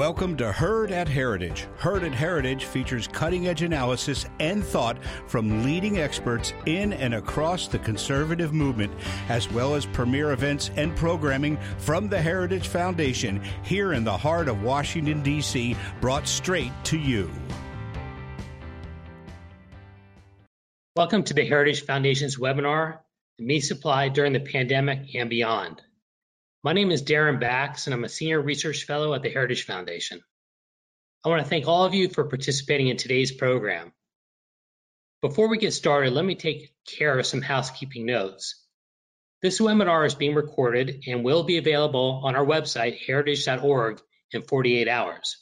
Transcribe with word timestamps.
Welcome 0.00 0.38
to 0.38 0.50
Heard 0.50 0.92
at 0.92 1.08
Heritage. 1.08 1.66
Heard 1.76 2.04
at 2.04 2.14
Heritage 2.14 2.64
features 2.64 3.06
cutting 3.06 3.48
edge 3.48 3.60
analysis 3.60 4.24
and 4.38 4.64
thought 4.64 4.96
from 5.26 5.62
leading 5.62 5.98
experts 5.98 6.54
in 6.64 6.94
and 6.94 7.12
across 7.12 7.68
the 7.68 7.80
conservative 7.80 8.54
movement, 8.54 8.94
as 9.28 9.52
well 9.52 9.74
as 9.74 9.84
premier 9.84 10.32
events 10.32 10.70
and 10.76 10.96
programming 10.96 11.58
from 11.76 12.08
the 12.08 12.18
Heritage 12.18 12.68
Foundation 12.68 13.42
here 13.62 13.92
in 13.92 14.02
the 14.02 14.16
heart 14.16 14.48
of 14.48 14.62
Washington, 14.62 15.22
D.C., 15.22 15.76
brought 16.00 16.26
straight 16.26 16.72
to 16.84 16.96
you. 16.98 17.30
Welcome 20.96 21.24
to 21.24 21.34
the 21.34 21.44
Heritage 21.44 21.84
Foundation's 21.84 22.38
webinar, 22.38 23.00
Meat 23.38 23.60
Supply 23.60 24.08
During 24.08 24.32
the 24.32 24.40
Pandemic 24.40 25.14
and 25.14 25.28
Beyond. 25.28 25.82
My 26.62 26.74
name 26.74 26.90
is 26.90 27.02
Daren 27.02 27.40
Bakst, 27.40 27.86
and 27.86 27.94
I'm 27.94 28.04
a 28.04 28.08
Senior 28.10 28.38
Research 28.38 28.84
Fellow 28.84 29.14
at 29.14 29.22
the 29.22 29.30
Heritage 29.30 29.64
Foundation. 29.64 30.20
I 31.24 31.30
want 31.30 31.42
to 31.42 31.48
thank 31.48 31.66
all 31.66 31.86
of 31.86 31.94
you 31.94 32.10
for 32.10 32.24
participating 32.24 32.88
in 32.88 32.98
today's 32.98 33.32
program. 33.32 33.94
Before 35.22 35.48
we 35.48 35.56
get 35.56 35.72
started, 35.72 36.12
let 36.12 36.22
me 36.22 36.34
take 36.34 36.74
care 36.86 37.18
of 37.18 37.24
some 37.24 37.40
housekeeping 37.40 38.04
notes. 38.04 38.62
This 39.40 39.58
webinar 39.58 40.04
is 40.04 40.14
being 40.14 40.34
recorded 40.34 41.04
and 41.06 41.24
will 41.24 41.44
be 41.44 41.56
available 41.56 42.20
on 42.24 42.36
our 42.36 42.44
website, 42.44 42.98
heritage.org, 43.06 44.02
in 44.32 44.42
48 44.42 44.86
hours. 44.86 45.38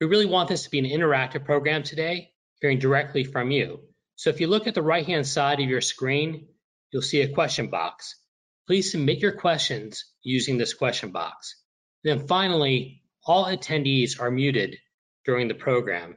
We 0.00 0.06
really 0.06 0.24
want 0.24 0.48
this 0.48 0.64
to 0.64 0.70
be 0.70 0.78
an 0.78 0.86
interactive 0.86 1.44
program 1.44 1.82
today, 1.82 2.30
hearing 2.62 2.78
directly 2.78 3.24
from 3.24 3.50
you. 3.50 3.80
So 4.16 4.30
if 4.30 4.40
you 4.40 4.46
look 4.46 4.66
at 4.66 4.74
the 4.74 4.80
right-hand 4.80 5.26
side 5.26 5.60
of 5.60 5.68
your 5.68 5.82
screen, 5.82 6.48
you'll 6.90 7.02
see 7.02 7.20
a 7.20 7.34
question 7.34 7.68
box. 7.68 8.16
Please 8.66 8.90
submit 8.90 9.18
your 9.18 9.32
questions 9.32 10.04
using 10.22 10.56
this 10.56 10.74
question 10.74 11.10
box. 11.10 11.56
Then 12.04 12.26
finally, 12.26 13.02
all 13.24 13.46
attendees 13.46 14.20
are 14.20 14.30
muted 14.30 14.78
during 15.24 15.48
the 15.48 15.54
program. 15.54 16.16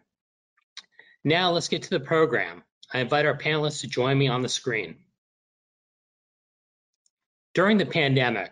Now 1.24 1.52
let's 1.52 1.70
get 1.70 1.84
to 1.84 1.90
the 1.90 2.00
program. 2.00 2.64
I 2.94 3.00
invite 3.00 3.26
our 3.26 3.38
panelists 3.38 3.82
to 3.82 3.88
join 3.88 4.18
me 4.18 4.28
on 4.28 4.42
the 4.42 4.50
screen. 4.50 4.98
During 7.56 7.78
the 7.78 7.86
pandemic, 7.86 8.52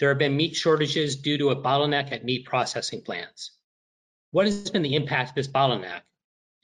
there 0.00 0.08
have 0.08 0.18
been 0.18 0.36
meat 0.36 0.56
shortages 0.56 1.16
due 1.16 1.38
to 1.38 1.50
a 1.50 1.62
bottleneck 1.62 2.10
at 2.10 2.24
meat 2.24 2.44
processing 2.44 3.02
plants. 3.02 3.52
What 4.32 4.46
has 4.46 4.70
been 4.70 4.82
the 4.82 4.96
impact 4.96 5.30
of 5.30 5.34
this 5.36 5.48
bottleneck? 5.48 6.00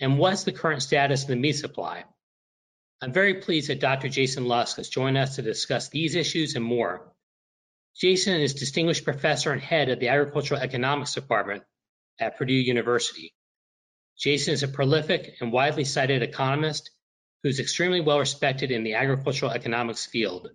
And 0.00 0.18
what's 0.18 0.44
the 0.44 0.52
current 0.52 0.82
status 0.82 1.22
of 1.22 1.28
the 1.28 1.36
meat 1.36 1.52
supply? 1.52 2.04
I'm 3.00 3.12
very 3.12 3.34
pleased 3.34 3.68
that 3.68 3.80
Dr. 3.80 4.08
Jason 4.08 4.46
Lusk 4.46 4.76
has 4.76 4.88
joined 4.88 5.16
us 5.16 5.36
to 5.36 5.42
discuss 5.42 5.88
these 5.88 6.16
issues 6.16 6.56
and 6.56 6.64
more. 6.64 7.12
Jason 7.96 8.40
is 8.40 8.54
Distinguished 8.54 9.04
Professor 9.04 9.52
and 9.52 9.60
Head 9.60 9.88
of 9.88 10.00
the 10.00 10.08
Agricultural 10.08 10.60
Economics 10.60 11.14
Department 11.14 11.62
at 12.18 12.36
Purdue 12.36 12.54
University. 12.54 13.34
Jason 14.18 14.52
is 14.52 14.64
a 14.64 14.68
prolific 14.68 15.36
and 15.40 15.52
widely 15.52 15.84
cited 15.84 16.22
economist 16.22 16.90
who's 17.44 17.60
extremely 17.60 18.00
well 18.00 18.18
respected 18.18 18.72
in 18.72 18.82
the 18.82 18.94
agricultural 18.94 19.52
economics 19.52 20.04
field, 20.04 20.50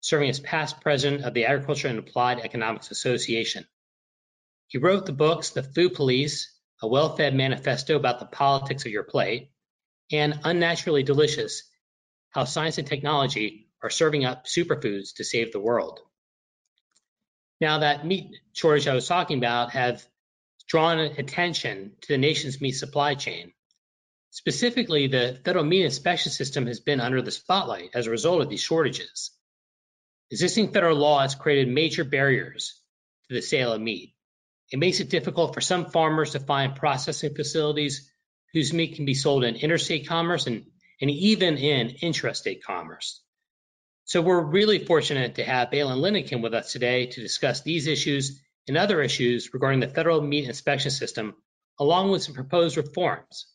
serving 0.00 0.28
as 0.28 0.40
past 0.40 0.80
president 0.80 1.22
of 1.22 1.34
the 1.34 1.44
Agriculture 1.44 1.86
and 1.86 2.00
Applied 2.00 2.40
Economics 2.40 2.90
Association. 2.90 3.64
He 4.66 4.78
wrote 4.78 5.06
the 5.06 5.12
books 5.12 5.50
The 5.50 5.62
Food 5.62 5.94
Police, 5.94 6.52
A 6.82 6.88
Well-Fed 6.88 7.32
Manifesto 7.32 7.94
About 7.94 8.18
the 8.18 8.26
Politics 8.26 8.84
of 8.84 8.90
Your 8.90 9.04
Plate, 9.04 9.52
and 10.10 10.40
Unnaturally 10.42 11.04
Delicious, 11.04 11.62
how 12.36 12.44
science 12.44 12.76
and 12.76 12.86
technology 12.86 13.66
are 13.82 13.88
serving 13.88 14.26
up 14.26 14.44
superfoods 14.44 15.14
to 15.14 15.24
save 15.24 15.52
the 15.52 15.58
world. 15.58 16.00
Now, 17.62 17.78
that 17.78 18.04
meat 18.04 18.26
shortage 18.52 18.86
I 18.86 18.94
was 18.94 19.08
talking 19.08 19.38
about 19.38 19.70
have 19.70 20.04
drawn 20.68 20.98
attention 20.98 21.92
to 22.02 22.08
the 22.08 22.18
nation's 22.18 22.60
meat 22.60 22.72
supply 22.72 23.14
chain. 23.14 23.52
Specifically, 24.32 25.06
the 25.06 25.40
federal 25.46 25.64
meat 25.64 25.86
inspection 25.86 26.30
system 26.30 26.66
has 26.66 26.78
been 26.78 27.00
under 27.00 27.22
the 27.22 27.30
spotlight 27.30 27.92
as 27.94 28.06
a 28.06 28.10
result 28.10 28.42
of 28.42 28.50
these 28.50 28.60
shortages. 28.60 29.30
Existing 30.30 30.72
federal 30.72 30.98
law 30.98 31.22
has 31.22 31.34
created 31.34 31.72
major 31.72 32.04
barriers 32.04 32.78
to 33.28 33.34
the 33.34 33.40
sale 33.40 33.72
of 33.72 33.80
meat. 33.80 34.12
It 34.70 34.78
makes 34.78 35.00
it 35.00 35.08
difficult 35.08 35.54
for 35.54 35.62
some 35.62 35.86
farmers 35.86 36.32
to 36.32 36.40
find 36.40 36.76
processing 36.76 37.34
facilities 37.34 38.12
whose 38.52 38.74
meat 38.74 38.96
can 38.96 39.06
be 39.06 39.14
sold 39.14 39.42
in 39.42 39.56
interstate 39.56 40.06
commerce 40.06 40.46
and 40.46 40.66
and 41.00 41.10
even 41.10 41.56
in 41.56 41.96
intrastate 42.02 42.62
commerce. 42.62 43.22
So 44.04 44.22
we're 44.22 44.40
really 44.40 44.84
fortunate 44.84 45.34
to 45.34 45.44
have 45.44 45.70
Baylen 45.70 46.00
Linnekin 46.00 46.42
with 46.42 46.54
us 46.54 46.72
today 46.72 47.06
to 47.06 47.20
discuss 47.20 47.62
these 47.62 47.86
issues 47.86 48.40
and 48.68 48.76
other 48.76 49.02
issues 49.02 49.52
regarding 49.52 49.80
the 49.80 49.88
federal 49.88 50.20
meat 50.20 50.48
inspection 50.48 50.90
system, 50.90 51.34
along 51.78 52.10
with 52.10 52.22
some 52.22 52.34
proposed 52.34 52.76
reforms. 52.76 53.46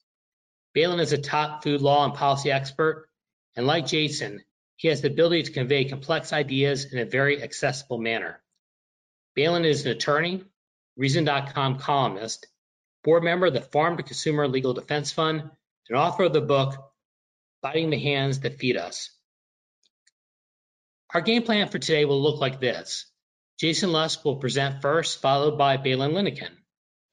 Baylen 0.75 0.99
is 0.99 1.13
a 1.13 1.17
top 1.17 1.63
food 1.63 1.81
law 1.81 2.05
and 2.05 2.13
policy 2.13 2.51
expert, 2.51 3.07
and 3.55 3.65
like 3.65 3.87
Jason, 3.87 4.43
he 4.75 4.87
has 4.87 5.01
the 5.01 5.07
ability 5.07 5.43
to 5.43 5.51
convey 5.51 5.85
complex 5.85 6.33
ideas 6.33 6.91
in 6.91 6.99
a 6.99 7.05
very 7.05 7.41
accessible 7.41 7.97
manner. 7.97 8.41
Baylen 9.37 9.65
is 9.65 9.85
an 9.85 9.91
attorney, 9.91 10.43
Reason.com 10.97 11.79
columnist, 11.79 12.47
board 13.03 13.23
member 13.23 13.45
of 13.45 13.53
the 13.53 13.61
Farm 13.61 13.95
to 13.97 14.03
Consumer 14.03 14.47
Legal 14.47 14.73
Defense 14.73 15.11
Fund, 15.11 15.49
and 15.87 15.97
author 15.97 16.23
of 16.23 16.33
the 16.33 16.41
book 16.41 16.90
biting 17.61 17.89
the 17.89 17.99
hands 17.99 18.41
that 18.41 18.59
feed 18.59 18.77
us. 18.77 19.09
Our 21.13 21.21
game 21.21 21.43
plan 21.43 21.67
for 21.67 21.79
today 21.79 22.05
will 22.05 22.21
look 22.21 22.39
like 22.39 22.59
this. 22.59 23.05
Jason 23.59 23.91
Lusk 23.91 24.23
will 24.25 24.37
present 24.37 24.81
first, 24.81 25.21
followed 25.21 25.57
by 25.57 25.77
Baylen 25.77 26.13
Linnekin. 26.13 26.51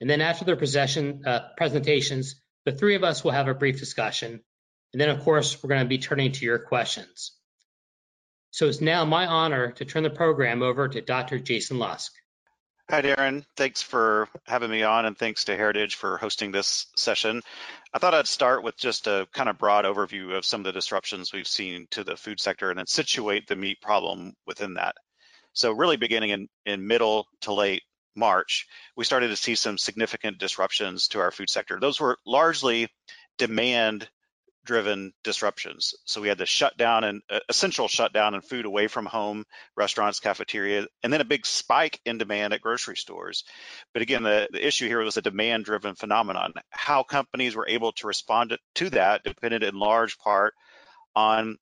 And 0.01 0.09
then 0.09 0.21
after 0.21 0.45
their 0.45 0.55
uh, 0.57 1.41
presentations, 1.57 2.37
the 2.65 2.73
three 2.73 2.95
of 2.95 3.05
us 3.05 3.25
will 3.25 3.33
have 3.33 3.49
a 3.49 3.55
brief 3.55 3.79
discussion. 3.79 4.41
And 4.93 5.01
then, 5.01 5.11
of 5.11 5.21
course, 5.25 5.63
we're 5.63 5.69
going 5.69 5.83
to 5.83 5.89
be 5.89 5.99
turning 5.99 6.33
to 6.33 6.45
your 6.45 6.59
questions. 6.59 7.33
So 8.51 8.67
it's 8.69 8.81
now 8.81 9.05
my 9.05 9.27
honor 9.27 9.73
to 9.73 9.85
turn 9.85 10.05
the 10.05 10.11
program 10.11 10.63
over 10.63 10.89
to 10.89 11.01
Dr. 11.01 11.39
Jason 11.39 11.79
Lusk. 11.79 12.13
Hi, 12.91 13.03
Daren. 13.03 13.45
Thanks 13.55 13.83
for 13.83 14.31
having 14.47 14.71
me 14.71 14.83
on, 14.83 15.05
and 15.05 15.15
thanks 15.15 15.45
to 15.45 15.55
Heritage 15.55 15.97
for 15.97 16.17
hosting 16.17 16.53
this 16.53 16.87
session. 16.97 17.43
I 17.93 17.99
thought 17.99 18.15
I'd 18.15 18.27
start 18.27 18.63
with 18.63 18.79
just 18.79 19.07
a 19.07 19.29
kind 19.35 19.51
of 19.51 19.59
broad 19.59 19.85
overview 19.85 20.35
of 20.35 20.47
some 20.47 20.63
of 20.63 20.65
the 20.65 20.73
disruptions 20.73 21.31
we've 21.31 21.47
seen 21.47 21.87
to 21.91 22.03
the 22.03 22.17
food 22.17 22.41
sector 22.41 22.71
and 22.71 22.79
then 22.79 22.87
situate 22.87 23.47
the 23.47 23.57
meat 23.57 23.83
problem 23.83 24.33
within 24.47 24.73
that. 24.75 24.95
So, 25.53 25.73
really 25.73 25.99
beginning 25.99 26.31
in, 26.31 26.49
in 26.65 26.87
middle 26.87 27.27
to 27.43 27.53
late 27.53 27.83
March, 28.17 28.67
we 28.97 29.05
started 29.05 29.29
to 29.29 29.37
see 29.37 29.55
some 29.55 29.77
significant 29.77 30.39
disruptions 30.39 31.09
to 31.09 31.21
our 31.21 31.31
food 31.31 31.51
sector. 31.51 31.79
Those 31.79 32.01
were 32.01 32.17
largely 32.25 32.89
demand 33.37 34.09
driven 34.69 35.15
disruptions. 35.25 35.95
So 36.05 36.21
we 36.21 36.29
had 36.29 36.37
the 36.37 36.45
shutdown 36.45 37.03
and 37.03 37.23
uh, 37.31 37.41
essential 37.49 37.89
shutdown 37.89 38.35
and 38.35 38.45
food 38.45 38.67
away 38.67 38.87
from 38.87 39.07
home, 39.07 39.47
restaurants, 39.75 40.21
cafeteria, 40.21 40.87
and 41.03 41.11
then 41.11 41.23
a 41.23 41.25
big 41.25 41.47
spike 41.47 41.99
in 42.05 42.19
demand 42.19 42.53
at 42.53 42.61
grocery 42.61 42.99
stores. 42.99 43.45
But 43.95 44.03
again, 44.03 44.25
the, 44.25 44.47
the 44.53 44.65
issue 44.65 44.87
here 44.87 45.03
was 45.03 45.17
a 45.17 45.23
demand 45.23 45.65
driven 45.65 45.95
phenomenon. 45.95 46.53
How 46.69 47.03
companies 47.03 47.57
were 47.57 47.67
able 47.67 47.93
to 47.93 48.07
respond 48.07 48.59
to 48.75 48.91
that 48.91 49.25
depended 49.25 49.63
in 49.63 49.79
large 49.79 50.19
part 50.19 50.53
on 51.17 51.57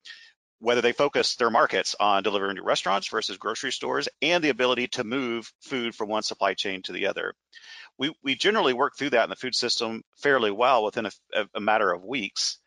whether 0.59 0.81
they 0.81 0.93
focused 0.93 1.39
their 1.39 1.51
markets 1.51 1.95
on 2.01 2.25
delivering 2.25 2.57
to 2.57 2.63
restaurants 2.65 3.07
versus 3.07 3.37
grocery 3.37 3.71
stores 3.71 4.09
and 4.21 4.43
the 4.43 4.49
ability 4.49 4.89
to 4.89 5.05
move 5.05 5.53
food 5.61 5.95
from 5.95 6.09
one 6.09 6.25
supply 6.25 6.55
chain 6.55 6.83
to 6.83 6.93
the 6.93 7.07
other. 7.07 7.35
We, 7.99 8.13
we 8.25 8.35
generally 8.35 8.73
work 8.73 8.97
through 8.99 9.11
that 9.11 9.23
in 9.23 9.31
the 9.31 9.37
food 9.37 9.55
system 9.55 10.03
fairly 10.17 10.51
well 10.51 10.83
within 10.83 11.07
a, 11.07 11.13
a 11.55 11.61
matter 11.61 11.93
of 11.93 12.05
weeks. 12.05 12.59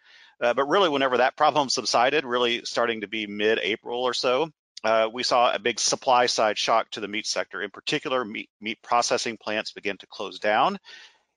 Uh, 0.41 0.53
but 0.53 0.65
really, 0.65 0.89
whenever 0.89 1.17
that 1.17 1.35
problem 1.35 1.69
subsided, 1.69 2.25
really 2.25 2.63
starting 2.63 3.01
to 3.01 3.07
be 3.07 3.27
mid-April 3.27 4.01
or 4.01 4.13
so, 4.13 4.49
uh, 4.83 5.09
we 5.11 5.23
saw 5.23 5.53
a 5.53 5.59
big 5.59 5.79
supply 5.79 6.25
side 6.27 6.57
shock 6.57 6.89
to 6.91 7.01
the 7.01 7.07
meat 7.07 7.27
sector. 7.27 7.61
In 7.61 7.69
particular, 7.69 8.23
meat, 8.23 8.49
meat 8.61 8.79
processing 8.81 9.37
plants 9.37 9.73
began 9.73 9.97
to 9.97 10.07
close 10.07 10.39
down. 10.39 10.77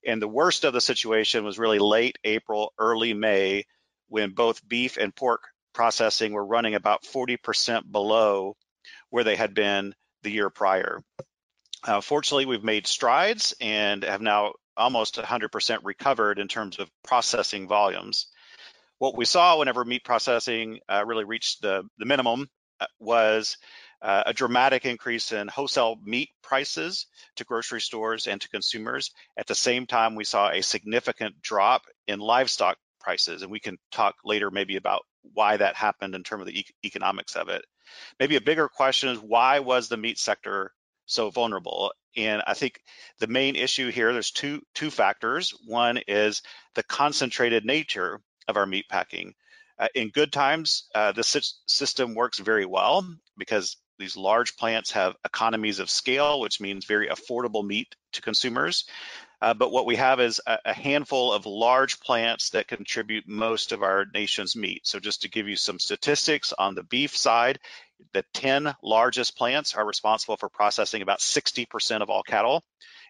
And 0.07 0.23
the 0.23 0.29
worst 0.29 0.65
of 0.65 0.73
the 0.73 0.81
situation 0.81 1.45
was 1.45 1.59
really 1.59 1.79
late 1.79 2.19
April, 2.25 2.73
early 2.79 3.15
May, 3.15 3.65
when 4.09 4.31
both 4.31 4.67
beef 4.67 4.97
and 4.97 5.15
pork 5.15 5.43
processing 5.73 6.33
were 6.33 6.45
running 6.45 6.75
about 6.75 7.03
40% 7.03 7.91
below 7.91 8.57
where 9.11 9.25
they 9.25 9.37
had 9.37 9.55
been 9.55 9.95
the 10.23 10.31
year 10.31 10.51
prior. 10.51 11.03
Uh, 11.83 12.01
fortunately, 12.01 12.47
we've 12.47 12.63
made 12.63 12.87
strides 12.87 13.55
and 13.61 14.05
have 14.05 14.21
now 14.21 14.53
almost 14.77 15.17
100% 15.17 15.79
recovered 15.83 16.39
in 16.39 16.47
terms 16.47 16.79
of 16.79 16.89
processing 17.03 17.67
volumes 17.67 18.29
what 19.03 19.17
we 19.17 19.25
saw 19.25 19.59
whenever 19.59 19.85
meat 19.85 20.05
processing 20.05 20.79
uh, 20.89 21.03
really 21.05 21.25
reached 21.25 21.61
the, 21.61 21.83
the 21.99 22.07
minimum 22.07 22.49
uh, 22.81 22.87
was 23.01 23.57
uh, 24.01 24.23
a 24.27 24.33
dramatic 24.33 24.87
increase 24.87 25.33
in 25.33 25.49
wholesale 25.49 25.97
meat 26.05 26.29
prices 26.41 27.09
to 27.35 27.43
grocery 27.43 27.81
stores 27.81 28.29
and 28.29 28.41
to 28.41 28.49
consumers. 28.49 29.11
At 29.37 29.49
the 29.49 29.57
same 29.57 29.87
time, 29.87 30.15
we 30.15 30.23
saw 30.23 30.51
a 30.51 30.63
significant 30.63 31.43
drop 31.43 31.83
in 32.07 32.21
livestock 32.21 32.77
prices, 33.01 33.43
and 33.43 33.51
we 33.51 33.59
can 33.59 33.77
talk 33.91 34.15
later 34.25 34.53
maybe 34.53 34.77
about 34.77 35.03
why 35.35 35.57
that 35.57 35.75
happened 35.75 36.15
in 36.15 36.23
terms 36.23 36.43
of 36.43 36.47
the 36.47 36.61
e- 36.61 36.67
economics 36.85 37.35
of 37.35 37.49
it. 37.49 37.65
Maybe 38.21 38.37
a 38.37 38.41
bigger 38.41 38.69
question 38.69 39.09
is 39.09 39.19
why 39.19 39.59
was 39.59 39.89
the 39.89 39.97
meat 39.97 40.21
sector 40.21 40.71
so 41.07 41.29
vulnerable? 41.31 41.93
And 42.17 42.41
I 42.47 42.55
think 42.55 42.79
the 43.19 43.27
main 43.27 43.57
issue 43.57 43.91
here, 43.91 44.13
there's 44.13 44.31
two 44.31 44.63
two 44.77 44.93
factors. 44.93 45.53
One 45.67 45.99
is 46.07 46.43
the 46.77 46.85
concentrated 46.85 47.65
nature 47.65 48.21
of 48.49 48.57
our 48.57 48.67
meat 48.67 48.89
packing. 48.89 49.35
Uh, 49.79 49.89
in 49.95 50.11
good 50.11 50.33
times, 50.33 50.89
uh, 50.95 51.13
the 51.13 51.25
system 51.25 52.15
works 52.15 52.39
very 52.39 52.67
well 52.67 53.07
because 53.37 53.77
these 53.99 54.17
large 54.17 54.57
plants 54.57 54.93
have 54.93 55.17
economies 55.25 55.79
of 55.79 55.91
scale, 55.91 56.41
which 56.41 56.61
means 56.61 56.85
very 56.85 57.09
affordable 57.09 57.65
meat 57.65 57.95
to 58.13 58.23
consumers. 58.23 58.85
Uh, 59.41 59.55
but 59.55 59.73
what 59.73 59.87
we 59.87 59.97
have 59.97 60.21
is 60.21 60.41
a, 60.47 60.59
a, 60.67 60.73
handful 60.73 61.33
of 61.33 61.47
large 61.47 61.99
plants 61.99 62.51
that 62.51 62.69
contribute 62.69 63.27
most 63.27 63.73
of 63.73 63.83
our 63.83 64.07
nation's 64.15 64.55
meat. 64.55 64.87
So 64.87 65.01
just 65.01 65.23
to 65.23 65.29
give 65.29 65.49
you 65.49 65.57
some 65.57 65.81
statistics 65.81 66.53
on 66.57 66.77
the 66.77 66.85
beef 66.85 67.17
side, 67.17 67.59
the 68.13 68.25
10 68.35 68.73
largest 68.83 69.37
plants 69.37 69.75
are 69.75 69.85
responsible 69.85 70.37
for 70.37 70.49
processing 70.49 71.03
about 71.03 71.19
60% 71.19 72.03
of 72.03 72.11
all 72.11 72.23
cattle. 72.23 72.63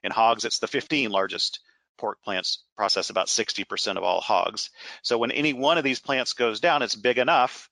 In 0.03 0.11
hogs, 0.11 0.47
it's 0.47 0.59
the 0.59 0.67
15 0.67 1.11
largest 1.11 1.61
pork 1.99 2.23
plants 2.23 2.65
process 2.77 3.11
about 3.11 3.29
60% 3.29 3.97
of 3.97 4.03
all 4.03 4.21
hogs. 4.21 4.71
So 5.03 5.19
when 5.19 5.31
any 5.31 5.53
one 5.53 5.79
of 5.79 5.85
these 5.85 6.01
plants 6.01 6.33
goes 6.33 6.61
down, 6.61 6.83
it's 6.83 6.95
big 6.95 7.19
enough 7.19 7.69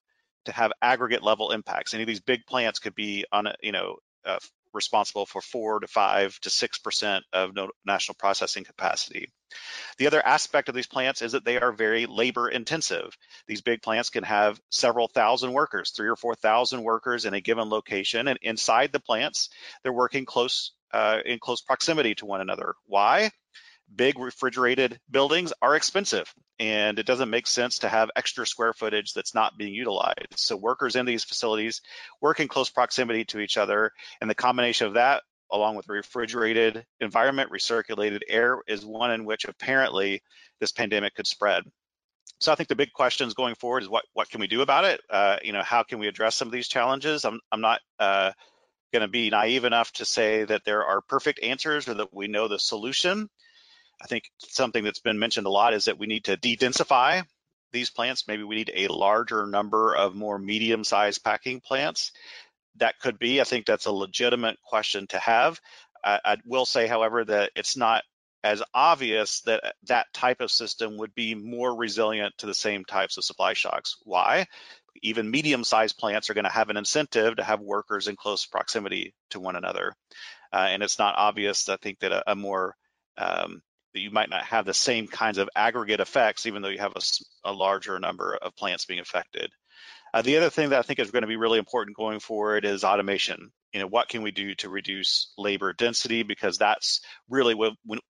to 0.47 0.53
have 0.53 0.73
aggregate 0.81 1.23
level 1.23 1.51
impacts. 1.51 1.95
Any 1.95 2.03
of 2.03 2.07
these 2.07 2.21
big 2.21 2.47
plants 2.47 2.79
could 2.79 2.95
be 2.95 3.25
on, 3.33 3.47
a, 3.47 3.55
you 3.63 3.73
know, 3.73 3.97
uh, 4.25 4.39
responsible 4.73 5.27
for 5.27 5.41
four 5.41 5.81
to 5.81 5.89
five 5.89 6.39
to 6.41 6.51
six 6.51 6.79
percent 6.79 7.25
of 7.33 7.53
national 7.85 8.15
processing 8.19 8.65
capacity. 8.65 9.29
The 9.99 10.07
other 10.07 10.25
aspect 10.25 10.69
of 10.69 10.75
these 10.75 10.87
plants 10.87 11.23
is 11.23 11.33
that 11.33 11.45
they 11.45 11.59
are 11.59 11.73
very 11.73 12.07
labor 12.07 12.49
intensive. 12.49 13.17
These 13.47 13.63
big 13.63 13.83
plants 13.83 14.11
can 14.11 14.25
have 14.25 14.61
several 14.71 15.09
thousand 15.09 15.53
workers, 15.53 15.91
three 15.91 16.09
or 16.09 16.17
four 16.17 16.35
thousand 16.35 16.83
workers 16.83 17.25
in 17.25 17.35
a 17.35 17.41
given 17.41 17.69
location, 17.69 18.29
and 18.29 18.39
inside 18.43 18.93
the 18.93 19.01
plants, 19.01 19.51
they're 19.83 19.93
working 19.93 20.25
close 20.25 20.73
uh, 20.93 21.19
in 21.25 21.39
close 21.39 21.61
proximity 21.61 22.15
to 22.17 22.27
one 22.27 22.41
another. 22.41 22.75
Why? 22.87 23.31
Big 23.95 24.19
refrigerated 24.19 24.99
buildings 25.11 25.53
are 25.61 25.77
expensive 25.77 26.33
and 26.59 26.99
it 26.99 27.07
doesn't 27.07 27.31
make 27.31 27.47
sense 27.47 27.79
to 27.79 27.89
have 27.89 28.11
extra 28.17 28.47
square 28.47 28.73
footage 28.73 29.15
that's 29.15 29.35
not 29.35 29.57
being 29.57 29.75
utilized. 29.75 30.35
So 30.37 30.57
workers 30.57 30.97
in 30.97 31.07
these 31.07 31.25
facilities 31.25 31.81
work 32.21 32.41
in 32.41 32.49
close 32.49 32.71
proximity 32.71 33.25
to 33.27 33.41
each 33.41 33.57
other 33.57 33.93
and 34.21 34.31
the 34.31 34.35
combination 34.35 34.87
of 34.87 34.95
that 34.95 35.23
along 35.53 35.77
with 35.77 35.89
refrigerated 35.89 36.85
environment, 37.01 37.51
recirculated 37.51 38.21
air 38.29 38.59
is 38.67 38.85
one 38.85 39.11
in 39.11 39.25
which 39.25 39.45
apparently 39.45 40.23
this 40.61 40.73
pandemic 40.73 41.15
could 41.15 41.27
spread. 41.27 41.65
So 42.41 42.53
I 42.53 42.55
think 42.55 42.69
the 42.69 42.77
big 42.77 42.93
questions 42.93 43.35
going 43.35 43.55
forward 43.55 43.83
is 43.83 43.89
what 43.89 44.05
what 44.15 44.31
can 44.31 44.41
we 44.41 44.47
do 44.47 44.63
about 44.63 44.85
it? 44.85 45.01
Uh, 45.11 45.37
you 45.43 45.53
know, 45.53 45.63
how 45.63 45.83
can 45.83 45.99
we 45.99 46.09
address 46.09 46.37
some 46.37 46.49
of 46.49 46.53
these 46.53 46.69
challenges? 46.69 47.25
I'm 47.25 47.41
I'm 47.53 47.61
not 47.61 47.81
uh, 47.99 48.33
going 48.93 49.03
to 49.03 49.09
be 49.09 49.31
naive 49.31 49.65
enough 49.65 49.93
to 49.95 50.05
say 50.05 50.45
that 50.45 50.65
there 50.65 50.85
are 50.85 51.03
perfect 51.03 51.43
answers 51.43 51.89
or 51.89 51.95
that 51.95 52.15
we 52.15 52.29
know 52.29 52.49
the 52.49 52.59
solution. 52.59 53.29
I 54.01 54.07
think 54.07 54.25
something 54.39 54.85
that's 54.85 55.01
been 55.01 55.19
mentioned 55.19 55.47
a 55.47 55.51
lot 55.51 55.75
is 55.75 55.85
that 55.85 55.99
we 55.99 56.07
need 56.07 56.25
to 56.25 56.37
de-densify 56.37 57.25
these 57.73 57.91
plants. 57.91 58.27
Maybe 58.27 58.43
we 58.43 58.57
need 58.57 58.73
a 58.75 58.89
larger 58.89 59.47
number 59.47 59.95
of 59.95 60.15
more 60.15 60.39
medium-sized 60.39 61.23
packing 61.23 61.61
plants. 61.61 62.13
That 62.77 62.99
could 62.99 63.19
be. 63.19 63.41
I 63.41 63.45
think 63.45 63.67
that's 63.67 63.87
a 63.87 63.93
legitimate 63.93 64.59
question 64.63 65.07
to 65.09 65.19
have. 65.19 65.61
I, 66.03 66.21
I 66.25 66.37
will 66.47 66.67
say, 66.67 66.87
however, 66.87 67.25
that 67.25 67.51
it's 67.55 67.77
not 67.77 68.05
as 68.43 68.63
obvious 68.73 69.43
that 69.43 69.75
that 69.87 70.07
type 70.15 70.41
of 70.41 70.51
system 70.51 70.97
would 70.97 71.15
be 71.15 71.35
more 71.35 71.77
resilient 71.77 72.39
to 72.39 72.47
the 72.47 72.55
same 72.55 72.85
types 72.85 73.19
of 73.19 73.25
supply 73.25 73.53
shocks. 73.53 73.97
Why? 74.05 74.47
Even 75.03 75.31
medium-sized 75.31 75.99
plants 75.99 76.31
are 76.31 76.35
going 76.35 76.45
to 76.45 76.51
have 76.51 76.71
an 76.71 76.79
incentive 76.79 77.37
to 77.37 77.45
have 77.45 77.61
workers 77.61 78.09
in 78.09 78.17
close 78.17 78.47
proximity 78.47 79.15
to 79.31 79.41
one 79.41 79.57
another, 79.57 79.95
uh, 80.53 80.69
and 80.71 80.83
it's 80.83 80.99
not 80.99 81.17
obvious. 81.19 81.69
I 81.69 81.77
think 81.77 82.01
that 82.01 82.13
a, 82.13 82.33
a 82.33 82.35
more 82.35 82.75
um, 83.19 83.63
that 83.95 84.01
you 84.01 84.11
might 84.11 84.31
not 84.31 84.45
have 84.45 84.65
the 84.65 84.75
same 84.75 85.07
kinds 85.07 85.39
of 85.39 85.49
aggregate 85.55 86.01
effects, 86.01 86.47
even 86.47 86.63
though 86.63 86.69
you 86.69 86.79
have 86.79 86.95
a, 86.97 87.01
a 87.45 87.53
larger 87.53 87.99
number 87.99 88.37
of 88.41 88.57
plants 88.57 88.85
being 88.85 89.01
affected. 89.01 89.51
Uh, 90.13 90.23
the 90.23 90.37
other 90.37 90.51
thing 90.51 90.71
that 90.71 90.79
I 90.79 90.83
think 90.83 90.99
is 90.99 91.11
going 91.11 91.23
to 91.23 91.29
be 91.29 91.37
really 91.37 91.59
important 91.59 91.97
going 91.97 92.21
forward 92.21 92.65
is 92.65 92.85
automation. 92.85 93.53
You 93.73 93.81
know, 93.81 93.87
what 93.87 94.09
can 94.09 94.23
we 94.23 94.33
do 94.33 94.55
to 94.57 94.69
reduce 94.69 95.33
labor 95.39 95.73
density? 95.73 96.25
Because 96.25 96.59
that's 96.59 97.01
really 97.29 97.55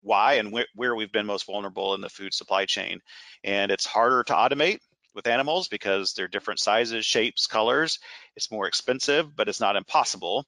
why 0.01 0.35
and 0.35 0.57
wh 0.57 0.63
where 0.75 0.95
we've 0.95 1.13
been 1.13 1.27
most 1.27 1.47
vulnerable 1.47 1.95
in 1.95 2.01
the 2.01 2.09
food 2.09 2.33
supply 2.33 2.65
chain. 2.65 3.01
And 3.45 3.71
it's 3.71 3.85
harder 3.85 4.23
to 4.25 4.33
automate 4.33 4.79
with 5.15 5.27
animals 5.27 5.69
because 5.69 6.13
they're 6.13 6.29
different 6.29 6.61
sizes, 6.61 7.05
shapes, 7.05 7.47
colors. 7.47 7.99
It's 8.37 8.51
more 8.51 8.67
expensive, 8.67 9.35
but 9.35 9.49
it's 9.49 9.61
not 9.61 9.77
impossible. 9.77 10.47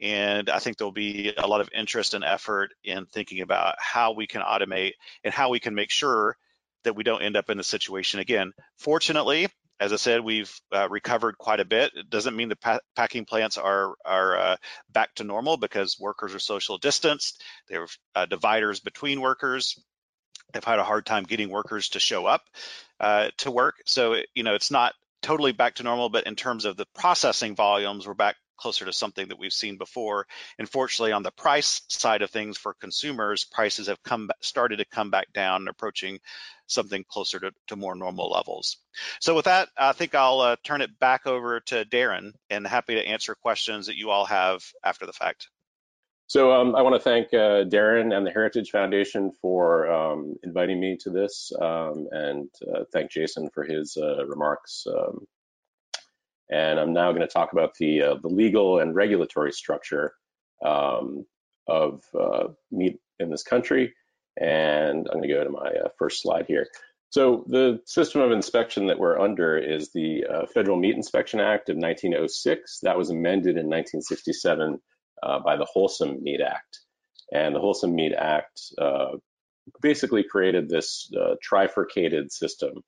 And 0.00 0.48
I 0.48 0.58
think 0.58 0.76
there'll 0.76 0.92
be 0.92 1.32
a 1.36 1.46
lot 1.46 1.60
of 1.60 1.68
interest 1.74 2.14
and 2.14 2.24
effort 2.24 2.70
in 2.84 3.06
thinking 3.06 3.40
about 3.40 3.76
how 3.78 4.12
we 4.12 4.26
can 4.26 4.42
automate 4.42 4.92
and 5.24 5.32
how 5.32 5.50
we 5.50 5.60
can 5.60 5.74
make 5.74 5.90
sure 5.90 6.36
that 6.84 6.96
we 6.96 7.04
don't 7.04 7.22
end 7.22 7.36
up 7.36 7.50
in 7.50 7.58
the 7.58 7.64
situation 7.64 8.20
again. 8.20 8.52
Fortunately, 8.78 9.48
as 9.80 9.94
I 9.94 9.96
said, 9.96 10.20
we've 10.20 10.54
uh, 10.72 10.88
recovered 10.90 11.38
quite 11.38 11.58
a 11.58 11.64
bit. 11.64 11.92
It 11.94 12.10
doesn't 12.10 12.36
mean 12.36 12.50
the 12.50 12.56
pa 12.56 12.80
packing 12.94 13.24
plants 13.24 13.56
are 13.56 13.94
are 14.04 14.38
uh, 14.38 14.56
back 14.90 15.14
to 15.16 15.24
normal 15.24 15.56
because 15.56 15.98
workers 15.98 16.34
are 16.34 16.38
social 16.38 16.76
distanced. 16.76 17.42
There 17.68 17.82
are 17.82 17.88
uh, 18.14 18.26
dividers 18.26 18.80
between 18.80 19.22
workers. 19.22 19.82
They've 20.52 20.64
had 20.64 20.78
a 20.78 20.84
hard 20.84 21.06
time 21.06 21.24
getting 21.24 21.50
workers 21.50 21.90
to 21.90 22.00
show 22.00 22.26
up 22.26 22.42
uh, 22.98 23.30
to 23.38 23.50
work. 23.50 23.76
So, 23.86 24.16
you 24.34 24.42
know, 24.42 24.54
it's 24.54 24.70
not 24.70 24.94
totally 25.22 25.52
back 25.52 25.76
to 25.76 25.82
normal, 25.82 26.08
but 26.08 26.26
in 26.26 26.36
terms 26.36 26.64
of 26.64 26.76
the 26.76 26.86
processing 26.94 27.54
volumes, 27.54 28.06
we're 28.06 28.14
back 28.14 28.36
closer 28.56 28.84
to 28.84 28.92
something 28.92 29.28
that 29.28 29.38
we've 29.38 29.52
seen 29.52 29.78
before. 29.78 30.26
And 30.58 30.68
fortunately, 30.68 31.12
on 31.12 31.22
the 31.22 31.30
price 31.30 31.82
side 31.88 32.22
of 32.22 32.30
things 32.30 32.58
for 32.58 32.74
consumers, 32.74 33.44
prices 33.44 33.86
have 33.86 34.02
come 34.02 34.30
started 34.40 34.76
to 34.76 34.84
come 34.84 35.10
back 35.10 35.32
down, 35.32 35.66
approaching 35.66 36.20
something 36.66 37.04
closer 37.08 37.40
to, 37.40 37.52
to 37.68 37.76
more 37.76 37.94
normal 37.94 38.30
levels. 38.30 38.76
So 39.20 39.34
with 39.34 39.46
that, 39.46 39.68
I 39.76 39.92
think 39.92 40.14
I'll 40.14 40.40
uh, 40.40 40.56
turn 40.62 40.82
it 40.82 40.98
back 40.98 41.26
over 41.26 41.60
to 41.60 41.84
Daren 41.84 42.32
and 42.48 42.66
happy 42.66 42.94
to 42.94 43.06
answer 43.06 43.34
questions 43.34 43.86
that 43.86 43.96
you 43.96 44.10
all 44.10 44.26
have 44.26 44.62
after 44.84 45.06
the 45.06 45.12
fact. 45.12 45.48
So 46.30 46.52
um, 46.52 46.76
I 46.76 46.82
want 46.82 46.94
to 46.94 47.00
thank 47.00 47.34
uh, 47.34 47.64
Daren 47.64 48.16
and 48.16 48.24
the 48.24 48.30
Heritage 48.30 48.70
Foundation 48.70 49.32
for 49.42 49.90
um, 49.90 50.36
inviting 50.44 50.78
me 50.78 50.96
to 51.00 51.10
this, 51.10 51.50
um, 51.60 52.06
and 52.12 52.48
uh, 52.72 52.84
thank 52.92 53.10
Jason 53.10 53.50
for 53.52 53.64
his 53.64 53.96
uh, 54.00 54.24
remarks. 54.26 54.86
Um, 54.86 55.26
and 56.48 56.78
I'm 56.78 56.92
now 56.92 57.10
going 57.10 57.26
to 57.26 57.32
talk 57.32 57.50
about 57.50 57.74
the 57.80 58.02
uh, 58.02 58.14
the 58.22 58.28
legal 58.28 58.78
and 58.78 58.94
regulatory 58.94 59.50
structure 59.50 60.12
um, 60.64 61.26
of 61.66 62.04
uh, 62.16 62.46
meat 62.70 63.00
in 63.18 63.28
this 63.28 63.42
country. 63.42 63.92
And 64.40 65.08
I'm 65.10 65.18
going 65.18 65.28
to 65.28 65.34
go 65.34 65.42
to 65.42 65.50
my 65.50 65.72
uh, 65.84 65.88
first 65.98 66.22
slide 66.22 66.46
here. 66.46 66.68
So 67.08 67.44
the 67.48 67.80
system 67.86 68.20
of 68.20 68.30
inspection 68.30 68.86
that 68.86 69.00
we're 69.00 69.18
under 69.18 69.58
is 69.58 69.90
the 69.90 70.22
Federal 70.54 70.76
Meat 70.76 70.94
Inspection 70.94 71.40
Act 71.40 71.70
of 71.70 71.76
1906. 71.76 72.78
That 72.84 72.96
was 72.96 73.10
amended 73.10 73.56
in 73.56 73.66
1967 73.66 74.74
uh, 74.74 74.76
by 75.22 75.56
the 75.56 75.66
Wholesome 75.66 76.22
Meat 76.22 76.40
Act. 76.40 76.80
And 77.32 77.54
the 77.54 77.60
Wholesome 77.60 77.94
Meat 77.94 78.12
Act 78.12 78.60
uh, 78.78 79.16
basically 79.80 80.24
created 80.24 80.68
this 80.68 81.10
uh, 81.18 81.34
trifurcated 81.42 82.32
system. 82.32 82.82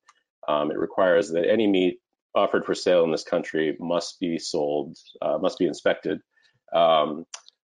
Um, 0.49 0.71
it 0.71 0.79
requires 0.79 1.31
that 1.31 1.49
any 1.49 1.67
meat 1.67 1.99
offered 2.35 2.65
for 2.65 2.75
sale 2.75 3.05
in 3.05 3.13
this 3.13 3.25
country 3.25 3.77
must 3.79 4.19
be 4.19 4.39
sold, 4.39 4.97
uh, 5.21 5.39
must 5.39 5.59
be 5.59 5.67
inspected. 5.67 6.21
Um, 6.73 7.27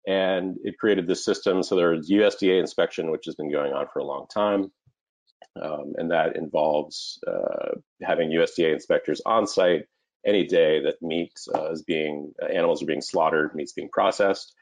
and 0.06 0.56
it 0.62 0.78
created 0.78 1.06
this 1.06 1.24
system. 1.24 1.62
So 1.62 1.76
there's 1.76 2.10
USDA 2.10 2.60
inspection, 2.60 3.10
which 3.10 3.24
has 3.26 3.34
been 3.34 3.50
going 3.50 3.72
on 3.72 3.86
for 3.92 3.98
a 3.98 4.04
long 4.04 4.26
time. 4.32 4.70
Um, 5.60 5.94
and 5.96 6.10
that 6.10 6.36
involves 6.36 7.18
uh, 7.26 7.76
having 8.02 8.30
USDA 8.30 8.72
inspectors 8.72 9.20
on 9.24 9.46
site 9.46 9.86
any 10.24 10.46
day 10.46 10.82
that 10.84 11.02
meat 11.02 11.32
uh, 11.54 11.70
is 11.70 11.82
being 11.82 12.32
uh, 12.42 12.46
animals 12.46 12.82
are 12.82 12.86
being 12.86 13.02
slaughtered, 13.02 13.54
meat's 13.54 13.72
being 13.72 13.90
processed. 13.90 14.54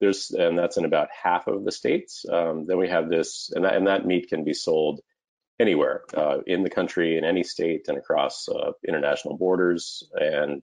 There's 0.00 0.30
and 0.30 0.58
that's 0.58 0.78
in 0.78 0.84
about 0.84 1.08
half 1.10 1.46
of 1.46 1.64
the 1.64 1.72
states. 1.72 2.24
Um, 2.30 2.66
then 2.66 2.78
we 2.78 2.88
have 2.88 3.10
this, 3.10 3.50
and 3.54 3.64
that, 3.64 3.74
and 3.74 3.86
that 3.86 4.06
meat 4.06 4.28
can 4.28 4.44
be 4.44 4.54
sold 4.54 5.00
anywhere 5.58 6.02
uh, 6.16 6.38
in 6.46 6.62
the 6.62 6.70
country, 6.70 7.18
in 7.18 7.24
any 7.24 7.42
state, 7.42 7.86
and 7.88 7.98
across 7.98 8.48
uh, 8.48 8.72
international 8.86 9.36
borders. 9.36 10.02
And 10.14 10.62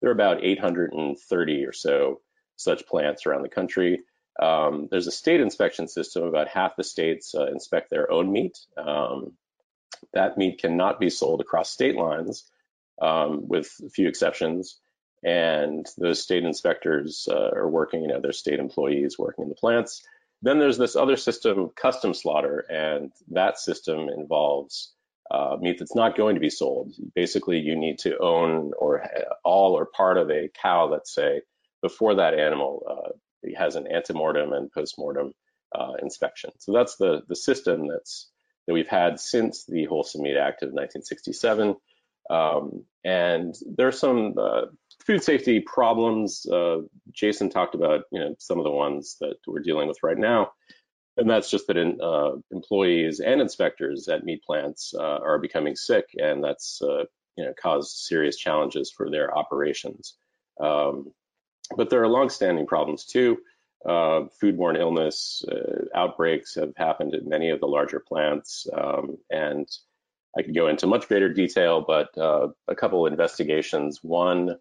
there 0.00 0.10
are 0.10 0.14
about 0.14 0.42
830 0.42 1.66
or 1.66 1.72
so 1.72 2.20
such 2.56 2.86
plants 2.86 3.26
around 3.26 3.42
the 3.42 3.48
country. 3.50 4.00
Um, 4.40 4.88
there's 4.90 5.06
a 5.06 5.12
state 5.12 5.40
inspection 5.42 5.88
system. 5.88 6.24
About 6.24 6.48
half 6.48 6.76
the 6.76 6.84
states 6.84 7.34
uh, 7.34 7.46
inspect 7.46 7.90
their 7.90 8.10
own 8.10 8.32
meat. 8.32 8.58
Um, 8.78 9.32
that 10.14 10.38
meat 10.38 10.58
cannot 10.58 10.98
be 10.98 11.10
sold 11.10 11.42
across 11.42 11.70
state 11.70 11.96
lines 11.96 12.50
um, 13.00 13.48
with 13.48 13.70
a 13.84 13.90
few 13.90 14.08
exceptions. 14.08 14.78
And 15.22 15.86
those 15.98 16.22
state 16.22 16.44
inspectors 16.44 17.28
uh, 17.30 17.50
are 17.54 17.68
working, 17.68 18.02
you 18.02 18.08
know, 18.08 18.20
they're 18.20 18.32
state 18.32 18.58
employees 18.58 19.18
working 19.18 19.44
in 19.44 19.48
the 19.50 19.54
plants. 19.54 20.02
Then 20.42 20.58
there's 20.58 20.78
this 20.78 20.96
other 20.96 21.16
system, 21.16 21.70
custom 21.76 22.14
slaughter, 22.14 22.60
and 22.70 23.12
that 23.32 23.58
system 23.58 24.08
involves 24.08 24.94
uh, 25.30 25.56
meat 25.60 25.78
that's 25.78 25.94
not 25.94 26.16
going 26.16 26.34
to 26.34 26.40
be 26.40 26.50
sold. 26.50 26.94
Basically, 27.14 27.58
you 27.58 27.76
need 27.76 27.98
to 28.00 28.18
own 28.18 28.72
or 28.78 29.04
all 29.44 29.74
or 29.74 29.86
part 29.86 30.16
of 30.16 30.30
a 30.30 30.48
cow, 30.62 30.86
let's 30.86 31.14
say, 31.14 31.42
before 31.82 32.16
that 32.16 32.34
animal 32.34 32.82
uh, 32.88 33.52
has 33.56 33.76
an 33.76 33.84
antemortem 33.84 34.56
and 34.56 34.72
postmortem 34.72 35.32
uh, 35.74 35.92
inspection. 36.02 36.50
So 36.58 36.72
that's 36.72 36.96
the 36.96 37.22
the 37.28 37.36
system 37.36 37.86
that's 37.88 38.30
that 38.66 38.74
we've 38.74 38.88
had 38.88 39.20
since 39.20 39.64
the 39.64 39.84
Wholesome 39.84 40.22
Meat 40.22 40.36
Act 40.36 40.62
of 40.62 40.68
1967. 40.68 41.76
Um, 42.30 42.84
and 43.04 43.54
there 43.66 43.88
are 43.88 43.92
some 43.92 44.34
uh, 44.38 44.66
food 45.04 45.22
safety 45.22 45.60
problems. 45.60 46.46
Uh, 46.46 46.82
Jason 47.12 47.50
talked 47.50 47.74
about, 47.74 48.04
you 48.12 48.20
know, 48.20 48.34
some 48.38 48.58
of 48.58 48.64
the 48.64 48.70
ones 48.70 49.16
that 49.20 49.36
we're 49.46 49.60
dealing 49.60 49.88
with 49.88 49.98
right 50.02 50.18
now, 50.18 50.52
and 51.16 51.28
that's 51.28 51.50
just 51.50 51.66
that 51.66 51.76
in, 51.76 51.98
uh, 52.00 52.32
employees 52.52 53.20
and 53.20 53.40
inspectors 53.40 54.08
at 54.08 54.24
meat 54.24 54.42
plants 54.44 54.94
uh, 54.96 55.18
are 55.18 55.38
becoming 55.38 55.74
sick, 55.74 56.04
and 56.16 56.42
that's 56.42 56.80
uh, 56.82 57.04
you 57.36 57.44
know 57.44 57.52
caused 57.60 57.96
serious 57.96 58.36
challenges 58.36 58.92
for 58.96 59.10
their 59.10 59.36
operations. 59.36 60.16
Um, 60.60 61.12
but 61.76 61.90
there 61.90 62.02
are 62.02 62.08
longstanding 62.08 62.66
problems 62.66 63.06
too. 63.06 63.38
Uh, 63.84 64.28
foodborne 64.42 64.78
illness 64.78 65.42
outbreaks 65.94 66.54
have 66.54 66.72
happened 66.76 67.14
at 67.14 67.24
many 67.24 67.48
of 67.50 67.60
the 67.60 67.66
larger 67.66 67.98
plants, 67.98 68.66
um, 68.76 69.16
and 69.30 69.66
I 70.38 70.42
could 70.42 70.54
go 70.54 70.68
into 70.68 70.86
much 70.86 71.08
greater 71.08 71.32
detail, 71.32 71.84
but 71.86 72.16
uh, 72.16 72.48
a 72.68 72.74
couple 72.74 73.06
investigations. 73.06 73.98
One, 74.02 74.56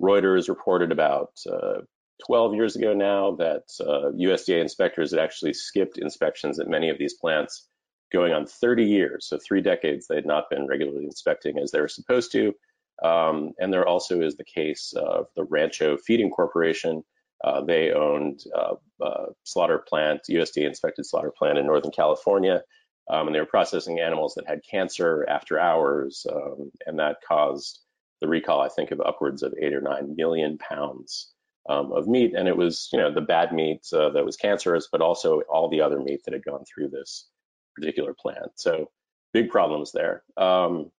Reuters 0.00 0.48
reported 0.48 0.92
about 0.92 1.32
uh, 1.50 1.80
12 2.26 2.54
years 2.54 2.76
ago 2.76 2.94
now 2.94 3.32
that 3.36 3.64
uh, 3.80 4.12
USDA 4.12 4.60
inspectors 4.60 5.10
had 5.10 5.20
actually 5.20 5.52
skipped 5.52 5.98
inspections 5.98 6.58
at 6.58 6.68
many 6.68 6.88
of 6.88 6.98
these 6.98 7.14
plants 7.14 7.68
going 8.12 8.32
on 8.32 8.46
30 8.46 8.84
years. 8.84 9.26
So 9.26 9.38
three 9.38 9.60
decades 9.60 10.06
they 10.06 10.16
had 10.16 10.26
not 10.26 10.50
been 10.50 10.66
regularly 10.66 11.04
inspecting 11.04 11.58
as 11.58 11.70
they 11.70 11.80
were 11.80 11.88
supposed 11.88 12.32
to. 12.32 12.54
Um, 13.02 13.52
and 13.58 13.72
there 13.72 13.86
also 13.86 14.20
is 14.20 14.36
the 14.36 14.44
case 14.44 14.92
of 14.96 15.26
the 15.36 15.44
Rancho 15.44 15.96
Feeding 15.98 16.30
Corporation. 16.30 17.02
Uh, 17.42 17.62
they 17.62 17.92
owned 17.92 18.40
uh, 18.54 18.74
a 19.02 19.26
slaughter 19.44 19.78
plant, 19.78 20.22
USDA 20.28 20.66
inspected 20.66 21.06
slaughter 21.06 21.32
plant 21.36 21.58
in 21.58 21.66
Northern 21.66 21.92
California 21.92 22.62
um, 23.10 23.26
and 23.26 23.34
they 23.34 23.40
were 23.40 23.46
processing 23.46 23.98
animals 23.98 24.34
that 24.34 24.46
had 24.46 24.60
cancer 24.68 25.26
after 25.28 25.58
hours, 25.58 26.26
um, 26.32 26.70
and 26.86 26.98
that 26.98 27.16
caused 27.26 27.80
the 28.20 28.28
recall, 28.28 28.60
I 28.60 28.68
think, 28.68 28.90
of 28.90 29.00
upwards 29.00 29.42
of 29.42 29.54
eight 29.60 29.74
or 29.74 29.80
nine 29.80 30.14
million 30.14 30.58
pounds 30.58 31.32
um, 31.68 31.92
of 31.92 32.06
meat. 32.06 32.34
And 32.34 32.46
it 32.46 32.56
was, 32.56 32.88
you 32.92 32.98
know, 32.98 33.12
the 33.12 33.20
bad 33.20 33.52
meat 33.52 33.80
uh, 33.92 34.10
that 34.10 34.24
was 34.24 34.36
cancerous, 34.36 34.88
but 34.90 35.00
also 35.00 35.40
all 35.52 35.68
the 35.68 35.80
other 35.80 35.98
meat 35.98 36.20
that 36.24 36.34
had 36.34 36.44
gone 36.44 36.64
through 36.64 36.90
this 36.90 37.28
particular 37.74 38.14
plant. 38.14 38.52
So 38.56 38.90
big 39.32 39.50
problems 39.50 39.92
there. 39.92 40.22
Um, 40.36 40.90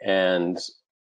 and 0.00 0.58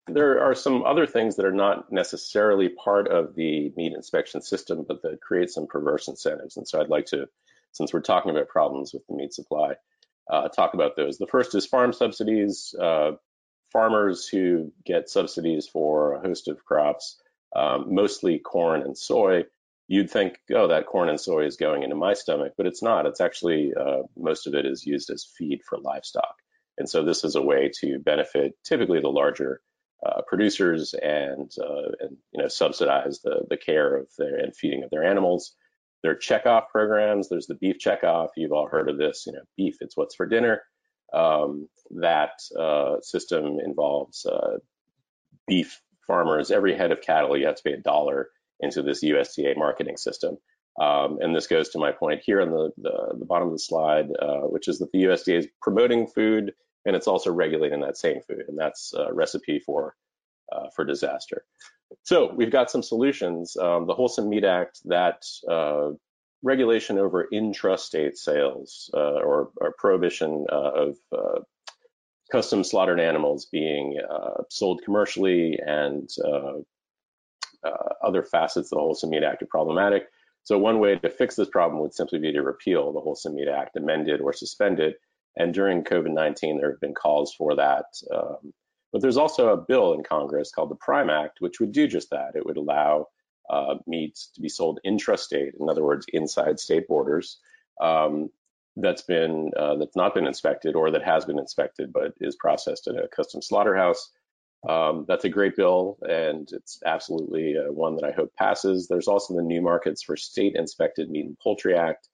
there 0.08 0.44
are 0.44 0.56
some 0.56 0.84
other 0.84 1.08
things 1.08 1.36
that 1.36 1.46
are 1.46 1.51
not 1.51 1.92
necessarily 1.92 2.70
part 2.70 3.08
of 3.08 3.36
the 3.36 3.74
meat 3.75 3.94
inspection 3.94 4.42
system, 4.42 4.86
but 4.88 5.01
that 5.01 5.22
create 5.22 5.50
some 5.50 5.68
perverse 5.68 6.08
incentives. 6.08 6.58
And 6.58 6.68
so 6.68 6.80
I'd 6.80 6.89
like 6.89 7.08
to, 7.08 7.27
since 7.72 7.94
we're 7.94 8.01
talking 8.01 8.32
about 8.32 8.50
problems 8.50 8.94
with 8.94 9.06
the 9.08 9.15
meat 9.15 9.34
supply, 9.34 9.75
uh, 10.32 10.48
talk 10.50 10.74
about 10.74 10.96
those. 10.96 11.18
The 11.18 11.27
first 11.27 11.56
is 11.56 11.65
farm 11.65 11.94
subsidies. 11.94 12.74
Uh, 12.80 13.12
farmers 13.72 14.27
who 14.27 14.72
get 14.86 15.10
subsidies 15.10 15.68
for 15.68 16.13
a 16.13 16.22
host 16.22 16.48
of 16.48 16.63
crops, 16.63 17.20
um, 17.56 17.94
mostly 17.94 18.39
corn 18.39 18.84
and 18.84 18.98
soy, 18.98 19.44
you'd 19.88 20.12
think, 20.12 20.38
oh, 20.53 20.68
that 20.68 20.86
corn 20.86 21.10
and 21.10 21.20
soy 21.20 21.46
is 21.46 21.58
going 21.58 21.84
into 21.84 21.96
my 21.96 22.13
stomach, 22.13 22.53
but 22.56 22.68
it's 22.68 22.84
not. 22.84 23.06
It's 23.06 23.20
actually, 23.20 23.74
uh, 23.74 24.03
most 24.15 24.48
of 24.48 24.53
it 24.53 24.65
is 24.65 24.86
used 24.86 25.10
as 25.10 25.27
feed 25.38 25.62
for 25.68 25.77
livestock. 25.80 26.36
And 26.77 26.89
so 26.89 27.03
this 27.03 27.24
is 27.24 27.36
a 27.36 27.42
way 27.42 27.72
to 27.82 28.00
benefit 28.00 28.53
typically 28.63 29.01
the 29.01 29.10
larger 29.10 29.62
uh, 30.06 30.22
producers 30.27 30.94
and, 30.94 31.51
uh, 31.60 31.92
and, 32.00 32.18
you 32.32 32.42
know, 32.42 32.48
subsidize 32.48 33.20
the, 33.24 33.46
the 33.50 33.58
care 33.58 33.98
of 33.98 34.08
their 34.18 34.38
and 34.38 34.56
feeding 34.56 34.84
of 34.84 34.89
their 34.89 35.03
animals. 35.03 35.56
There 36.04 36.12
are 36.12 36.16
checkoff 36.16 36.68
programs. 36.70 37.30
There's 37.30 37.48
the 37.48 37.56
beef 37.56 37.78
checkoff. 37.80 38.30
You've 38.36 38.52
all 38.52 38.68
heard 38.68 38.90
of 38.90 38.98
this. 38.98 39.24
You 39.26 39.34
know, 39.34 39.44
beef, 39.58 39.78
it's 39.82 39.98
what's 39.98 40.16
for 40.16 40.26
dinner. 40.26 40.62
Um, 41.14 41.70
that 41.92 42.42
uh, 42.60 43.02
system 43.02 43.60
involves 43.64 44.26
uh, 44.26 44.58
beef 45.48 45.82
farmers. 46.08 46.52
Every 46.52 46.76
head 46.76 46.92
of 46.92 47.02
cattle, 47.02 47.38
you 47.38 47.46
have 47.46 47.56
to 47.56 47.64
pay 47.64 47.74
a 47.74 47.78
dollar 47.78 48.30
into 48.60 48.82
this 48.82 49.04
USDA 49.04 49.58
marketing 49.58 49.98
system. 49.98 50.38
Um, 50.82 51.20
and 51.22 51.36
this 51.36 51.48
goes 51.48 51.70
to 51.70 51.80
my 51.80 51.92
point 51.92 52.22
here 52.26 52.42
on 52.42 52.50
the, 52.50 52.72
the, 52.78 53.16
the 53.20 53.26
bottom 53.26 53.48
of 53.50 53.54
the 53.54 53.60
slide, 53.60 54.08
uh, 54.20 54.42
which 54.42 54.68
is 54.68 54.80
that 54.80 54.92
the 54.92 55.04
USDA 55.04 55.40
is 55.40 55.48
promoting 55.62 56.08
food 56.08 56.54
and 56.86 56.96
it's 56.96 57.08
also 57.08 57.32
regulating 57.32 57.82
that 57.82 57.98
same 57.98 58.22
food. 58.28 58.44
And 58.48 58.58
that's 58.58 58.94
a 58.94 59.14
recipe 59.14 59.60
for, 59.60 59.96
uh, 60.52 60.70
for 60.76 60.84
disaster. 60.84 61.46
So 62.04 62.34
we've 62.34 62.52
got 62.52 62.72
some 62.72 62.84
solutions. 62.84 63.56
Um, 63.56 63.88
the 63.88 63.94
Wholesome 63.94 64.30
Meat 64.30 64.44
Act, 64.44 64.80
that 64.86 65.24
uh, 65.50 65.92
regulation 66.42 66.98
over 66.98 67.28
intrastate 67.32 68.18
sales 68.18 68.90
uh, 68.94 68.98
or, 68.98 69.52
or, 69.58 69.74
prohibition 69.78 70.46
uh, 70.52 70.72
of 70.72 70.98
uh, 71.16 71.40
custom 72.32 72.64
slaughtered 72.64 73.00
animals 73.00 73.46
being 73.46 74.00
uh, 74.10 74.44
sold 74.50 74.82
commercially 74.84 75.58
and 75.66 76.10
other 78.04 78.24
facets 78.24 78.68
of 78.68 78.76
the 78.76 78.82
Wholesome 78.82 79.12
Meat 79.12 79.24
Act 79.24 79.42
are 79.42 79.48
problematic. 79.48 80.08
So 80.44 80.58
one 80.58 80.80
way 80.80 80.98
to 80.98 81.10
fix 81.10 81.36
this 81.36 81.50
problem 81.50 81.82
would 81.82 81.94
simply 81.94 82.20
be 82.20 82.34
to 82.34 82.42
repeal 82.42 82.92
the 82.92 83.00
Wholesome 83.00 83.36
Meat 83.36 83.48
Act, 83.48 83.78
amended 83.78 84.20
or 84.20 84.34
suspended. 84.34 84.96
And 85.38 85.54
during 85.54 85.84
COVID-19, 85.84 86.60
there 86.60 86.72
have 86.72 86.82
been 86.82 86.94
calls 86.94 87.34
for 87.34 87.56
that. 87.56 87.86
Um, 88.14 88.54
but 88.94 89.02
there's 89.02 89.18
also 89.18 89.50
a 89.50 89.58
bill 89.58 89.94
in 89.94 90.04
Congress 90.04 90.52
called 90.52 90.70
the 90.70 90.76
Prime 90.76 91.10
Act, 91.10 91.42
which 91.42 91.60
would 91.60 91.74
do 91.74 91.88
just 91.88 92.12
that. 92.12 92.36
It 92.36 92.46
would 92.46 92.58
allow 92.58 93.08
uh, 93.50 93.76
meat 93.88 94.18
to 94.36 94.42
be 94.42 94.50
sold 94.50 94.80
intrastate, 94.86 95.60
in 95.60 95.68
other 95.68 95.84
words, 95.84 96.06
inside 96.14 96.60
state 96.60 96.88
borders, 96.88 97.40
um, 97.82 98.30
that's 98.78 99.02
been 99.02 99.52
uh, 99.58 99.76
that's 99.76 99.96
not 99.96 100.16
been 100.16 100.26
inspected 100.26 100.76
or 100.76 100.92
that 100.92 101.04
has 101.04 101.26
been 101.26 101.38
inspected 101.38 101.94
but 101.94 102.14
is 102.20 102.36
processed 102.36 102.88
in 102.88 102.98
a 102.98 103.08
custom 103.08 103.42
slaughterhouse. 103.42 104.10
Um, 104.68 105.06
that's 105.08 105.26
a 105.26 105.30
great 105.30 105.58
bill, 105.58 105.98
and 106.02 106.50
it's 106.52 106.80
absolutely 106.86 107.56
uh, 107.58 107.72
one 107.72 107.98
that 107.98 108.06
I 108.06 108.12
hope 108.12 108.34
passes. 108.36 108.88
There's 108.88 109.10
also 109.10 109.36
the 109.36 109.42
New 109.42 109.62
Markets 109.62 110.02
for 110.02 110.16
State 110.16 110.56
Inspected 110.56 111.10
Meat 111.10 111.26
and 111.26 111.38
Poultry 111.38 111.76
Act. 111.76 112.08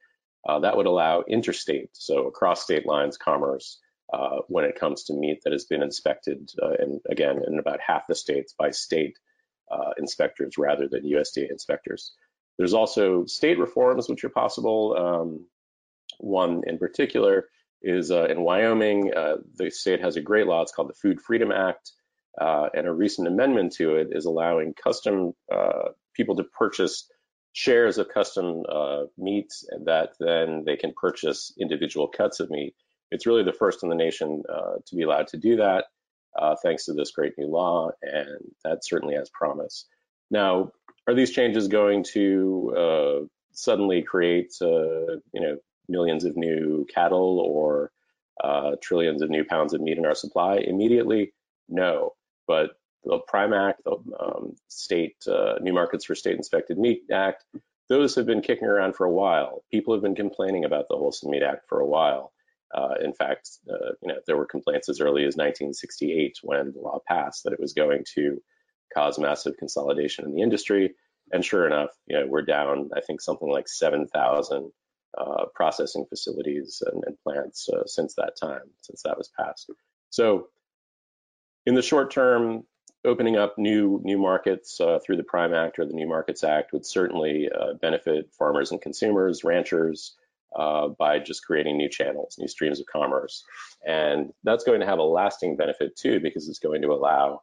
Uh, 0.47 0.59
that 0.59 0.75
would 0.75 0.87
allow 0.87 1.23
interstate, 1.27 1.89
so 1.93 2.25
across 2.25 2.63
state 2.63 2.87
lines, 2.87 3.17
commerce 3.17 3.79
uh, 4.11 4.39
when 4.47 4.65
it 4.65 4.79
comes 4.79 5.03
to 5.03 5.13
meat 5.13 5.41
that 5.43 5.53
has 5.53 5.65
been 5.65 5.83
inspected, 5.83 6.49
uh, 6.61 6.71
and 6.79 6.99
again, 7.09 7.41
in 7.45 7.59
about 7.59 7.79
half 7.85 8.07
the 8.07 8.15
states 8.15 8.55
by 8.57 8.71
state 8.71 9.17
uh, 9.71 9.91
inspectors 9.97 10.57
rather 10.57 10.87
than 10.87 11.03
USDA 11.03 11.49
inspectors. 11.51 12.13
There's 12.57 12.73
also 12.73 13.25
state 13.25 13.59
reforms 13.59 14.09
which 14.09 14.23
are 14.23 14.29
possible. 14.29 14.95
Um, 14.97 15.45
one 16.17 16.63
in 16.65 16.79
particular 16.79 17.49
is 17.83 18.09
uh, 18.09 18.25
in 18.25 18.41
Wyoming. 18.41 19.13
Uh, 19.15 19.37
the 19.55 19.69
state 19.69 20.01
has 20.01 20.15
a 20.15 20.21
great 20.21 20.47
law. 20.47 20.63
It's 20.63 20.71
called 20.71 20.89
the 20.89 20.99
Food 21.01 21.21
Freedom 21.21 21.51
Act. 21.51 21.91
Uh, 22.39 22.69
and 22.73 22.87
a 22.87 22.91
recent 22.91 23.27
amendment 23.27 23.73
to 23.73 23.95
it 23.95 24.09
is 24.11 24.25
allowing 24.25 24.73
custom 24.73 25.33
people 26.15 26.35
to 26.37 26.43
purchase 26.43 27.09
shares 27.53 27.97
of 27.97 28.09
custom 28.09 28.63
meats 29.17 29.65
that 29.85 30.13
then 30.19 30.63
they 30.65 30.77
can 30.77 30.93
purchase 30.99 31.53
individual 31.59 32.07
cuts 32.07 32.39
of 32.39 32.49
meat 32.49 32.75
it's 33.11 33.25
really 33.25 33.43
the 33.43 33.53
first 33.53 33.83
in 33.83 33.89
the 33.89 33.95
nation 33.95 34.43
uh, 34.49 34.75
to 34.85 34.95
be 34.95 35.03
allowed 35.03 35.27
to 35.27 35.37
do 35.37 35.57
that, 35.57 35.85
uh, 36.37 36.55
thanks 36.61 36.85
to 36.85 36.93
this 36.93 37.11
great 37.11 37.33
new 37.37 37.47
law, 37.47 37.91
and 38.01 38.51
that 38.63 38.85
certainly 38.85 39.15
has 39.15 39.29
promise. 39.29 39.85
Now, 40.31 40.71
are 41.07 41.15
these 41.15 41.31
changes 41.31 41.67
going 41.67 42.03
to 42.13 42.75
uh, 42.77 43.25
suddenly 43.51 44.03
create, 44.03 44.53
uh, 44.61 45.17
you 45.33 45.41
know, 45.41 45.57
millions 45.87 46.23
of 46.23 46.37
new 46.37 46.85
cattle 46.93 47.39
or 47.39 47.91
uh, 48.43 48.75
trillions 48.81 49.21
of 49.21 49.29
new 49.29 49.43
pounds 49.43 49.73
of 49.73 49.81
meat 49.81 49.97
in 49.97 50.05
our 50.05 50.15
supply 50.15 50.57
immediately? 50.57 51.33
No, 51.67 52.13
but 52.47 52.71
the 53.03 53.19
Prime 53.27 53.53
Act, 53.53 53.83
the 53.85 53.97
um, 54.19 54.55
state 54.67 55.15
uh, 55.27 55.55
New 55.61 55.73
Markets 55.73 56.05
for 56.05 56.15
State 56.15 56.35
Inspected 56.35 56.77
Meat 56.77 57.03
Act, 57.11 57.43
those 57.87 58.15
have 58.15 58.27
been 58.27 58.41
kicking 58.41 58.67
around 58.67 58.95
for 58.95 59.05
a 59.05 59.11
while. 59.11 59.63
People 59.71 59.93
have 59.95 60.03
been 60.03 60.15
complaining 60.15 60.63
about 60.63 60.87
the 60.89 60.95
Wholesome 60.95 61.31
Meat 61.31 61.41
Act 61.41 61.67
for 61.67 61.79
a 61.79 61.87
while. 61.87 62.31
Uh, 62.73 62.95
in 63.03 63.13
fact, 63.13 63.49
uh, 63.69 63.93
you 64.01 64.09
know, 64.09 64.19
there 64.27 64.37
were 64.37 64.45
complaints 64.45 64.89
as 64.89 65.01
early 65.01 65.23
as 65.23 65.35
1968 65.35 66.37
when 66.43 66.71
the 66.71 66.79
law 66.79 66.99
passed 67.07 67.43
that 67.43 67.53
it 67.53 67.59
was 67.59 67.73
going 67.73 68.03
to 68.15 68.41
cause 68.93 69.19
massive 69.19 69.57
consolidation 69.57 70.25
in 70.25 70.33
the 70.33 70.41
industry. 70.41 70.93
And 71.31 71.43
sure 71.43 71.65
enough, 71.65 71.89
you 72.07 72.19
know, 72.19 72.27
we're 72.27 72.41
down, 72.43 72.89
I 72.95 73.01
think, 73.01 73.21
something 73.21 73.49
like 73.49 73.67
7,000 73.67 74.71
uh, 75.17 75.45
processing 75.55 76.05
facilities 76.07 76.81
and, 76.85 77.03
and 77.05 77.17
plants 77.23 77.67
uh, 77.69 77.85
since 77.85 78.15
that 78.15 78.33
time, 78.39 78.69
since 78.81 79.01
that 79.03 79.17
was 79.17 79.29
passed. 79.39 79.69
So, 80.09 80.47
in 81.65 81.75
the 81.75 81.81
short 81.81 82.11
term, 82.11 82.63
opening 83.05 83.37
up 83.37 83.57
new 83.57 84.01
new 84.03 84.17
markets 84.17 84.79
uh, 84.81 84.99
through 85.03 85.17
the 85.17 85.23
Prime 85.23 85.53
Act 85.53 85.79
or 85.79 85.85
the 85.85 85.93
New 85.93 86.07
Markets 86.07 86.43
Act 86.43 86.73
would 86.73 86.85
certainly 86.85 87.49
uh, 87.49 87.73
benefit 87.73 88.31
farmers 88.37 88.71
and 88.71 88.81
consumers, 88.81 89.43
ranchers, 89.43 90.15
uh, 90.55 90.87
by 90.87 91.19
just 91.19 91.45
creating 91.45 91.77
new 91.77 91.89
channels, 91.89 92.37
new 92.39 92.47
streams 92.47 92.79
of 92.79 92.85
commerce. 92.85 93.43
And 93.85 94.31
that's 94.43 94.63
going 94.63 94.79
to 94.79 94.85
have 94.85 94.99
a 94.99 95.03
lasting 95.03 95.57
benefit 95.57 95.95
too, 95.95 96.19
because 96.19 96.49
it's 96.49 96.59
going 96.59 96.81
to 96.81 96.89
allow 96.89 97.41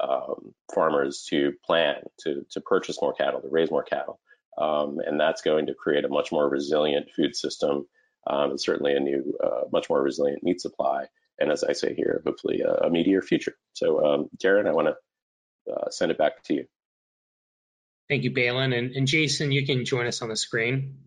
um, 0.00 0.54
farmers 0.74 1.26
to 1.30 1.52
plan 1.64 1.96
to, 2.20 2.44
to 2.50 2.60
purchase 2.60 3.00
more 3.00 3.14
cattle, 3.14 3.40
to 3.40 3.48
raise 3.50 3.70
more 3.70 3.84
cattle. 3.84 4.20
Um, 4.58 4.98
and 5.04 5.20
that's 5.20 5.42
going 5.42 5.66
to 5.66 5.74
create 5.74 6.04
a 6.04 6.08
much 6.08 6.32
more 6.32 6.48
resilient 6.48 7.08
food 7.14 7.36
system 7.36 7.86
um, 8.26 8.50
and 8.50 8.60
certainly 8.60 8.94
a 8.94 9.00
new, 9.00 9.36
uh, 9.42 9.62
much 9.70 9.88
more 9.88 10.02
resilient 10.02 10.42
meat 10.42 10.60
supply. 10.60 11.06
And 11.38 11.52
as 11.52 11.62
I 11.62 11.72
say 11.72 11.94
here, 11.94 12.22
hopefully 12.24 12.62
a, 12.62 12.86
a 12.86 12.90
meatier 12.90 13.22
future. 13.22 13.54
So, 13.74 14.04
um, 14.04 14.28
Daren, 14.42 14.66
I 14.66 14.72
want 14.72 14.88
to 14.88 15.72
uh, 15.72 15.90
send 15.90 16.10
it 16.10 16.18
back 16.18 16.42
to 16.44 16.54
you. 16.54 16.64
Thank 18.08 18.24
you, 18.24 18.30
Baylen. 18.30 18.76
And, 18.76 18.92
and 18.92 19.06
Jason, 19.06 19.52
you 19.52 19.66
can 19.66 19.84
join 19.84 20.06
us 20.06 20.22
on 20.22 20.28
the 20.28 20.36
screen. 20.36 20.98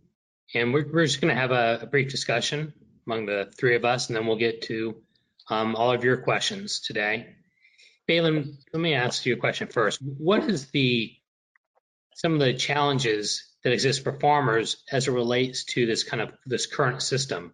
And 0.53 0.73
we're, 0.73 0.85
we're 0.91 1.05
just 1.05 1.21
going 1.21 1.33
to 1.33 1.39
have 1.39 1.51
a, 1.51 1.79
a, 1.83 1.85
brief 1.85 2.09
discussion 2.09 2.73
among 3.05 3.27
the 3.27 3.51
three 3.57 3.75
of 3.75 3.85
us, 3.85 4.07
and 4.07 4.15
then 4.15 4.25
we'll 4.25 4.37
get 4.37 4.63
to 4.63 4.95
um, 5.49 5.75
all 5.75 5.91
of 5.91 6.03
your 6.03 6.17
questions 6.17 6.79
today. 6.79 7.35
Baylen, 8.07 8.55
let 8.73 8.79
me 8.79 8.95
ask 8.95 9.25
you 9.25 9.33
a 9.33 9.37
question 9.37 9.67
first. 9.67 9.99
What 10.01 10.43
is 10.43 10.71
the 10.71 11.13
some 12.15 12.33
of 12.33 12.39
the 12.39 12.53
challenges 12.53 13.47
that 13.63 13.73
exist 13.73 14.03
for 14.03 14.19
farmers 14.19 14.83
as 14.91 15.07
it 15.07 15.11
relates 15.11 15.63
to 15.65 15.85
this 15.85 16.03
kind 16.03 16.21
of 16.21 16.31
this 16.45 16.65
current 16.65 17.03
system? 17.03 17.53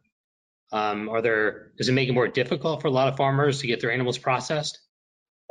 Um, 0.71 1.09
are 1.09 1.21
there 1.21 1.71
does 1.77 1.89
it 1.89 1.93
make 1.93 2.09
it 2.09 2.13
more 2.13 2.27
difficult 2.27 2.81
for 2.81 2.87
a 2.87 2.91
lot 2.91 3.09
of 3.09 3.17
farmers 3.17 3.59
to 3.59 3.67
get 3.67 3.81
their 3.81 3.91
animals 3.91 4.17
processed? 4.17 4.79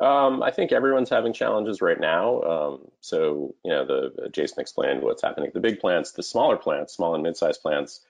Um, 0.00 0.42
I 0.42 0.50
think 0.50 0.72
everyone's 0.72 1.10
having 1.10 1.32
challenges 1.32 1.80
right 1.80 2.00
now. 2.00 2.42
Um, 2.42 2.88
so, 3.00 3.54
you 3.64 3.70
know, 3.70 3.86
the 3.86 4.28
Jason 4.30 4.60
explained 4.60 5.02
what's 5.02 5.22
happening 5.22 5.50
the 5.54 5.60
big 5.60 5.78
plants. 5.78 6.12
The 6.12 6.22
smaller 6.22 6.56
plants, 6.56 6.94
small 6.94 7.14
and 7.14 7.22
mid-sized 7.22 7.62
plants, 7.62 8.00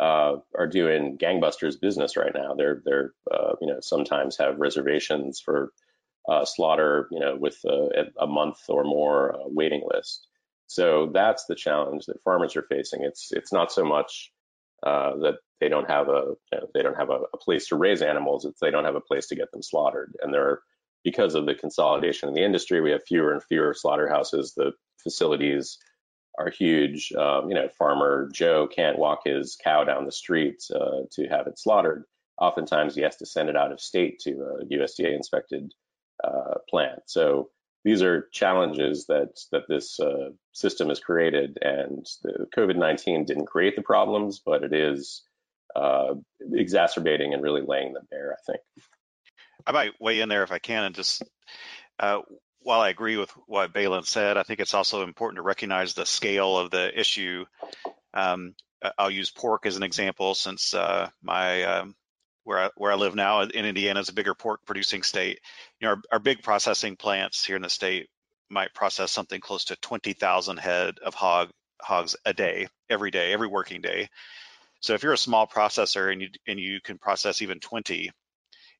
uh, 0.00 0.36
are 0.56 0.66
doing 0.66 1.18
gangbusters 1.18 1.80
business 1.80 2.16
right 2.16 2.32
now. 2.34 2.54
They're 2.54 2.82
they're 2.84 3.12
uh, 3.30 3.54
you 3.60 3.68
know 3.68 3.80
sometimes 3.80 4.38
have 4.38 4.58
reservations 4.58 5.40
for 5.40 5.72
uh, 6.28 6.44
slaughter, 6.44 7.08
you 7.10 7.20
know, 7.20 7.36
with 7.36 7.58
a, 7.66 8.06
a 8.18 8.26
month 8.26 8.58
or 8.68 8.84
more 8.84 9.34
uh, 9.34 9.44
waiting 9.46 9.82
list. 9.92 10.26
So 10.66 11.10
that's 11.12 11.44
the 11.44 11.54
challenge 11.54 12.06
that 12.06 12.22
farmers 12.24 12.56
are 12.56 12.62
facing. 12.62 13.02
It's 13.04 13.30
it's 13.32 13.52
not 13.52 13.70
so 13.70 13.84
much 13.84 14.32
uh, 14.82 15.16
that 15.18 15.34
they 15.60 15.68
don't 15.68 15.90
have 15.90 16.08
a 16.08 16.34
you 16.52 16.58
know, 16.58 16.66
they 16.74 16.82
don't 16.82 16.96
have 16.96 17.10
a, 17.10 17.20
a 17.32 17.38
place 17.38 17.68
to 17.68 17.76
raise 17.76 18.02
animals. 18.02 18.46
It's 18.46 18.60
they 18.60 18.70
don't 18.70 18.86
have 18.86 18.96
a 18.96 19.00
place 19.00 19.26
to 19.28 19.36
get 19.36 19.52
them 19.52 19.62
slaughtered, 19.62 20.14
and 20.22 20.32
there 20.32 20.42
are 20.44 20.62
because 21.04 21.34
of 21.34 21.46
the 21.46 21.54
consolidation 21.54 22.28
in 22.28 22.34
the 22.34 22.44
industry, 22.44 22.80
we 22.80 22.90
have 22.90 23.04
fewer 23.04 23.32
and 23.32 23.42
fewer 23.44 23.74
slaughterhouses. 23.74 24.54
The 24.56 24.72
facilities 25.02 25.78
are 26.38 26.50
huge. 26.50 27.12
Um, 27.12 27.48
you 27.48 27.54
know, 27.54 27.68
farmer 27.78 28.28
Joe 28.32 28.66
can't 28.66 28.98
walk 28.98 29.20
his 29.24 29.56
cow 29.62 29.84
down 29.84 30.06
the 30.06 30.12
street 30.12 30.64
uh, 30.74 31.02
to 31.12 31.26
have 31.28 31.46
it 31.46 31.58
slaughtered. 31.58 32.04
Oftentimes, 32.40 32.94
he 32.94 33.02
has 33.02 33.16
to 33.16 33.26
send 33.26 33.48
it 33.48 33.56
out 33.56 33.70
of 33.70 33.80
state 33.80 34.18
to 34.20 34.30
a 34.30 34.64
USDA 34.64 35.14
inspected 35.14 35.72
uh, 36.24 36.54
plant. 36.68 37.02
So 37.06 37.50
these 37.84 38.02
are 38.02 38.28
challenges 38.32 39.06
that 39.06 39.38
that 39.52 39.68
this 39.68 40.00
uh, 40.00 40.30
system 40.52 40.88
has 40.88 40.98
created, 40.98 41.58
and 41.60 42.06
the 42.22 42.46
COVID-19 42.56 43.26
didn't 43.26 43.46
create 43.46 43.76
the 43.76 43.82
problems, 43.82 44.40
but 44.44 44.64
it 44.64 44.72
is 44.72 45.22
uh, 45.76 46.14
exacerbating 46.52 47.34
and 47.34 47.42
really 47.42 47.62
laying 47.62 47.92
them 47.92 48.08
bare. 48.10 48.32
I 48.32 48.52
think. 48.52 48.62
I 49.66 49.72
might 49.72 50.00
weigh 50.00 50.20
in 50.20 50.28
there 50.28 50.42
if 50.42 50.52
I 50.52 50.58
can 50.58 50.84
and 50.84 50.94
just, 50.94 51.22
uh, 51.98 52.20
while 52.60 52.80
I 52.80 52.88
agree 52.88 53.16
with 53.16 53.30
what 53.46 53.72
Baylen 53.72 54.06
said, 54.06 54.36
I 54.36 54.42
think 54.42 54.60
it's 54.60 54.74
also 54.74 55.02
important 55.02 55.36
to 55.36 55.42
recognize 55.42 55.94
the 55.94 56.06
scale 56.06 56.58
of 56.58 56.70
the 56.70 56.98
issue. 56.98 57.44
Um, 58.14 58.54
I'll 58.98 59.10
use 59.10 59.30
pork 59.30 59.66
as 59.66 59.76
an 59.76 59.82
example 59.82 60.34
since 60.34 60.74
uh, 60.74 61.08
my 61.22 61.62
um, 61.64 61.94
where 62.44 62.64
I, 62.64 62.70
where 62.76 62.92
I 62.92 62.96
live 62.96 63.14
now 63.14 63.40
in 63.40 63.64
Indiana 63.64 64.00
is 64.00 64.10
a 64.10 64.14
bigger 64.14 64.34
pork 64.34 64.60
producing 64.66 65.02
state. 65.02 65.40
You 65.80 65.86
know, 65.86 65.90
our, 65.94 66.02
our 66.12 66.18
big 66.18 66.42
processing 66.42 66.96
plants 66.96 67.44
here 67.44 67.56
in 67.56 67.62
the 67.62 67.70
state 67.70 68.08
might 68.50 68.74
process 68.74 69.10
something 69.10 69.40
close 69.40 69.64
to 69.66 69.76
20,000 69.76 70.58
head 70.58 70.98
of 71.04 71.14
hog 71.14 71.50
hogs 71.80 72.16
a 72.24 72.32
day, 72.32 72.68
every 72.88 73.10
day, 73.10 73.32
every 73.32 73.48
working 73.48 73.80
day. 73.80 74.08
So 74.80 74.94
if 74.94 75.02
you're 75.02 75.14
a 75.14 75.18
small 75.18 75.46
processor 75.46 76.12
and 76.12 76.20
you 76.20 76.28
and 76.46 76.60
you 76.60 76.80
can 76.80 76.98
process 76.98 77.40
even 77.40 77.58
20, 77.58 78.10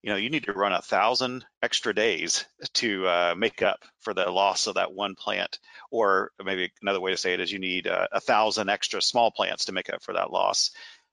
you 0.05 0.11
know 0.11 0.17
you 0.17 0.29
need 0.29 0.45
to 0.45 0.53
run 0.53 0.75
a 0.75 0.83
thousand 0.83 1.47
extra 1.63 1.95
days 1.95 2.45
to 2.75 3.07
uh, 3.07 3.35
make 3.37 3.63
up 3.63 3.81
for 4.01 4.13
the 4.13 4.31
loss 4.31 4.67
of 4.67 4.75
that 4.75 4.93
one 4.93 5.15
plant 5.15 5.59
or 5.91 6.31
maybe 6.45 6.71
another 6.83 7.01
way 7.01 7.11
to 7.11 7.17
say 7.17 7.33
it 7.33 7.41
is 7.41 7.51
you 7.51 7.59
need 7.59 7.87
uh, 7.87 8.07
a 8.13 8.21
thousand 8.21 8.69
extra 8.69 9.01
small 9.01 9.31
plants 9.31 9.65
to 9.65 9.73
make 9.73 9.91
up 9.91 10.03
for 10.03 10.13
that 10.13 10.31
loss 10.31 10.73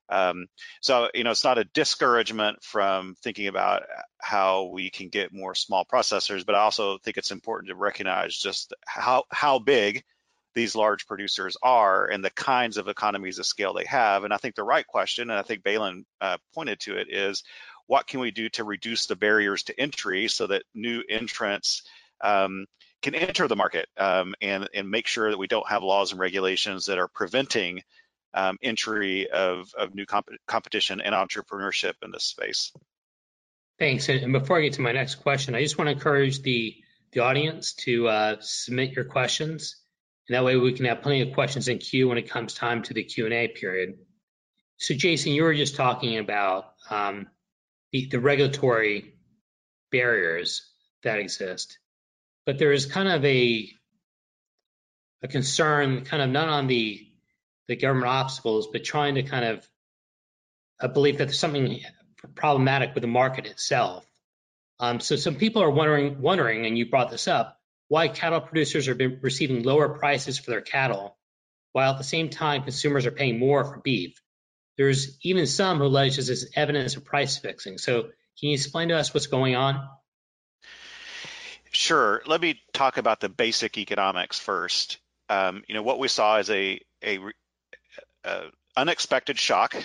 um, 0.09 0.47
so 0.81 1.09
you 1.13 1.23
know 1.23 1.31
it's 1.31 1.45
not 1.45 1.57
a 1.57 1.63
discouragement 1.63 2.61
from 2.61 3.15
thinking 3.23 3.47
about 3.47 3.83
how 4.19 4.65
we 4.65 4.89
can 4.89 5.07
get 5.07 5.33
more 5.33 5.55
small 5.55 5.85
processors 5.85 6.45
but 6.45 6.53
i 6.53 6.59
also 6.59 6.97
think 6.97 7.17
it's 7.17 7.31
important 7.31 7.69
to 7.69 7.75
recognize 7.75 8.35
just 8.35 8.73
how 8.85 9.23
how 9.31 9.57
big 9.57 10.03
these 10.53 10.75
large 10.75 11.07
producers 11.07 11.55
are 11.63 12.07
and 12.07 12.23
the 12.23 12.29
kinds 12.31 12.77
of 12.77 12.87
economies 12.87 13.39
of 13.39 13.45
scale 13.45 13.73
they 13.73 13.85
have. 13.85 14.23
And 14.23 14.33
I 14.33 14.37
think 14.37 14.55
the 14.55 14.63
right 14.63 14.85
question, 14.85 15.29
and 15.29 15.39
I 15.39 15.43
think 15.43 15.63
Baylen 15.63 16.03
uh, 16.19 16.37
pointed 16.53 16.79
to 16.81 16.97
it, 16.97 17.07
is 17.09 17.43
what 17.91 18.07
can 18.07 18.21
we 18.21 18.31
do 18.31 18.47
to 18.47 18.63
reduce 18.63 19.07
the 19.07 19.17
barriers 19.17 19.63
to 19.63 19.77
entry 19.77 20.29
so 20.29 20.47
that 20.47 20.63
new 20.73 21.03
entrants 21.09 21.81
um, 22.21 22.65
can 23.01 23.13
enter 23.13 23.49
the 23.49 23.55
market 23.57 23.85
um, 23.97 24.33
and, 24.41 24.69
and 24.73 24.89
make 24.89 25.07
sure 25.07 25.29
that 25.29 25.37
we 25.37 25.45
don't 25.45 25.67
have 25.67 25.83
laws 25.83 26.13
and 26.13 26.21
regulations 26.21 26.85
that 26.85 26.97
are 26.97 27.09
preventing 27.09 27.81
um, 28.33 28.57
entry 28.63 29.29
of, 29.29 29.73
of 29.77 29.93
new 29.93 30.05
comp 30.05 30.29
competition 30.47 31.01
and 31.01 31.13
entrepreneurship 31.13 31.95
in 32.01 32.11
this 32.11 32.23
space. 32.23 32.71
Thanks. 33.77 34.07
And 34.07 34.31
before 34.31 34.57
I 34.57 34.61
get 34.61 34.73
to 34.73 34.81
my 34.81 34.93
next 34.93 35.15
question, 35.15 35.53
I 35.53 35.61
just 35.61 35.77
want 35.77 35.89
to 35.89 35.91
encourage 35.91 36.41
the, 36.43 36.77
the 37.11 37.19
audience 37.19 37.73
to 37.73 38.07
uh, 38.07 38.35
submit 38.39 38.93
your 38.93 39.03
questions. 39.03 39.75
And 40.29 40.35
that 40.35 40.45
way 40.45 40.55
we 40.55 40.71
can 40.71 40.85
have 40.85 41.01
plenty 41.01 41.23
of 41.23 41.33
questions 41.33 41.67
in 41.67 41.79
queue 41.79 42.07
when 42.07 42.17
it 42.17 42.29
comes 42.29 42.53
time 42.53 42.83
to 42.83 42.93
the 42.93 43.03
Q&A 43.03 43.49
period. 43.49 43.95
So 44.77 44.93
Jason, 44.93 45.33
you 45.33 45.43
were 45.43 45.53
just 45.53 45.75
talking 45.75 46.19
about 46.19 46.67
um, 46.89 47.27
the, 47.91 48.07
the 48.07 48.19
regulatory 48.19 49.13
barriers 49.91 50.69
that 51.03 51.19
exist. 51.19 51.77
But 52.45 52.57
there 52.57 52.71
is 52.71 52.85
kind 52.85 53.07
of 53.07 53.23
a 53.25 53.69
a 55.23 55.27
concern, 55.27 56.03
kind 56.03 56.23
of 56.23 56.29
not 56.29 56.49
on 56.49 56.67
the 56.67 57.07
the 57.67 57.75
government 57.75 58.07
obstacles, 58.07 58.67
but 58.71 58.83
trying 58.83 59.15
to 59.15 59.23
kind 59.23 59.45
of 59.45 59.67
a 60.79 60.89
belief 60.89 61.17
that 61.19 61.25
there's 61.25 61.39
something 61.39 61.79
problematic 62.35 62.93
with 62.95 63.01
the 63.01 63.07
market 63.07 63.45
itself. 63.45 64.05
Um, 64.79 64.99
so 64.99 65.15
some 65.15 65.35
people 65.35 65.61
are 65.61 65.69
wondering, 65.69 66.21
wondering, 66.21 66.65
and 66.65 66.77
you 66.77 66.89
brought 66.89 67.11
this 67.11 67.27
up, 67.27 67.59
why 67.87 68.07
cattle 68.07 68.41
producers 68.41 68.87
are 68.87 68.95
receiving 69.21 69.63
lower 69.63 69.89
prices 69.89 70.39
for 70.39 70.49
their 70.49 70.61
cattle, 70.61 71.17
while 71.71 71.91
at 71.91 71.97
the 71.97 72.03
same 72.03 72.29
time 72.29 72.63
consumers 72.63 73.05
are 73.05 73.11
paying 73.11 73.37
more 73.37 73.63
for 73.63 73.79
beef. 73.79 74.19
There's 74.77 75.17
even 75.23 75.45
some 75.47 75.77
who 75.77 75.85
allege 75.85 76.15
this 76.15 76.29
is 76.29 76.51
evidence 76.55 76.95
of 76.95 77.05
price 77.05 77.37
fixing. 77.37 77.77
So 77.77 78.03
can 78.03 78.49
you 78.49 78.53
explain 78.53 78.89
to 78.89 78.97
us 78.97 79.13
what's 79.13 79.27
going 79.27 79.55
on? 79.55 79.87
Sure. 81.71 82.21
Let 82.25 82.41
me 82.41 82.59
talk 82.73 82.97
about 82.97 83.19
the 83.19 83.29
basic 83.29 83.77
economics 83.77 84.39
first. 84.39 84.97
Um, 85.29 85.63
you 85.67 85.75
know, 85.75 85.83
what 85.83 85.99
we 85.99 86.07
saw 86.07 86.37
is 86.37 86.49
a, 86.49 86.81
a, 87.03 87.19
a 88.25 88.41
unexpected 88.75 89.39
shock 89.39 89.75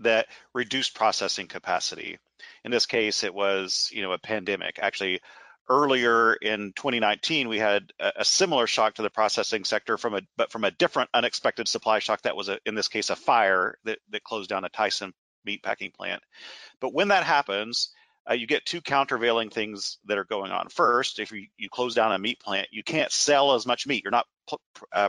that 0.00 0.26
reduced 0.54 0.94
processing 0.94 1.46
capacity. 1.46 2.18
In 2.64 2.70
this 2.70 2.86
case, 2.86 3.22
it 3.22 3.34
was, 3.34 3.90
you 3.92 4.02
know, 4.02 4.12
a 4.12 4.18
pandemic. 4.18 4.78
Actually, 4.80 5.20
earlier 5.68 6.34
in 6.34 6.72
2019, 6.74 7.48
we 7.48 7.58
had 7.58 7.92
a, 8.00 8.12
a, 8.16 8.24
similar 8.24 8.66
shock 8.66 8.94
to 8.94 9.02
the 9.02 9.10
processing 9.10 9.64
sector 9.64 9.96
from 9.96 10.14
a 10.14 10.20
but 10.36 10.50
from 10.50 10.64
a 10.64 10.70
different 10.70 11.10
unexpected 11.14 11.68
supply 11.68 11.98
shock 11.98 12.22
that 12.22 12.36
was 12.36 12.48
a, 12.48 12.58
in 12.66 12.74
this 12.74 12.88
case 12.88 13.10
a 13.10 13.16
fire 13.16 13.76
that, 13.84 13.98
that 14.10 14.24
closed 14.24 14.50
down 14.50 14.64
a 14.64 14.68
Tyson 14.68 15.12
meat 15.44 15.62
packing 15.62 15.90
plant. 15.90 16.22
But 16.80 16.92
when 16.92 17.08
that 17.08 17.24
happens, 17.24 17.90
uh, 18.28 18.34
you 18.34 18.46
get 18.46 18.64
two 18.66 18.80
countervailing 18.80 19.50
things 19.50 19.98
that 20.06 20.18
are 20.18 20.24
going 20.24 20.52
on. 20.52 20.68
First, 20.68 21.18
if 21.18 21.32
you, 21.32 21.46
you 21.56 21.68
close 21.70 21.94
down 21.94 22.12
a 22.12 22.18
meat 22.18 22.40
plant, 22.40 22.68
you 22.70 22.82
can't 22.82 23.10
sell 23.10 23.54
as 23.54 23.66
much 23.66 23.86
meat. 23.86 24.04
You're 24.04 24.10
not 24.10 24.26
uh, 24.92 25.08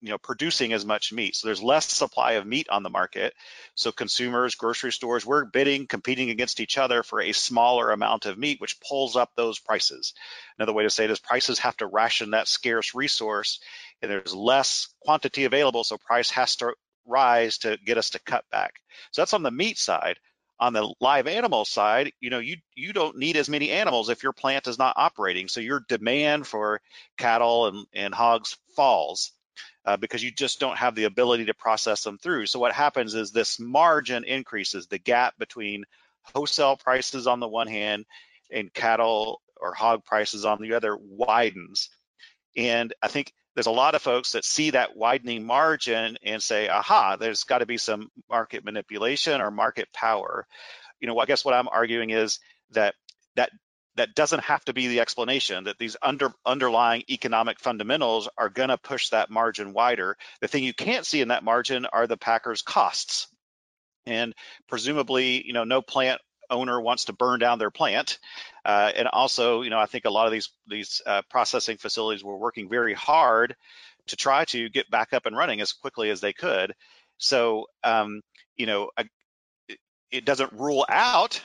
you 0.00 0.10
know 0.10 0.18
producing 0.18 0.72
as 0.72 0.84
much 0.84 1.12
meat. 1.12 1.36
So 1.36 1.46
there's 1.46 1.62
less 1.62 1.86
supply 1.86 2.32
of 2.32 2.46
meat 2.46 2.68
on 2.70 2.82
the 2.82 2.90
market. 2.90 3.34
So 3.74 3.92
consumers 3.92 4.54
grocery 4.54 4.92
stores 4.92 5.26
we're 5.26 5.44
bidding 5.44 5.86
competing 5.86 6.30
against 6.30 6.60
each 6.60 6.78
other 6.78 7.02
for 7.02 7.20
a 7.20 7.32
smaller 7.32 7.90
amount 7.90 8.26
of 8.26 8.38
meat 8.38 8.60
which 8.60 8.80
pulls 8.80 9.16
up 9.16 9.30
those 9.36 9.58
prices. 9.58 10.14
Another 10.58 10.72
way 10.72 10.84
to 10.84 10.90
say 10.90 11.04
it 11.04 11.10
is 11.10 11.20
prices 11.20 11.58
have 11.60 11.76
to 11.78 11.86
ration 11.86 12.30
that 12.30 12.48
scarce 12.48 12.94
resource 12.94 13.60
and 14.00 14.10
there's 14.10 14.34
less 14.34 14.88
quantity 15.02 15.44
available 15.44 15.84
so 15.84 15.98
price 15.98 16.30
has 16.30 16.56
to 16.56 16.74
rise 17.06 17.58
to 17.58 17.78
get 17.84 17.98
us 17.98 18.10
to 18.10 18.20
cut 18.20 18.44
back. 18.50 18.74
So 19.10 19.22
that's 19.22 19.34
on 19.34 19.42
the 19.42 19.50
meat 19.50 19.78
side. 19.78 20.16
On 20.58 20.74
the 20.74 20.94
live 21.00 21.26
animal 21.26 21.64
side 21.64 22.12
you 22.20 22.28
know 22.28 22.38
you 22.38 22.56
you 22.74 22.92
don't 22.92 23.16
need 23.16 23.36
as 23.36 23.48
many 23.48 23.70
animals 23.70 24.10
if 24.10 24.22
your 24.22 24.34
plant 24.34 24.66
is 24.66 24.78
not 24.78 24.92
operating 24.98 25.48
so 25.48 25.58
your 25.58 25.82
demand 25.88 26.46
for 26.46 26.82
cattle 27.16 27.66
and, 27.68 27.86
and 27.94 28.14
hogs 28.14 28.58
falls 28.76 29.32
uh, 29.84 29.96
because 29.96 30.22
you 30.22 30.30
just 30.30 30.60
don't 30.60 30.76
have 30.76 30.94
the 30.94 31.04
ability 31.04 31.46
to 31.46 31.54
process 31.54 32.04
them 32.04 32.18
through. 32.18 32.46
So 32.46 32.58
what 32.58 32.72
happens 32.72 33.14
is 33.14 33.30
this 33.30 33.58
margin 33.58 34.24
increases, 34.24 34.86
the 34.86 34.98
gap 34.98 35.38
between 35.38 35.84
wholesale 36.22 36.76
prices 36.76 37.26
on 37.26 37.40
the 37.40 37.48
one 37.48 37.66
hand 37.66 38.04
and 38.50 38.72
cattle 38.72 39.40
or 39.56 39.74
hog 39.74 40.04
prices 40.04 40.44
on 40.44 40.60
the 40.60 40.74
other 40.74 40.96
widens. 41.00 41.90
And 42.56 42.92
I 43.02 43.08
think 43.08 43.32
there's 43.54 43.66
a 43.66 43.72
lot 43.72 43.94
of 43.94 44.02
folks 44.02 44.32
that 44.32 44.44
see 44.44 44.70
that 44.70 44.96
widening 44.96 45.44
margin 45.44 46.16
and 46.22 46.42
say, 46.42 46.68
aha, 46.68 47.16
there's 47.16 47.44
got 47.44 47.58
to 47.58 47.66
be 47.66 47.78
some 47.78 48.10
market 48.28 48.64
manipulation 48.64 49.40
or 49.40 49.50
market 49.50 49.88
power. 49.92 50.46
You 51.00 51.08
know, 51.08 51.18
I 51.18 51.26
guess 51.26 51.44
what 51.44 51.54
I'm 51.54 51.68
arguing 51.68 52.10
is 52.10 52.38
that 52.72 52.94
that 53.36 53.50
that 53.96 54.14
doesn't 54.14 54.44
have 54.44 54.64
to 54.64 54.72
be 54.72 54.88
the 54.88 55.00
explanation 55.00 55.64
that 55.64 55.78
these 55.78 55.96
under 56.02 56.32
underlying 56.46 57.02
economic 57.10 57.58
fundamentals 57.58 58.28
are 58.38 58.48
going 58.48 58.68
to 58.68 58.78
push 58.78 59.08
that 59.08 59.30
margin 59.30 59.72
wider. 59.72 60.16
The 60.40 60.48
thing 60.48 60.64
you 60.64 60.74
can't 60.74 61.06
see 61.06 61.20
in 61.20 61.28
that 61.28 61.44
margin 61.44 61.86
are 61.86 62.06
the 62.06 62.16
packers' 62.16 62.62
costs. 62.62 63.28
And 64.06 64.34
presumably, 64.68 65.44
you 65.46 65.52
know, 65.52 65.64
no 65.64 65.82
plant 65.82 66.20
owner 66.48 66.80
wants 66.80 67.06
to 67.06 67.12
burn 67.12 67.40
down 67.40 67.58
their 67.58 67.70
plant. 67.70 68.18
Uh, 68.64 68.90
and 68.94 69.08
also, 69.08 69.62
you 69.62 69.70
know, 69.70 69.78
I 69.78 69.86
think 69.86 70.04
a 70.04 70.10
lot 70.10 70.26
of 70.26 70.32
these 70.32 70.50
these 70.66 71.02
uh, 71.06 71.22
processing 71.30 71.76
facilities 71.76 72.24
were 72.24 72.36
working 72.36 72.68
very 72.68 72.94
hard 72.94 73.56
to 74.08 74.16
try 74.16 74.44
to 74.46 74.68
get 74.68 74.90
back 74.90 75.12
up 75.12 75.26
and 75.26 75.36
running 75.36 75.60
as 75.60 75.72
quickly 75.72 76.10
as 76.10 76.20
they 76.20 76.32
could. 76.32 76.74
So, 77.18 77.66
um, 77.84 78.22
you 78.56 78.66
know, 78.66 78.90
it 80.10 80.24
doesn't 80.24 80.52
rule 80.52 80.84
out 80.88 81.40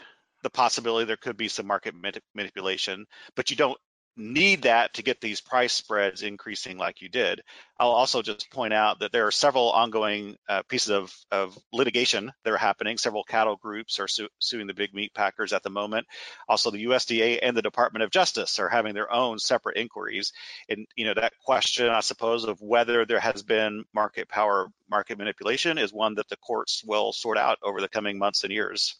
the 0.45 0.49
possibility 0.51 1.05
there 1.05 1.17
could 1.17 1.37
be 1.37 1.47
some 1.47 1.65
market 1.65 1.95
manipulation, 2.35 3.07
but 3.35 3.49
you 3.49 3.57
don't 3.57 3.79
need 4.15 4.61
that 4.61 4.93
to 4.93 5.01
get 5.03 5.19
these 5.19 5.41
price 5.41 5.73
spreads 5.73 6.21
increasing 6.21 6.77
like 6.77 7.01
you 7.01 7.09
did. 7.09 7.41
I'll 7.79 7.89
also 7.89 8.21
just 8.21 8.49
point 8.51 8.73
out 8.73 8.99
that 8.99 9.11
there 9.11 9.25
are 9.25 9.31
several 9.31 9.71
ongoing 9.71 10.37
uh, 10.47 10.61
pieces 10.69 10.91
of, 10.91 11.13
of, 11.31 11.57
litigation 11.73 12.31
that 12.43 12.53
are 12.53 12.57
happening. 12.57 12.97
Several 12.97 13.23
cattle 13.23 13.57
groups 13.57 13.99
are 13.99 14.07
su 14.07 14.27
suing 14.39 14.67
the 14.67 14.73
big 14.75 14.93
meat 14.93 15.13
packers 15.15 15.51
at 15.51 15.63
the 15.63 15.69
moment. 15.69 16.05
Also, 16.47 16.69
the 16.69 16.85
USDA 16.85 17.39
and 17.41 17.57
the 17.57 17.61
Department 17.61 18.03
of 18.03 18.11
Justice 18.11 18.59
are 18.59 18.69
having 18.69 18.93
their 18.93 19.11
own 19.11 19.39
separate 19.39 19.77
inquiries. 19.77 20.31
And 20.69 20.85
you 20.95 21.05
know 21.05 21.15
that 21.15 21.33
question, 21.43 21.89
I 21.89 22.01
suppose, 22.01 22.45
of 22.45 22.61
whether 22.61 23.05
there 23.05 23.19
has 23.19 23.41
been 23.41 23.83
market 23.93 24.29
power, 24.29 24.67
market 24.89 25.17
manipulation, 25.17 25.79
is 25.79 25.91
one 25.91 26.15
that 26.15 26.29
the 26.29 26.37
courts 26.37 26.83
will 26.85 27.11
sort 27.11 27.39
out 27.39 27.57
over 27.63 27.81
the 27.81 27.89
coming 27.89 28.19
months 28.19 28.43
and 28.43 28.53
years. 28.53 28.95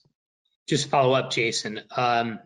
Just 0.67 0.89
follow 0.89 1.13
up, 1.13 1.31
Jason. 1.31 1.81
Um, 1.95 2.39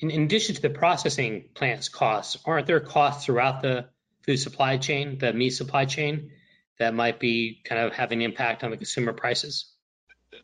in, 0.00 0.22
addition 0.22 0.54
to 0.54 0.62
the 0.62 0.70
processing 0.70 1.50
plant's 1.54 1.88
costs, 1.88 2.38
aren't 2.44 2.66
there 2.66 2.80
costs 2.80 3.26
throughout 3.26 3.62
the 3.62 3.86
food 4.24 4.38
supply 4.38 4.78
chain, 4.78 5.18
the 5.18 5.32
meat 5.32 5.50
supply 5.50 5.84
chain, 5.84 6.30
that 6.78 6.94
might 6.94 7.20
be 7.20 7.60
kind 7.64 7.80
of 7.82 7.92
having 7.92 8.22
an 8.22 8.30
impact 8.30 8.64
on 8.64 8.70
the 8.70 8.76
consumer 8.76 9.12
prices? 9.12 9.72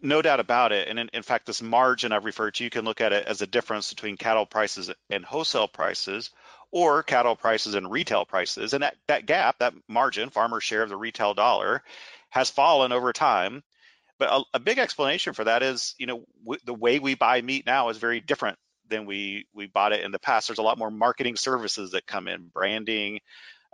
No 0.00 0.22
doubt 0.22 0.40
about 0.40 0.72
it. 0.72 0.88
And 0.88 0.98
in, 0.98 1.10
in, 1.12 1.22
fact, 1.22 1.46
this 1.46 1.62
margin 1.62 2.12
I've 2.12 2.24
referred 2.24 2.54
to, 2.54 2.64
you 2.64 2.70
can 2.70 2.84
look 2.84 3.00
at 3.00 3.12
it 3.12 3.26
as 3.26 3.42
a 3.42 3.46
difference 3.46 3.92
between 3.92 4.16
cattle 4.16 4.46
prices 4.46 4.90
and 5.10 5.24
wholesale 5.24 5.68
prices 5.68 6.30
or 6.70 7.02
cattle 7.02 7.36
prices 7.36 7.74
and 7.74 7.90
retail 7.90 8.24
prices. 8.24 8.72
And 8.72 8.82
that, 8.82 8.96
that 9.06 9.26
gap, 9.26 9.58
that 9.58 9.74
margin, 9.88 10.30
farmer 10.30 10.60
share 10.60 10.82
of 10.82 10.88
the 10.88 10.96
retail 10.96 11.34
dollar, 11.34 11.82
has 12.30 12.50
fallen 12.50 12.92
over 12.92 13.12
time. 13.12 13.62
But 14.22 14.30
a, 14.30 14.42
a 14.54 14.60
big 14.60 14.78
explanation 14.78 15.32
for 15.32 15.42
that 15.42 15.64
is, 15.64 15.96
you 15.98 16.06
know, 16.06 16.24
w- 16.44 16.60
the 16.64 16.72
way 16.72 17.00
we 17.00 17.16
buy 17.16 17.42
meat 17.42 17.66
now 17.66 17.88
is 17.88 17.98
very 17.98 18.20
different 18.20 18.56
than 18.88 19.04
we 19.04 19.46
we 19.52 19.66
bought 19.66 19.92
it 19.92 20.04
in 20.04 20.12
the 20.12 20.20
past. 20.20 20.46
There's 20.46 20.60
a 20.60 20.62
lot 20.62 20.78
more 20.78 20.92
marketing 20.92 21.34
services 21.34 21.90
that 21.90 22.06
come 22.06 22.28
in, 22.28 22.48
branding, 22.54 23.18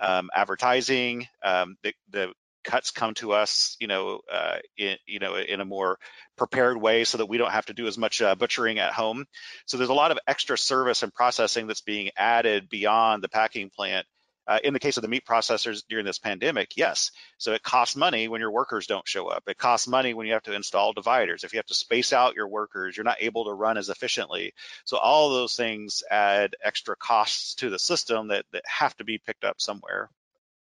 um, 0.01 0.31
advertising. 0.35 1.27
Um, 1.45 1.77
the, 1.83 1.93
the 2.09 2.33
cuts 2.65 2.93
come 2.93 3.13
to 3.17 3.33
us, 3.33 3.77
you 3.79 3.89
know, 3.89 4.21
uh, 4.33 4.57
in 4.79 4.97
you 5.05 5.19
know 5.19 5.37
in 5.37 5.61
a 5.61 5.67
more 5.67 5.99
prepared 6.39 6.81
way, 6.81 7.05
so 7.05 7.19
that 7.19 7.27
we 7.27 7.37
don't 7.37 7.53
have 7.53 7.67
to 7.67 7.75
do 7.75 7.87
as 7.87 7.99
much 7.99 8.23
uh, 8.23 8.35
butchering 8.35 8.79
at 8.79 8.95
home. 8.95 9.27
So 9.67 9.77
there's 9.77 9.91
a 9.91 9.93
lot 9.93 10.13
of 10.13 10.19
extra 10.27 10.57
service 10.57 11.03
and 11.03 11.13
processing 11.13 11.67
that's 11.67 11.83
being 11.83 12.09
added 12.17 12.71
beyond 12.71 13.23
the 13.23 13.29
packing 13.29 13.69
plant 13.69 14.07
uh, 14.49 14.59
in 14.65 14.73
the 14.73 14.81
case 14.81 14.97
of 14.97 15.03
the 15.03 15.09
meat 15.09 15.27
processors 15.27 15.83
during 15.87 16.07
this 16.07 16.19
pandemic, 16.19 16.77
yes. 16.77 17.13
So 17.37 17.53
it 17.53 17.63
costs 17.63 17.95
money 17.95 18.29
when 18.29 18.41
your 18.41 18.51
workers 18.51 18.87
don't 18.87 19.07
show 19.07 19.29
up. 19.29 19.45
It 19.47 19.59
costs 19.59 19.87
money 19.87 20.15
when 20.15 20.27
you 20.27 20.33
have 20.33 20.45
to 20.45 20.55
install 20.55 20.95
dividers. 20.95 21.45
If 21.45 21.53
you 21.53 21.59
have 21.59 21.67
to 21.67 21.75
space 21.75 22.15
out 22.15 22.35
your 22.35 22.49
workers, 22.49 22.97
you're 22.97 23.05
not 23.05 23.19
able 23.21 23.45
to 23.45 23.53
run 23.53 23.77
as 23.77 23.91
efficiently. 23.91 24.55
So 24.87 24.97
all 24.97 25.29
those 25.29 25.55
things 25.55 26.03
add 26.11 26.57
extra 26.65 26.97
costs 26.97 27.57
to 27.57 27.69
the 27.69 27.79
system 27.79 28.29
that, 28.29 28.47
that 28.53 28.63
have 28.67 28.97
to 28.97 29.05
be 29.05 29.19
picked 29.19 29.45
up 29.45 29.61
somewhere. 29.61 30.09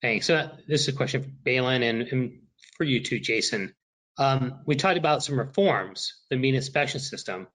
Thanks. 0.00 0.26
So 0.26 0.50
this 0.66 0.82
is 0.82 0.88
a 0.88 0.96
question 0.96 1.22
for 1.22 1.28
Baylen 1.44 1.82
and, 1.88 2.02
and 2.02 2.40
for 2.78 2.84
you 2.84 3.02
too, 3.02 3.20
Jason. 3.20 3.74
Um, 4.16 4.60
we 4.64 4.76
talked 4.76 4.98
about 4.98 5.22
some 5.22 5.38
reforms, 5.38 6.14
the 6.30 6.36
meat 6.36 6.54
inspection 6.54 7.00
system. 7.00 7.48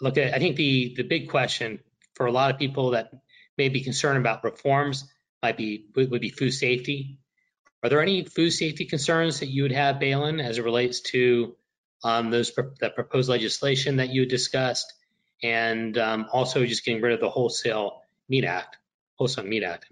Look, 0.00 0.18
at, 0.18 0.34
I 0.34 0.38
think 0.38 0.56
the 0.56 0.94
the 0.96 1.02
big 1.02 1.30
question 1.30 1.80
for 2.14 2.26
a 2.26 2.32
lot 2.32 2.50
of 2.50 2.58
people 2.58 2.90
that 2.90 3.10
may 3.56 3.68
be 3.68 3.82
concerned 3.82 4.18
about 4.18 4.44
reforms 4.44 5.08
might 5.44 5.58
be 5.58 5.84
would 5.94 6.22
be 6.22 6.30
food 6.30 6.52
safety. 6.52 7.18
Are 7.82 7.90
there 7.90 8.00
any 8.00 8.24
food 8.24 8.50
safety 8.50 8.86
concerns 8.86 9.40
that 9.40 9.50
you 9.50 9.62
would 9.64 9.72
have, 9.72 9.96
Baylen, 9.96 10.42
as 10.42 10.56
it 10.56 10.64
relates 10.64 11.00
to 11.12 11.54
um, 12.02 12.30
those 12.30 12.50
that 12.80 12.94
proposed 12.94 13.28
legislation 13.28 13.96
that 13.96 14.08
you 14.08 14.24
discussed, 14.24 14.90
and 15.42 15.98
um, 15.98 16.26
also 16.32 16.64
just 16.64 16.82
getting 16.82 17.02
rid 17.02 17.12
of 17.12 17.20
the 17.20 17.28
wholesale 17.28 18.00
meat 18.26 18.46
act, 18.46 18.78
wholesale 19.16 19.44
meat 19.44 19.62
act? 19.62 19.84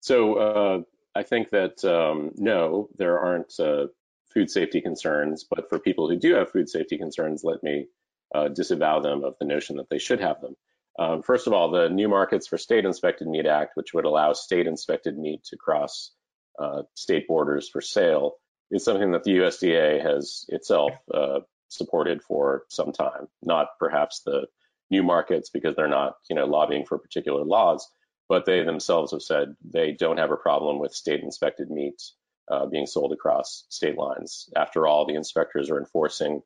So 0.00 0.34
uh, 0.36 0.78
I 1.14 1.22
think 1.22 1.50
that 1.50 1.84
um, 1.84 2.30
no, 2.36 2.88
there 2.96 3.18
aren't 3.18 3.52
uh, 3.60 3.88
food 4.32 4.50
safety 4.50 4.80
concerns, 4.80 5.44
but 5.44 5.68
for 5.68 5.78
people 5.78 6.08
who 6.08 6.16
do 6.16 6.34
have 6.34 6.50
food 6.50 6.70
safety 6.70 6.96
concerns, 6.96 7.44
let 7.44 7.62
me 7.62 7.88
uh, 8.34 8.48
disavow 8.48 9.00
them 9.00 9.22
of 9.22 9.34
the 9.38 9.44
notion 9.44 9.76
that 9.76 9.90
they 9.90 9.98
should 9.98 10.20
have 10.20 10.40
them. 10.40 10.56
Um, 10.98 11.22
first 11.22 11.46
of 11.46 11.52
all, 11.52 11.70
the 11.70 11.88
New 11.88 12.08
Markets 12.08 12.48
for 12.48 12.58
State 12.58 12.84
Inspected 12.84 13.28
Meat 13.28 13.46
Act, 13.46 13.72
which 13.74 13.94
would 13.94 14.04
allow 14.04 14.32
state 14.32 14.66
inspected 14.66 15.16
meat 15.16 15.44
to 15.44 15.56
cross 15.56 16.12
uh, 16.58 16.82
state 16.94 17.28
borders 17.28 17.68
for 17.68 17.80
sale, 17.80 18.34
is 18.70 18.84
something 18.84 19.12
that 19.12 19.22
the 19.22 19.38
USDA 19.38 20.02
has 20.02 20.44
itself 20.48 20.92
uh, 21.14 21.40
supported 21.68 22.22
for 22.22 22.64
some 22.68 22.92
time. 22.92 23.28
Not 23.42 23.68
perhaps 23.78 24.22
the 24.24 24.46
new 24.90 25.02
markets 25.02 25.50
because 25.50 25.76
they're 25.76 25.88
not, 25.88 26.14
you 26.28 26.34
know, 26.34 26.46
lobbying 26.46 26.84
for 26.84 26.98
particular 26.98 27.44
laws, 27.44 27.88
but 28.28 28.44
they 28.44 28.64
themselves 28.64 29.12
have 29.12 29.22
said 29.22 29.54
they 29.64 29.92
don't 29.92 30.18
have 30.18 30.32
a 30.32 30.36
problem 30.36 30.80
with 30.80 30.92
state 30.92 31.22
inspected 31.22 31.70
meat 31.70 32.02
uh, 32.50 32.66
being 32.66 32.86
sold 32.86 33.12
across 33.12 33.64
state 33.68 33.96
lines. 33.96 34.48
After 34.56 34.86
all, 34.86 35.06
the 35.06 35.14
inspectors 35.14 35.70
are 35.70 35.78
enforcing 35.78 36.42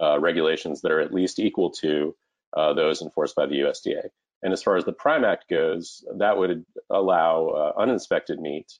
uh, 0.00 0.18
regulations 0.18 0.80
that 0.80 0.92
are 0.92 1.00
at 1.00 1.12
least 1.12 1.38
equal 1.38 1.70
to 1.70 2.14
uh, 2.56 2.72
those 2.74 3.02
enforced 3.02 3.36
by 3.36 3.46
the 3.46 3.60
USDA. 3.60 4.08
And 4.42 4.52
as 4.52 4.62
far 4.62 4.76
as 4.76 4.84
the 4.84 4.92
Prime 4.92 5.24
Act 5.24 5.48
goes, 5.48 6.04
that 6.18 6.36
would 6.36 6.64
allow 6.90 7.46
uh, 7.48 7.80
uninspected 7.80 8.38
meat, 8.38 8.72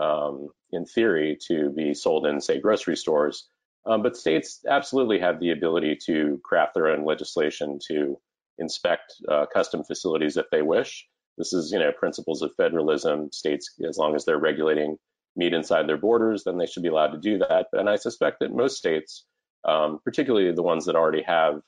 um, 0.00 0.48
in 0.72 0.84
theory, 0.84 1.38
to 1.46 1.70
be 1.70 1.94
sold 1.94 2.26
in, 2.26 2.40
say, 2.40 2.60
grocery 2.60 2.96
stores. 2.96 3.48
Um, 3.86 4.02
but 4.02 4.16
states 4.16 4.60
absolutely 4.68 5.18
have 5.20 5.40
the 5.40 5.50
ability 5.50 5.98
to 6.06 6.40
craft 6.44 6.74
their 6.74 6.88
own 6.88 7.04
legislation 7.04 7.78
to 7.88 8.18
inspect 8.58 9.14
uh, 9.28 9.46
custom 9.52 9.84
facilities 9.84 10.36
if 10.36 10.46
they 10.50 10.62
wish. 10.62 11.06
This 11.38 11.52
is, 11.52 11.72
you 11.72 11.78
know, 11.78 11.92
principles 11.92 12.42
of 12.42 12.54
federalism. 12.56 13.30
States, 13.32 13.74
as 13.88 13.98
long 13.98 14.14
as 14.14 14.24
they're 14.24 14.38
regulating 14.38 14.96
meat 15.36 15.54
inside 15.54 15.88
their 15.88 15.96
borders, 15.96 16.44
then 16.44 16.58
they 16.58 16.66
should 16.66 16.82
be 16.82 16.90
allowed 16.90 17.12
to 17.12 17.18
do 17.18 17.38
that. 17.38 17.66
And 17.72 17.88
I 17.88 17.96
suspect 17.96 18.40
that 18.40 18.54
most 18.54 18.76
states, 18.76 19.24
um, 19.66 20.00
particularly 20.04 20.52
the 20.52 20.62
ones 20.62 20.84
that 20.86 20.96
already 20.96 21.22
have 21.22 21.60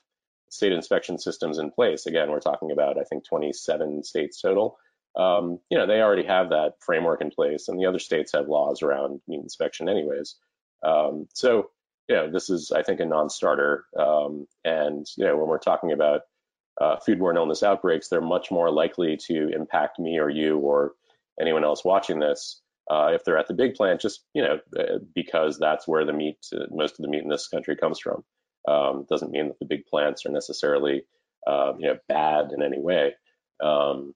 state 0.49 0.71
inspection 0.71 1.17
systems 1.17 1.57
in 1.57 1.71
place. 1.71 2.05
Again, 2.05 2.29
we're 2.29 2.39
talking 2.39 2.71
about, 2.71 2.97
I 2.99 3.03
think, 3.03 3.25
27 3.25 4.03
states 4.03 4.41
total. 4.41 4.77
Um, 5.15 5.59
you 5.69 5.77
know, 5.77 5.87
they 5.87 6.01
already 6.01 6.25
have 6.25 6.49
that 6.49 6.73
framework 6.79 7.21
in 7.21 7.31
place, 7.31 7.67
and 7.67 7.79
the 7.79 7.85
other 7.85 7.99
states 7.99 8.33
have 8.33 8.47
laws 8.47 8.81
around 8.81 9.21
meat 9.27 9.41
inspection, 9.41 9.87
anyways. 9.87 10.35
Um, 10.83 11.27
so, 11.33 11.69
you 12.09 12.15
know, 12.15 12.31
this 12.31 12.49
is, 12.49 12.71
I 12.71 12.83
think, 12.83 12.99
a 12.99 13.05
non-starter. 13.05 13.85
Um, 13.97 14.47
and 14.63 15.05
you 15.17 15.25
know, 15.25 15.37
when 15.37 15.47
we're 15.47 15.57
talking 15.57 15.91
about 15.91 16.21
uh, 16.79 16.97
foodborne 17.07 17.37
illness 17.37 17.63
outbreaks, 17.63 18.09
they're 18.09 18.21
much 18.21 18.51
more 18.51 18.69
likely 18.69 19.17
to 19.27 19.49
impact 19.49 19.99
me 19.99 20.19
or 20.19 20.29
you 20.29 20.57
or 20.57 20.93
anyone 21.39 21.63
else 21.63 21.85
watching 21.85 22.19
this 22.19 22.61
uh, 22.89 23.11
if 23.13 23.23
they're 23.23 23.37
at 23.37 23.47
the 23.47 23.53
big 23.53 23.75
plant, 23.75 24.01
just 24.01 24.23
you 24.33 24.43
know, 24.43 24.59
uh, 24.77 24.99
because 25.13 25.57
that's 25.57 25.87
where 25.87 26.05
the 26.05 26.13
meat, 26.13 26.37
uh, 26.53 26.65
most 26.71 26.99
of 26.99 27.03
the 27.03 27.09
meat 27.09 27.23
in 27.23 27.29
this 27.29 27.47
country 27.47 27.75
comes 27.75 27.99
from. 27.99 28.23
Um, 28.67 29.05
doesn't 29.09 29.31
mean 29.31 29.47
that 29.49 29.59
the 29.59 29.65
big 29.65 29.85
plants 29.85 30.25
are 30.25 30.31
necessarily 30.31 31.03
uh, 31.45 31.73
you 31.77 31.87
know 31.87 31.97
bad 32.07 32.51
in 32.51 32.63
any 32.63 32.79
way. 32.79 33.13
Um, 33.61 34.13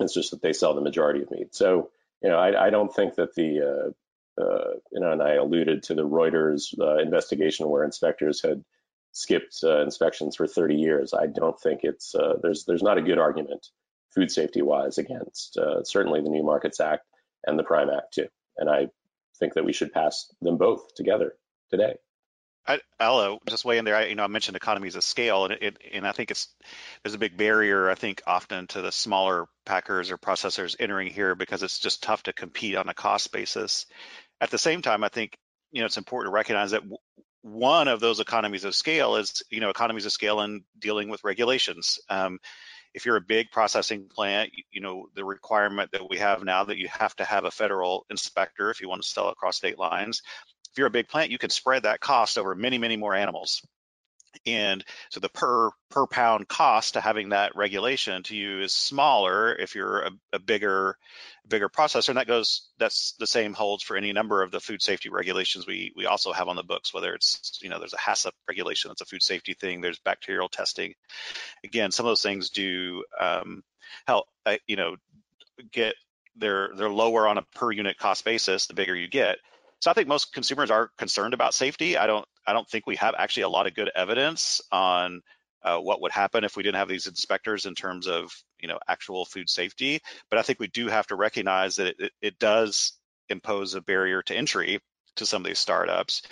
it's 0.00 0.14
just 0.14 0.30
that 0.30 0.42
they 0.42 0.52
sell 0.52 0.74
the 0.74 0.80
majority 0.80 1.22
of 1.22 1.30
meat. 1.30 1.54
So 1.54 1.90
you 2.22 2.30
know 2.30 2.38
I, 2.38 2.66
I 2.66 2.70
don't 2.70 2.94
think 2.94 3.16
that 3.16 3.34
the 3.34 3.60
uh, 4.40 4.42
uh, 4.42 4.74
you 4.92 5.00
know 5.00 5.12
and 5.12 5.22
I 5.22 5.34
alluded 5.34 5.84
to 5.84 5.94
the 5.94 6.06
Reuters 6.06 6.78
uh, 6.78 6.98
investigation 6.98 7.68
where 7.68 7.84
inspectors 7.84 8.42
had 8.42 8.64
skipped 9.12 9.60
uh, 9.62 9.82
inspections 9.82 10.36
for 10.36 10.46
30 10.46 10.74
years. 10.74 11.14
I 11.14 11.26
don't 11.26 11.58
think 11.60 11.80
it's 11.82 12.14
uh, 12.14 12.34
there's 12.42 12.64
there's 12.64 12.82
not 12.82 12.98
a 12.98 13.02
good 13.02 13.18
argument 13.18 13.66
food 14.14 14.30
safety 14.30 14.62
wise 14.62 14.96
against 14.96 15.58
certainly 15.82 16.20
the 16.20 16.30
New 16.30 16.44
Markets 16.44 16.78
Act 16.78 17.04
and 17.46 17.58
the 17.58 17.64
Prime 17.64 17.90
Act 17.90 18.14
too. 18.14 18.28
And 18.56 18.70
I 18.70 18.86
think 19.40 19.54
that 19.54 19.64
we 19.64 19.72
should 19.72 19.92
pass 19.92 20.32
them 20.40 20.56
both 20.56 20.94
together 20.94 21.34
today. 21.70 21.96
I, 22.66 22.80
will 23.00 23.18
uh, 23.18 23.36
just 23.48 23.64
weigh 23.64 23.78
in 23.78 23.84
there. 23.84 23.96
I, 23.96 24.06
you 24.06 24.14
know, 24.14 24.24
I 24.24 24.28
mentioned 24.28 24.56
economies 24.56 24.96
of 24.96 25.04
scale, 25.04 25.44
and 25.44 25.54
it, 25.54 25.76
and 25.92 26.06
I 26.06 26.12
think 26.12 26.30
it's 26.30 26.48
there's 27.02 27.14
a 27.14 27.18
big 27.18 27.36
barrier. 27.36 27.90
I 27.90 27.94
think 27.94 28.22
often 28.26 28.66
to 28.68 28.80
the 28.80 28.92
smaller 28.92 29.46
packers 29.66 30.10
or 30.10 30.18
processors 30.18 30.76
entering 30.78 31.08
here 31.08 31.34
because 31.34 31.62
it's 31.62 31.78
just 31.78 32.02
tough 32.02 32.22
to 32.24 32.32
compete 32.32 32.76
on 32.76 32.88
a 32.88 32.94
cost 32.94 33.32
basis. 33.32 33.86
At 34.40 34.50
the 34.50 34.58
same 34.58 34.82
time, 34.82 35.04
I 35.04 35.08
think 35.08 35.36
you 35.72 35.80
know 35.80 35.86
it's 35.86 35.98
important 35.98 36.30
to 36.30 36.34
recognize 36.34 36.70
that 36.70 36.82
one 37.42 37.88
of 37.88 38.00
those 38.00 38.20
economies 38.20 38.64
of 38.64 38.74
scale 38.74 39.16
is 39.16 39.42
you 39.50 39.60
know 39.60 39.70
economies 39.70 40.06
of 40.06 40.12
scale 40.12 40.40
in 40.40 40.64
dealing 40.78 41.10
with 41.10 41.24
regulations. 41.24 41.98
Um, 42.08 42.38
if 42.94 43.04
you're 43.04 43.16
a 43.16 43.20
big 43.20 43.50
processing 43.50 44.08
plant, 44.08 44.52
you 44.70 44.80
know, 44.80 45.08
the 45.14 45.24
requirement 45.24 45.90
that 45.92 46.08
we 46.08 46.18
have 46.18 46.44
now 46.44 46.64
that 46.64 46.78
you 46.78 46.88
have 46.88 47.14
to 47.16 47.24
have 47.24 47.44
a 47.44 47.50
federal 47.50 48.06
inspector 48.08 48.70
if 48.70 48.80
you 48.80 48.88
want 48.88 49.02
to 49.02 49.08
sell 49.08 49.28
across 49.28 49.56
state 49.56 49.78
lines. 49.78 50.22
If 50.74 50.78
you're 50.78 50.88
a 50.88 50.90
big 50.90 51.06
plant, 51.06 51.30
you 51.30 51.38
can 51.38 51.50
spread 51.50 51.84
that 51.84 52.00
cost 52.00 52.36
over 52.36 52.52
many, 52.56 52.78
many 52.78 52.96
more 52.96 53.14
animals. 53.14 53.62
And 54.44 54.84
so 55.10 55.20
the 55.20 55.28
per 55.28 55.70
per 55.88 56.08
pound 56.08 56.48
cost 56.48 56.94
to 56.94 57.00
having 57.00 57.28
that 57.28 57.54
regulation 57.54 58.24
to 58.24 58.34
you 58.34 58.60
is 58.60 58.72
smaller 58.72 59.54
if 59.54 59.76
you're 59.76 60.00
a, 60.00 60.10
a 60.32 60.38
bigger 60.40 60.98
bigger 61.46 61.68
processor. 61.68 62.08
And 62.08 62.18
that 62.18 62.26
goes 62.26 62.68
that's 62.76 63.14
the 63.20 63.26
same 63.28 63.52
holds 63.52 63.84
for 63.84 63.96
any 63.96 64.12
number 64.12 64.42
of 64.42 64.50
the 64.50 64.58
food 64.58 64.82
safety 64.82 65.10
regulations 65.10 65.64
we 65.64 65.92
we 65.94 66.06
also 66.06 66.32
have 66.32 66.48
on 66.48 66.56
the 66.56 66.64
books, 66.64 66.92
whether 66.92 67.14
it's 67.14 67.60
you 67.62 67.68
know 67.68 67.78
there's 67.78 67.94
a 67.94 67.96
HACCP 67.96 68.32
regulation 68.48 68.88
that's 68.88 69.02
a 69.02 69.06
food 69.06 69.22
safety 69.22 69.54
thing, 69.54 69.80
there's 69.80 70.00
bacterial 70.00 70.48
testing. 70.48 70.94
Again, 71.62 71.92
some 71.92 72.04
of 72.04 72.10
those 72.10 72.22
things 72.22 72.50
do 72.50 73.04
um, 73.20 73.62
help 74.08 74.26
uh, 74.44 74.56
you 74.66 74.74
know 74.74 74.96
get 75.70 75.94
they're 76.36 76.70
they're 76.76 76.90
lower 76.90 77.28
on 77.28 77.38
a 77.38 77.42
per 77.54 77.70
unit 77.70 77.98
cost 77.98 78.24
basis 78.24 78.66
the 78.66 78.74
bigger 78.74 78.96
you 78.96 79.08
get. 79.08 79.38
So 79.84 79.90
I 79.90 79.94
think 79.94 80.08
most 80.08 80.32
consumers 80.32 80.70
are 80.70 80.88
concerned 80.96 81.34
about 81.34 81.52
safety. 81.52 81.98
I 81.98 82.06
don't 82.06 82.24
I 82.46 82.54
don't 82.54 82.66
think 82.66 82.86
we 82.86 82.96
have 82.96 83.14
actually 83.18 83.42
a 83.42 83.50
lot 83.50 83.66
of 83.66 83.74
good 83.74 83.90
evidence 83.94 84.62
on 84.72 85.20
uh, 85.62 85.76
what 85.76 86.00
would 86.00 86.10
happen 86.10 86.42
if 86.42 86.56
we 86.56 86.62
didn't 86.62 86.78
have 86.78 86.88
these 86.88 87.06
inspectors 87.06 87.66
in 87.66 87.74
terms 87.74 88.08
of 88.08 88.32
you 88.58 88.66
know 88.66 88.78
actual 88.88 89.26
food 89.26 89.50
safety. 89.50 90.00
But 90.30 90.38
I 90.38 90.42
think 90.42 90.58
we 90.58 90.68
do 90.68 90.86
have 90.88 91.06
to 91.08 91.16
recognize 91.16 91.76
that 91.76 91.96
it, 91.98 92.12
it 92.22 92.38
does 92.38 92.94
impose 93.28 93.74
a 93.74 93.82
barrier 93.82 94.22
to 94.22 94.34
entry 94.34 94.80
to 95.16 95.26
some 95.26 95.42
of 95.42 95.46
these 95.46 95.58
startups. 95.58 96.22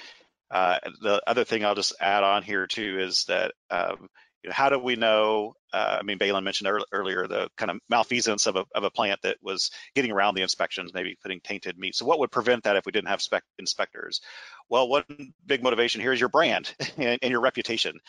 Uh, 0.50 0.78
the 1.02 1.22
other 1.26 1.44
thing 1.44 1.62
I'll 1.62 1.74
just 1.74 1.92
add 2.00 2.24
on 2.24 2.42
here 2.42 2.66
too 2.66 3.00
is 3.00 3.24
that 3.28 3.52
um, 3.70 4.08
you 4.42 4.50
know, 4.50 4.54
how 4.54 4.68
do 4.68 4.78
we 4.78 4.96
know? 4.96 5.54
Uh, 5.72 5.98
I 6.00 6.02
mean, 6.02 6.18
Baylen 6.18 6.42
mentioned 6.42 6.70
earlier 6.92 7.26
the 7.26 7.48
kind 7.56 7.70
of 7.70 7.78
malfeasance 7.88 8.46
of 8.46 8.56
a, 8.56 8.64
of 8.74 8.84
a 8.84 8.90
plant 8.90 9.20
that 9.22 9.36
was 9.40 9.70
getting 9.94 10.10
around 10.10 10.34
the 10.34 10.42
inspections, 10.42 10.92
maybe 10.92 11.16
putting 11.22 11.40
tainted 11.40 11.78
meat. 11.78 11.94
So, 11.94 12.04
what 12.04 12.18
would 12.18 12.30
prevent 12.30 12.64
that 12.64 12.76
if 12.76 12.84
we 12.84 12.92
didn't 12.92 13.08
have 13.08 13.22
spec- 13.22 13.44
inspectors? 13.58 14.20
Well, 14.68 14.88
one 14.88 15.04
big 15.46 15.62
motivation 15.62 16.00
here 16.00 16.12
is 16.12 16.20
your 16.20 16.28
brand 16.28 16.74
and, 16.96 17.18
and 17.22 17.30
your 17.30 17.40
reputation, 17.40 18.00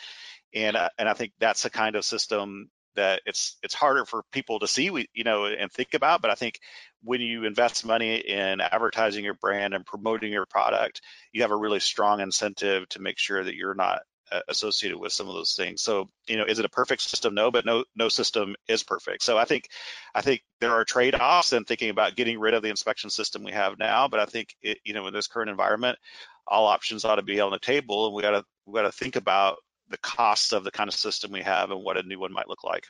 and 0.54 0.76
uh, 0.76 0.88
and 0.98 1.08
I 1.08 1.14
think 1.14 1.32
that's 1.38 1.62
the 1.62 1.70
kind 1.70 1.96
of 1.96 2.04
system 2.04 2.70
that 2.96 3.22
it's 3.26 3.56
it's 3.62 3.74
harder 3.74 4.04
for 4.04 4.24
people 4.32 4.60
to 4.60 4.68
see, 4.68 4.90
we, 4.90 5.08
you 5.14 5.24
know, 5.24 5.46
and 5.46 5.70
think 5.70 5.94
about. 5.94 6.22
But 6.22 6.30
I 6.30 6.34
think 6.34 6.58
when 7.02 7.20
you 7.20 7.44
invest 7.44 7.86
money 7.86 8.16
in 8.16 8.60
advertising 8.60 9.24
your 9.24 9.34
brand 9.34 9.74
and 9.74 9.86
promoting 9.86 10.32
your 10.32 10.46
product, 10.46 11.00
you 11.32 11.42
have 11.42 11.50
a 11.50 11.56
really 11.56 11.80
strong 11.80 12.20
incentive 12.20 12.88
to 12.90 13.00
make 13.00 13.18
sure 13.18 13.42
that 13.42 13.54
you're 13.54 13.74
not 13.74 14.02
associated 14.48 14.98
with 14.98 15.12
some 15.12 15.28
of 15.28 15.34
those 15.34 15.54
things. 15.54 15.82
So, 15.82 16.08
you 16.26 16.36
know, 16.36 16.44
is 16.44 16.58
it 16.58 16.64
a 16.64 16.70
perfect 16.70 17.02
system? 17.02 17.34
No, 17.34 17.50
but 17.50 17.64
no, 17.64 17.84
no 17.94 18.08
system 18.08 18.56
is 18.68 18.82
perfect. 18.82 19.22
So 19.22 19.38
I 19.38 19.44
think, 19.44 19.68
I 20.14 20.22
think 20.22 20.42
there 20.60 20.72
are 20.72 20.84
trade-offs 20.84 21.52
in 21.52 21.64
thinking 21.64 21.90
about 21.90 22.16
getting 22.16 22.40
rid 22.40 22.54
of 22.54 22.62
the 22.62 22.70
inspection 22.70 23.10
system 23.10 23.44
we 23.44 23.52
have 23.52 23.78
now. 23.78 24.08
But 24.08 24.20
I 24.20 24.26
think, 24.26 24.54
it, 24.62 24.78
you 24.84 24.94
know, 24.94 25.06
in 25.06 25.14
this 25.14 25.26
current 25.26 25.50
environment, 25.50 25.98
all 26.46 26.66
options 26.66 27.04
ought 27.04 27.16
to 27.16 27.22
be 27.22 27.40
on 27.40 27.52
the 27.52 27.58
table, 27.58 28.06
and 28.06 28.14
we 28.14 28.22
got 28.22 28.32
to 28.32 28.44
we 28.66 28.74
got 28.74 28.82
to 28.82 28.92
think 28.92 29.16
about 29.16 29.56
the 29.88 29.98
costs 29.98 30.52
of 30.52 30.64
the 30.64 30.70
kind 30.70 30.88
of 30.88 30.94
system 30.94 31.32
we 31.32 31.42
have 31.42 31.70
and 31.70 31.82
what 31.82 31.96
a 31.96 32.02
new 32.02 32.18
one 32.18 32.32
might 32.32 32.48
look 32.48 32.64
like. 32.64 32.86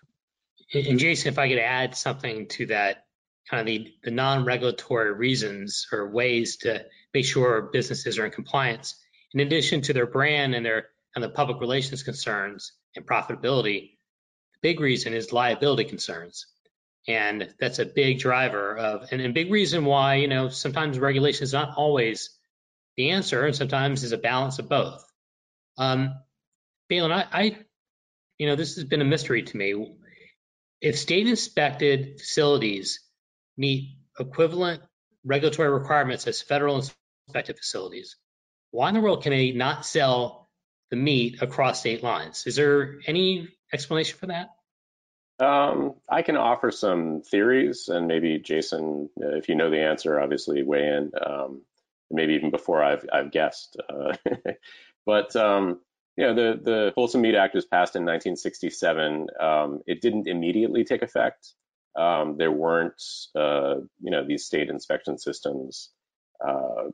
And 0.72 0.98
Jason, 0.98 1.32
if 1.32 1.38
I 1.38 1.48
could 1.48 1.58
add 1.58 1.96
something 1.96 2.48
to 2.48 2.66
that, 2.66 3.04
kind 3.50 3.60
of 3.60 3.66
the, 3.66 3.92
the 4.04 4.10
non-regulatory 4.10 5.12
reasons 5.12 5.86
or 5.92 6.10
ways 6.10 6.56
to 6.58 6.84
make 7.12 7.26
sure 7.26 7.70
businesses 7.72 8.18
are 8.18 8.24
in 8.24 8.32
compliance, 8.32 8.96
in 9.32 9.40
addition 9.40 9.82
to 9.82 9.92
their 9.92 10.06
brand 10.06 10.54
and 10.54 10.64
their 10.64 10.86
and 11.14 11.22
the 11.22 11.28
public 11.28 11.60
relations 11.60 12.02
concerns 12.02 12.72
and 12.96 13.06
profitability, 13.06 13.92
the 14.52 14.58
big 14.62 14.80
reason 14.80 15.14
is 15.14 15.32
liability 15.32 15.84
concerns. 15.84 16.46
And 17.06 17.54
that's 17.60 17.78
a 17.78 17.84
big 17.84 18.18
driver 18.18 18.76
of, 18.76 19.08
and 19.12 19.20
a 19.20 19.28
big 19.28 19.50
reason 19.50 19.84
why, 19.84 20.16
you 20.16 20.28
know, 20.28 20.48
sometimes 20.48 20.98
regulation 20.98 21.44
is 21.44 21.52
not 21.52 21.76
always 21.76 22.30
the 22.96 23.10
answer, 23.10 23.44
and 23.44 23.54
sometimes 23.54 24.04
is 24.04 24.12
a 24.12 24.18
balance 24.18 24.58
of 24.58 24.68
both. 24.68 25.04
Um, 25.76 26.14
Baylen, 26.90 27.12
I, 27.12 27.26
I, 27.32 27.58
you 28.38 28.46
know, 28.46 28.56
this 28.56 28.76
has 28.76 28.84
been 28.84 29.00
a 29.00 29.04
mystery 29.04 29.42
to 29.42 29.56
me. 29.56 29.96
If 30.80 30.98
state 30.98 31.26
inspected 31.26 32.20
facilities 32.20 33.00
meet 33.56 33.96
equivalent 34.18 34.82
regulatory 35.24 35.70
requirements 35.70 36.26
as 36.26 36.40
federal 36.40 36.76
inspected 36.76 37.56
facilities, 37.56 38.16
why 38.70 38.88
in 38.88 38.94
the 38.94 39.00
world 39.00 39.22
can 39.22 39.30
they 39.30 39.52
not 39.52 39.84
sell 39.86 40.43
the 40.90 40.96
meat 40.96 41.42
across 41.42 41.80
state 41.80 42.02
lines. 42.02 42.44
Is 42.46 42.56
there 42.56 43.00
any 43.06 43.48
explanation 43.72 44.18
for 44.18 44.26
that? 44.26 44.50
Um, 45.40 45.94
I 46.08 46.22
can 46.22 46.36
offer 46.36 46.70
some 46.70 47.22
theories, 47.22 47.88
and 47.88 48.06
maybe 48.06 48.38
Jason, 48.38 49.10
if 49.16 49.48
you 49.48 49.56
know 49.56 49.70
the 49.70 49.80
answer, 49.80 50.20
obviously 50.20 50.62
weigh 50.62 50.86
in. 50.86 51.10
Um, 51.20 51.62
maybe 52.10 52.34
even 52.34 52.50
before 52.50 52.82
I've 52.82 53.04
I've 53.12 53.30
guessed. 53.30 53.76
Uh, 53.88 54.14
but 55.06 55.34
um, 55.36 55.80
you 56.16 56.26
know, 56.26 56.34
the 56.34 56.60
the 56.62 56.92
Wholesome 56.94 57.22
Meat 57.22 57.34
Act 57.34 57.54
was 57.54 57.66
passed 57.66 57.96
in 57.96 58.02
1967. 58.02 59.26
Um, 59.40 59.80
it 59.86 60.00
didn't 60.00 60.28
immediately 60.28 60.84
take 60.84 61.02
effect. 61.02 61.52
Um, 61.96 62.36
there 62.38 62.50
weren't, 62.50 63.00
uh, 63.36 63.76
you 64.00 64.10
know, 64.10 64.26
these 64.26 64.44
state 64.44 64.68
inspection 64.68 65.16
systems 65.16 65.90
uh, 66.44 66.90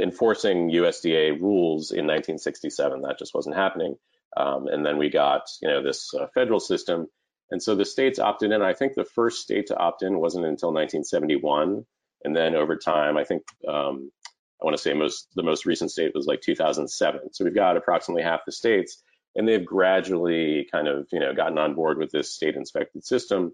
enforcing 0.00 0.70
USDA 0.70 1.40
rules 1.40 1.90
in 1.90 2.06
1967. 2.06 3.02
That 3.02 3.18
just 3.18 3.34
wasn't 3.34 3.56
happening. 3.56 3.96
Um, 4.36 4.68
and 4.68 4.84
then 4.84 4.98
we 4.98 5.10
got, 5.10 5.42
you 5.60 5.68
know, 5.68 5.82
this 5.82 6.14
uh, 6.14 6.26
federal 6.34 6.60
system. 6.60 7.06
And 7.50 7.62
so 7.62 7.74
the 7.74 7.84
states 7.84 8.18
opted 8.18 8.52
in. 8.52 8.62
I 8.62 8.74
think 8.74 8.94
the 8.94 9.04
first 9.04 9.42
state 9.42 9.66
to 9.68 9.76
opt 9.76 10.02
in 10.02 10.20
wasn't 10.20 10.46
until 10.46 10.68
1971. 10.68 11.84
And 12.24 12.36
then 12.36 12.54
over 12.54 12.76
time, 12.76 13.16
I 13.16 13.24
think 13.24 13.42
um, 13.66 14.12
I 14.60 14.64
want 14.64 14.76
to 14.76 14.82
say 14.82 14.92
most 14.92 15.28
the 15.34 15.42
most 15.42 15.66
recent 15.66 15.90
state 15.90 16.12
was 16.14 16.26
like 16.26 16.42
2007. 16.42 17.32
So 17.32 17.44
we've 17.44 17.54
got 17.54 17.76
approximately 17.76 18.22
half 18.22 18.44
the 18.44 18.52
states, 18.52 19.02
and 19.34 19.48
they've 19.48 19.64
gradually 19.64 20.68
kind 20.70 20.86
of, 20.86 21.08
you 21.12 21.18
know, 21.18 21.34
gotten 21.34 21.58
on 21.58 21.74
board 21.74 21.98
with 21.98 22.12
this 22.12 22.32
state 22.32 22.56
inspected 22.56 23.04
system. 23.04 23.52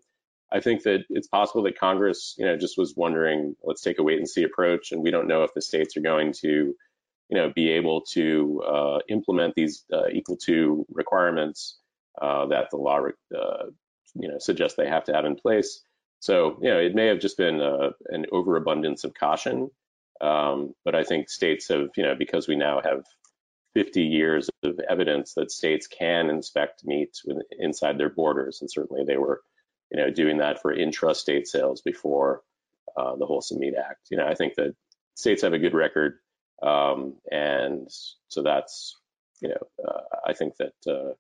I 0.53 0.61
think 0.61 0.83
that 0.85 1.05
it's 1.11 1.27
possible 1.27 1.63
that 1.65 1.79
Congress, 1.79 2.35
you 2.39 2.47
know, 2.47 2.57
just 2.57 2.79
was 2.79 2.95
wondering, 2.97 3.57
let's 3.65 3.83
take 3.83 3.99
a 3.99 4.03
wait 4.03 4.19
and 4.19 4.29
see 4.29 4.45
approach, 4.45 4.93
and 4.93 5.03
we 5.03 5.11
don't 5.11 5.27
know 5.27 5.43
if 5.43 5.53
the 5.55 5.63
states 5.63 5.97
are 5.97 6.03
going 6.03 6.33
to, 6.41 6.49
you 7.29 7.37
know, 7.37 7.53
be 7.55 7.71
able 7.71 8.03
to 8.13 8.63
uh, 8.63 8.99
implement 9.09 9.55
these 9.57 9.85
uh, 9.93 10.09
equal 10.13 10.37
to 10.45 10.87
requirements 10.91 11.79
uh, 12.21 12.47
that 12.47 12.71
the 12.71 12.77
law, 12.77 13.01
uh, 13.37 13.65
you 14.15 14.29
know, 14.29 14.39
suggests 14.39 14.77
they 14.77 14.89
have 14.89 15.05
to 15.05 15.13
have 15.13 15.25
in 15.25 15.35
place. 15.37 15.83
So, 16.21 16.59
you 16.63 16.71
know, 16.71 16.79
it 16.79 16.95
may 16.95 17.07
have 17.07 17.19
just 17.19 17.37
been 17.37 17.61
uh, 17.61 17.91
an 18.09 18.27
overabundance 18.33 19.05
of 19.05 19.15
caution, 19.15 19.71
um, 20.21 20.75
but 20.85 20.95
I 20.95 21.03
think 21.03 21.29
states 21.29 21.69
have, 21.69 21.89
you 21.97 22.05
know, 22.05 22.15
because 22.15 22.49
we 22.49 22.57
now 22.57 22.81
have 22.83 23.05
50 23.75 24.03
years 24.03 24.49
of 24.63 24.81
evidence 24.89 25.35
that 25.35 25.51
states 25.51 25.87
can 25.87 26.31
inspect 26.31 26.85
meat 26.85 27.21
inside 27.59 27.99
their 27.99 28.09
borders, 28.09 28.61
and 28.61 28.71
certainly 28.71 29.05
they 29.05 29.19
were 29.19 29.43
you 29.91 29.99
know, 29.99 30.11
doing 30.11 30.39
that 30.39 30.61
for 30.61 30.75
intrastate 30.75 31.47
sales 31.47 31.81
before 31.81 32.43
uh, 32.97 33.17
the 33.17 33.27
Wholesome 33.27 33.61
Meat 33.61 33.75
Act. 33.79 34.09
You 34.11 34.19
know, 34.19 34.27
I 34.27 34.35
think 34.35 34.55
that 34.57 34.75
states 35.15 35.43
have 35.43 35.53
a 35.53 35.59
good 35.59 35.75
record, 35.75 36.19
um, 36.63 37.15
and 37.31 37.89
so 38.29 38.43
that's, 38.43 38.97
you 39.41 39.51
know, 39.51 39.87
uh, 39.87 40.01
I 40.27 40.33
think 40.33 40.57
that, 40.57 40.75
uh, 40.87 41.15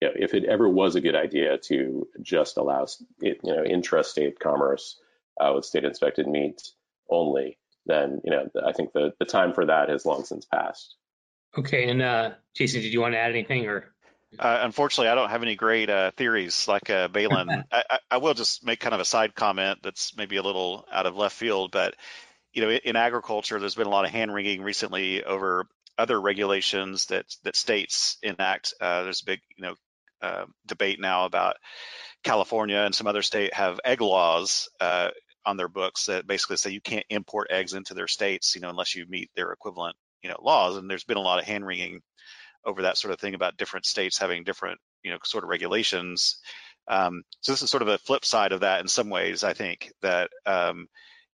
you 0.00 0.08
know, 0.08 0.12
if 0.14 0.34
it 0.34 0.44
ever 0.44 0.68
was 0.68 0.94
a 0.94 1.00
good 1.00 1.16
idea 1.16 1.58
to 1.66 2.06
just 2.22 2.56
allow, 2.56 2.86
it, 3.20 3.40
you 3.44 3.54
know, 3.54 3.62
intrastate 3.62 4.38
commerce 4.38 4.98
uh, 5.40 5.52
with 5.54 5.64
state-inspected 5.64 6.26
meat 6.26 6.62
only, 7.10 7.58
then, 7.86 8.20
you 8.24 8.30
know, 8.30 8.48
I 8.64 8.72
think 8.72 8.92
the 8.92 9.12
the 9.18 9.24
time 9.24 9.52
for 9.52 9.66
that 9.66 9.88
has 9.88 10.06
long 10.06 10.24
since 10.24 10.46
passed. 10.46 10.96
Okay, 11.58 11.90
and 11.90 12.00
uh, 12.00 12.30
Jason, 12.54 12.80
did 12.80 12.92
you 12.92 13.00
want 13.00 13.14
to 13.14 13.18
add 13.18 13.30
anything 13.30 13.66
or? 13.66 13.92
Uh, 14.38 14.58
unfortunately, 14.62 15.08
I 15.08 15.14
don't 15.14 15.30
have 15.30 15.42
any 15.42 15.56
great 15.56 15.90
uh, 15.90 16.12
theories 16.16 16.68
like 16.68 16.88
uh, 16.88 17.08
Baylen. 17.08 17.64
I, 17.72 17.98
I, 18.10 18.16
will 18.18 18.34
just 18.34 18.64
make 18.64 18.78
kind 18.78 18.94
of 18.94 19.00
a 19.00 19.04
side 19.04 19.34
comment 19.34 19.80
that's 19.82 20.16
maybe 20.16 20.36
a 20.36 20.42
little 20.42 20.86
out 20.92 21.06
of 21.06 21.16
left 21.16 21.36
field, 21.36 21.72
but 21.72 21.94
you 22.52 22.62
know, 22.62 22.70
in, 22.70 22.80
in 22.84 22.96
agriculture, 22.96 23.58
there's 23.58 23.74
been 23.74 23.86
a 23.86 23.90
lot 23.90 24.04
of 24.04 24.12
hand 24.12 24.32
wringing 24.32 24.62
recently 24.62 25.24
over 25.24 25.66
other 25.98 26.20
regulations 26.20 27.06
that 27.06 27.26
that 27.44 27.56
states 27.56 28.18
enact. 28.22 28.72
Uh, 28.80 29.02
there's 29.02 29.22
a 29.22 29.26
big, 29.26 29.40
you 29.56 29.64
know, 29.64 29.74
uh, 30.22 30.44
debate 30.66 31.00
now 31.00 31.24
about 31.24 31.56
California 32.22 32.78
and 32.78 32.94
some 32.94 33.06
other 33.06 33.22
state 33.22 33.52
have 33.54 33.80
egg 33.84 34.00
laws 34.00 34.68
uh, 34.80 35.10
on 35.44 35.56
their 35.56 35.68
books 35.68 36.06
that 36.06 36.26
basically 36.26 36.56
say 36.56 36.70
you 36.70 36.80
can't 36.80 37.06
import 37.10 37.48
eggs 37.50 37.72
into 37.72 37.94
their 37.94 38.08
states, 38.08 38.54
you 38.54 38.60
know, 38.60 38.70
unless 38.70 38.94
you 38.94 39.06
meet 39.08 39.30
their 39.34 39.50
equivalent 39.50 39.96
you 40.22 40.30
know 40.30 40.36
laws, 40.42 40.76
and 40.76 40.88
there's 40.88 41.04
been 41.04 41.16
a 41.16 41.22
lot 41.22 41.38
of 41.38 41.44
hand 41.44 41.66
wringing 41.66 42.00
over 42.64 42.82
that 42.82 42.98
sort 42.98 43.12
of 43.12 43.20
thing 43.20 43.34
about 43.34 43.56
different 43.56 43.86
states 43.86 44.18
having 44.18 44.44
different 44.44 44.80
you 45.02 45.10
know 45.10 45.18
sort 45.24 45.44
of 45.44 45.50
regulations. 45.50 46.38
Um, 46.88 47.22
so 47.40 47.52
this 47.52 47.62
is 47.62 47.70
sort 47.70 47.82
of 47.82 47.88
a 47.88 47.98
flip 47.98 48.24
side 48.24 48.52
of 48.52 48.60
that 48.60 48.80
in 48.80 48.88
some 48.88 49.10
ways. 49.10 49.44
I 49.44 49.52
think 49.52 49.92
that 50.02 50.30
um, 50.46 50.88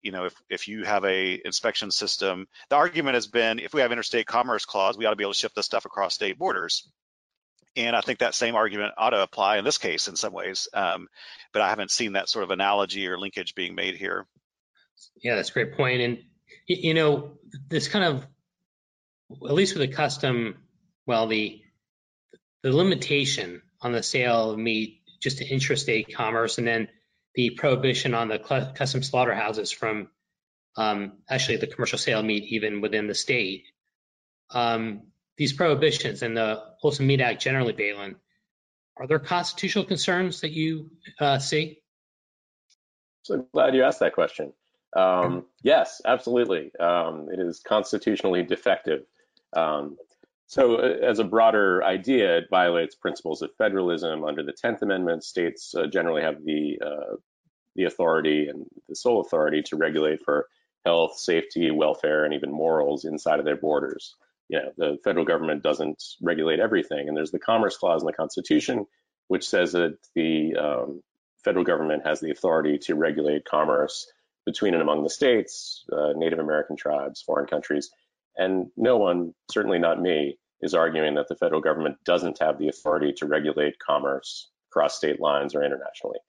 you 0.02 0.12
know 0.12 0.26
if 0.26 0.34
if 0.50 0.68
you 0.68 0.84
have 0.84 1.06
a 1.06 1.42
inspection 1.44 1.92
system, 1.92 2.48
the 2.70 2.76
argument 2.76 3.16
has 3.16 3.28
been 3.28 3.60
if 3.60 3.74
we 3.74 3.82
have 3.82 3.92
interstate 3.92 4.26
commerce 4.26 4.66
clause, 4.66 4.98
we 4.98 5.06
ought 5.06 5.12
to 5.12 5.16
be 5.16 5.24
able 5.24 5.34
to 5.34 5.40
ship 5.40 5.54
this 5.56 5.66
stuff 5.66 5.86
across 5.86 6.16
state 6.16 6.38
borders. 6.38 6.90
And 7.76 7.96
I 7.96 8.02
think 8.02 8.20
that 8.20 8.36
same 8.36 8.54
argument 8.54 8.94
ought 8.98 9.12
to 9.12 9.24
apply 9.24 9.58
in 9.58 9.66
this 9.66 9.80
case 9.80 10.08
in 10.08 10.16
some 10.16 10.32
ways, 10.32 10.68
um, 10.76 11.08
but 11.54 11.64
I 11.64 11.70
haven't 11.70 11.90
seen 11.90 12.14
that 12.14 12.30
sort 12.30 12.44
of 12.44 12.52
analogy 12.52 13.08
or 13.08 13.18
linkage 13.18 13.56
being 13.56 13.74
made 13.74 13.96
here. 13.96 14.28
Yeah, 15.24 15.36
that's 15.36 15.50
a 15.50 15.54
great 15.54 15.76
point. 15.76 16.02
And 16.02 16.20
you 16.68 16.94
know, 16.94 17.32
this 17.70 17.88
kind 17.88 18.06
of, 18.06 18.28
at 19.32 19.54
least 19.54 19.76
with 19.76 19.90
a 19.90 19.94
custom, 19.94 20.58
well, 21.06 21.28
the 21.28 21.62
the 22.62 22.72
limitation 22.72 23.62
on 23.82 23.92
the 23.92 24.04
sale 24.04 24.52
of 24.52 24.58
meat 24.58 25.02
just 25.22 25.40
to 25.40 25.46
intrastate 25.46 26.14
commerce, 26.14 26.58
and 26.58 26.68
then 26.68 26.88
the 27.36 27.52
prohibition 27.52 28.14
on 28.14 28.28
the 28.30 28.40
custom 28.76 29.04
slaughterhouses 29.04 29.72
from 29.72 30.10
um, 30.78 31.14
actually 31.30 31.58
the 31.58 31.68
commercial 31.68 31.98
sale 31.98 32.20
of 32.20 32.26
meat 32.26 32.46
even 32.50 32.82
within 32.82 33.08
the 33.08 33.16
state. 33.16 33.66
Um, 34.52 35.08
these 35.38 35.54
prohibitions 35.54 36.22
and 36.22 36.38
the 36.38 36.62
Wholesome 36.80 37.08
Meat 37.08 37.22
Act 37.22 37.42
generally, 37.42 37.74
Baylen, 37.74 38.16
are 38.98 39.08
there 39.08 39.20
constitutional 39.20 39.86
concerns 39.86 40.42
that 40.42 40.52
you 40.52 40.92
uh, 41.20 41.40
see? 41.40 41.80
So 43.24 43.48
glad 43.54 43.74
you 43.74 43.84
asked 43.84 44.02
that 44.02 44.14
question. 44.14 44.54
Um, 44.96 45.46
yes, 45.64 46.02
absolutely. 46.06 46.72
Um, 46.80 47.30
it 47.32 47.40
is 47.40 47.62
constitutionally 47.66 48.44
defective. 48.44 49.06
Um, 49.56 49.98
so, 50.54 50.76
uh, 50.76 50.98
as 51.02 51.20
a 51.20 51.24
broader 51.24 51.84
idea, 51.84 52.38
it 52.38 52.46
violates 52.50 52.96
principles 52.96 53.42
of 53.42 53.50
federalism. 53.58 54.24
Under 54.24 54.44
the 54.44 54.54
Tenth 54.54 54.82
Amendment, 54.82 55.24
states 55.24 55.74
uh, 55.76 55.88
generally 55.88 56.22
have 56.22 56.44
the 56.44 56.80
uh, 56.86 57.16
the 57.76 57.86
authority 57.86 58.48
and 58.48 58.66
the 58.88 58.96
sole 58.96 59.22
authority 59.22 59.64
to 59.64 59.76
regulate 59.76 60.24
for 60.24 60.48
health, 60.86 61.18
safety, 61.18 61.72
welfare, 61.72 62.26
and 62.26 62.34
even 62.34 62.52
morals 62.52 63.06
inside 63.06 63.40
of 63.40 63.46
their 63.46 63.58
borders 63.58 64.16
you 64.50 64.60
know, 64.60 64.72
the 64.78 64.98
federal 65.04 65.26
government 65.26 65.64
doesn't 65.64 66.04
regulate 66.22 66.60
everything. 66.60 67.08
And 67.08 67.16
there's 67.16 67.32
the 67.32 67.40
Commerce 67.40 67.78
Clause 67.78 68.02
in 68.02 68.06
the 68.06 68.14
Constitution, 68.14 68.86
which 69.28 69.48
says 69.48 69.72
that 69.72 69.98
the 70.16 70.56
um, 70.56 71.02
federal 71.44 71.66
government 71.66 72.06
has 72.06 72.20
the 72.20 72.32
authority 72.32 72.78
to 72.80 72.96
regulate 72.96 73.46
commerce 73.46 74.12
between 74.46 74.74
and 74.74 74.82
among 74.84 75.04
the 75.04 75.10
states, 75.10 75.86
uh, 75.92 76.14
Native 76.16 76.40
American 76.40 76.76
tribes, 76.76 77.22
foreign 77.22 77.48
countries. 77.48 77.90
And 78.36 78.68
no 78.76 78.98
one, 78.98 79.34
certainly 79.52 79.80
not 79.80 80.02
me, 80.02 80.38
is 80.64 80.74
arguing 80.74 81.16
that 81.16 81.28
the 81.28 81.36
federal 81.36 81.62
government 81.62 81.98
doesn't 82.06 82.40
have 82.40 82.58
the 82.58 82.70
authority 82.70 83.14
to 83.18 83.26
regulate 83.28 83.78
commerce 83.80 84.50
across 84.72 84.96
state 84.96 85.20
lines 85.20 85.54
or 85.54 85.64
internationally. 85.64 86.20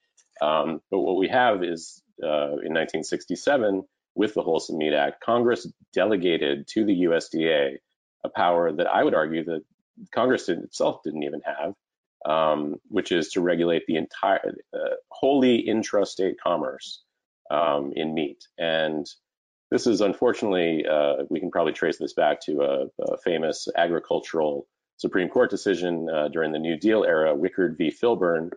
Um, 0.42 0.80
but 0.90 1.00
what 1.00 1.16
we 1.16 1.28
have 1.28 1.62
is 1.62 2.02
uh, 2.22 2.58
in 2.60 2.74
1967, 2.74 3.84
with 4.16 4.34
the 4.34 4.42
Wholesome 4.42 4.78
Meat 4.78 4.92
Act, 4.92 5.22
Congress 5.24 5.66
delegated 5.92 6.66
to 6.68 6.84
the 6.84 7.04
USDA 7.04 7.78
a 8.24 8.28
power 8.28 8.72
that 8.72 8.86
I 8.86 9.04
would 9.04 9.14
argue 9.14 9.44
that 9.44 9.62
Congress 10.12 10.48
itself 10.48 11.02
didn't 11.04 11.22
even 11.22 11.42
have, 11.44 11.74
um, 12.24 12.76
which 12.88 13.12
is 13.12 13.30
to 13.30 13.40
regulate 13.40 13.84
the 13.86 13.96
entire 13.96 14.54
uh, 14.72 14.96
wholly 15.10 15.64
intrastate 15.68 16.34
commerce 16.42 17.02
um, 17.50 17.92
in 17.94 18.14
meat. 18.14 18.48
And 18.58 19.06
this 19.74 19.88
is 19.88 20.00
unfortunately, 20.00 20.86
uh, 20.86 21.24
we 21.30 21.40
can 21.40 21.50
probably 21.50 21.72
trace 21.72 21.98
this 21.98 22.12
back 22.12 22.40
to 22.42 22.62
a, 22.62 23.02
a 23.02 23.18
famous 23.24 23.66
agricultural 23.76 24.68
Supreme 24.98 25.28
Court 25.28 25.50
decision 25.50 26.08
uh, 26.08 26.28
during 26.28 26.52
the 26.52 26.60
New 26.60 26.76
Deal 26.76 27.02
era, 27.02 27.34
Wickard 27.34 27.76
v. 27.76 27.90
Filburn, 27.90 28.50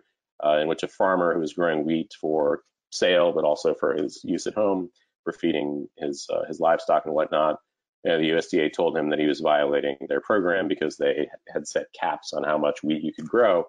uh, 0.46 0.58
in 0.58 0.68
which 0.68 0.84
a 0.84 0.88
farmer 0.88 1.34
who 1.34 1.40
was 1.40 1.54
growing 1.54 1.84
wheat 1.84 2.12
for 2.20 2.62
sale, 2.92 3.32
but 3.32 3.42
also 3.42 3.74
for 3.74 3.94
his 3.94 4.20
use 4.22 4.46
at 4.46 4.54
home, 4.54 4.90
for 5.24 5.32
feeding 5.32 5.88
his 5.98 6.24
uh, 6.32 6.44
his 6.46 6.60
livestock 6.60 7.04
and 7.04 7.14
whatnot, 7.16 7.58
you 8.04 8.12
know, 8.12 8.18
the 8.18 8.30
USDA 8.30 8.72
told 8.72 8.96
him 8.96 9.10
that 9.10 9.18
he 9.18 9.26
was 9.26 9.40
violating 9.40 9.96
their 10.08 10.20
program 10.20 10.68
because 10.68 10.98
they 10.98 11.28
had 11.52 11.66
set 11.66 11.86
caps 11.98 12.32
on 12.32 12.44
how 12.44 12.58
much 12.58 12.84
wheat 12.84 13.02
you 13.02 13.12
could 13.12 13.28
grow. 13.28 13.64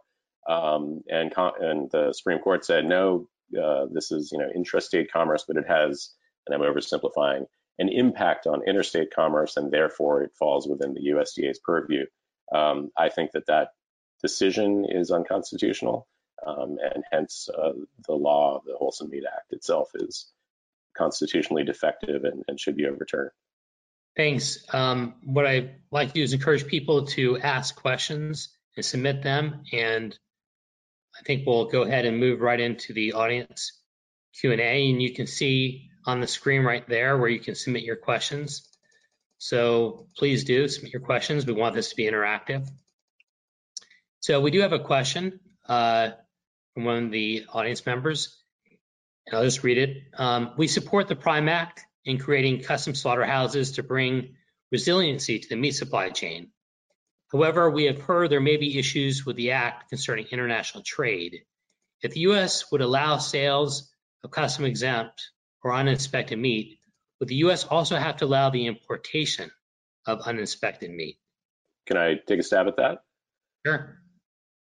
Um, 0.47 1.01
and, 1.09 1.33
and 1.59 1.89
the 1.89 2.13
Supreme 2.13 2.39
Court 2.39 2.63
said, 2.63 2.85
no, 2.85 3.27
uh, 3.59 3.87
this 3.91 4.11
is, 4.11 4.31
you 4.31 4.37
know, 4.37 4.49
intrastate 4.55 5.11
commerce, 5.11 5.45
but 5.47 5.57
it 5.57 5.65
has, 5.67 6.11
and 6.49 6.63
I'm 6.63 6.73
oversimplifying, 6.73 7.45
an 7.77 7.89
impact 7.89 8.47
on 8.47 8.67
interstate 8.67 9.13
commerce, 9.13 9.57
and 9.57 9.71
therefore 9.71 10.23
it 10.23 10.31
falls 10.37 10.67
within 10.67 10.93
the 10.93 11.11
USDA's 11.11 11.59
purview. 11.59 12.05
Um, 12.53 12.91
I 12.97 13.09
think 13.09 13.31
that 13.31 13.47
that 13.47 13.69
decision 14.21 14.85
is 14.89 15.11
unconstitutional, 15.11 16.07
um, 16.45 16.77
and 16.81 17.03
hence 17.11 17.47
uh, 17.49 17.73
the 18.07 18.13
law, 18.13 18.57
of 18.57 18.63
the 18.65 18.75
Wholesome 18.77 19.09
Meat 19.09 19.23
Act 19.25 19.53
itself, 19.53 19.89
is 19.95 20.31
constitutionally 20.97 21.63
defective 21.63 22.23
and, 22.23 22.43
and 22.47 22.59
should 22.59 22.75
be 22.75 22.85
overturned. 22.85 23.31
Thanks. 24.17 24.65
Um, 24.73 25.15
what 25.23 25.47
I 25.47 25.75
like 25.91 26.09
to 26.09 26.13
do 26.15 26.23
is 26.23 26.33
encourage 26.33 26.67
people 26.67 27.05
to 27.07 27.37
ask 27.39 27.75
questions 27.75 28.49
and 28.75 28.83
submit 28.83 29.21
them. 29.21 29.63
And 29.71 30.17
I 31.17 31.23
think 31.23 31.45
we'll 31.45 31.65
go 31.65 31.83
ahead 31.83 32.05
and 32.05 32.19
move 32.19 32.41
right 32.41 32.59
into 32.59 32.93
the 32.93 33.13
audience 33.13 33.79
Q&A. 34.39 34.89
And 34.89 35.01
you 35.01 35.13
can 35.13 35.27
see 35.27 35.88
on 36.09 36.19
the 36.21 36.27
screen 36.27 36.63
right 36.63 36.87
there 36.87 37.17
where 37.17 37.29
you 37.29 37.39
can 37.39 37.55
submit 37.55 37.83
your 37.83 37.95
questions. 37.95 38.67
So 39.37 40.07
please 40.17 40.43
do 40.43 40.67
submit 40.67 40.91
your 40.91 41.01
questions. 41.01 41.45
We 41.45 41.53
want 41.53 41.75
this 41.75 41.89
to 41.89 41.95
be 41.95 42.05
interactive. 42.05 42.67
So 44.19 44.41
we 44.41 44.51
do 44.51 44.61
have 44.61 44.73
a 44.73 44.79
question 44.79 45.39
uh, 45.67 46.09
from 46.73 46.83
one 46.85 47.05
of 47.05 47.11
the 47.11 47.45
audience 47.53 47.85
members. 47.85 48.35
And 49.27 49.37
I'll 49.37 49.43
just 49.43 49.63
read 49.63 49.77
it. 49.77 49.97
Um, 50.17 50.51
we 50.57 50.67
support 50.67 51.07
the 51.07 51.15
Prime 51.15 51.47
Act 51.47 51.85
in 52.03 52.17
creating 52.17 52.63
custom 52.63 52.95
slaughterhouses 52.95 53.73
to 53.73 53.83
bring 53.83 54.35
resiliency 54.71 55.39
to 55.39 55.49
the 55.49 55.55
meat 55.55 55.71
supply 55.71 56.09
chain. 56.09 56.51
However, 57.31 57.69
we 57.69 57.85
have 57.85 58.01
heard 58.01 58.31
there 58.31 58.41
may 58.41 58.57
be 58.57 58.79
issues 58.79 59.25
with 59.25 59.35
the 59.35 59.51
act 59.51 59.89
concerning 59.89 60.25
international 60.31 60.83
trade. 60.83 61.43
If 62.01 62.13
the 62.13 62.21
U.S. 62.21 62.71
would 62.71 62.81
allow 62.81 63.17
sales 63.17 63.91
of 64.23 64.31
custom 64.31 64.65
exempt 64.65 65.21
or 65.63 65.73
uninspected 65.73 66.37
meat, 66.37 66.79
would 67.19 67.29
the 67.29 67.35
U.S. 67.35 67.65
also 67.65 67.97
have 67.97 68.17
to 68.17 68.25
allow 68.25 68.49
the 68.49 68.67
importation 68.67 69.51
of 70.05 70.21
uninspected 70.21 70.89
meat? 70.89 71.19
Can 71.87 71.97
I 71.97 72.15
take 72.15 72.39
a 72.39 72.43
stab 72.43 72.67
at 72.67 72.77
that? 72.77 73.03
Sure. 73.65 73.97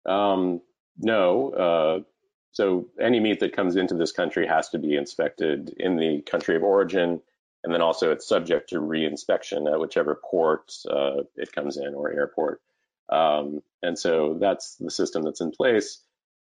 Um, 0.05 0.61
no. 0.97 1.49
Uh, 1.49 2.03
so 2.51 2.87
any 3.01 3.19
meat 3.19 3.41
that 3.41 3.55
comes 3.55 3.75
into 3.75 3.95
this 3.95 4.11
country 4.11 4.47
has 4.47 4.69
to 4.69 4.79
be 4.79 4.95
inspected 4.95 5.75
in 5.77 5.97
the 5.97 6.21
country 6.21 6.55
of 6.55 6.63
origin, 6.63 7.21
and 7.63 7.73
then 7.73 7.81
also 7.81 8.11
it's 8.11 8.27
subject 8.27 8.69
to 8.69 8.79
reinspection 8.79 9.71
at 9.71 9.79
whichever 9.79 10.19
port 10.29 10.71
uh, 10.89 11.23
it 11.35 11.51
comes 11.51 11.77
in 11.77 11.93
or 11.93 12.13
airport. 12.13 12.61
Um, 13.09 13.61
and 13.83 13.99
so 13.99 14.37
that's 14.39 14.77
the 14.77 14.89
system 14.89 15.23
that's 15.23 15.41
in 15.41 15.51
place. 15.51 16.01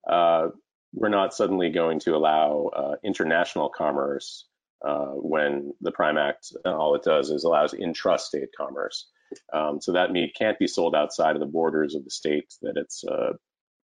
Uh, 0.09 0.49
we're 0.93 1.09
not 1.09 1.35
suddenly 1.35 1.71
going 1.71 2.01
to 2.01 2.15
allow 2.15 2.71
uh, 2.75 2.95
international 3.05 3.69
commerce 3.69 4.47
uh, 4.87 5.13
when 5.15 5.73
the 5.81 5.93
Prime 5.93 6.19
Act, 6.19 6.53
all 6.65 6.95
it 6.95 7.03
does 7.03 7.31
is 7.31 7.45
allows 7.45 7.73
intrastate 7.73 8.49
commerce. 8.57 9.09
Um, 9.53 9.81
so 9.81 9.93
that 9.93 10.13
meat 10.13 10.35
can't 10.39 10.59
be 10.59 10.67
sold 10.67 10.95
outside 10.95 11.37
of 11.37 11.41
the 11.41 11.47
borders 11.47 11.95
of 11.95 12.05
the 12.05 12.11
state 12.11 12.53
that 12.63 12.77
it's 12.77 13.05
uh, 13.05 13.33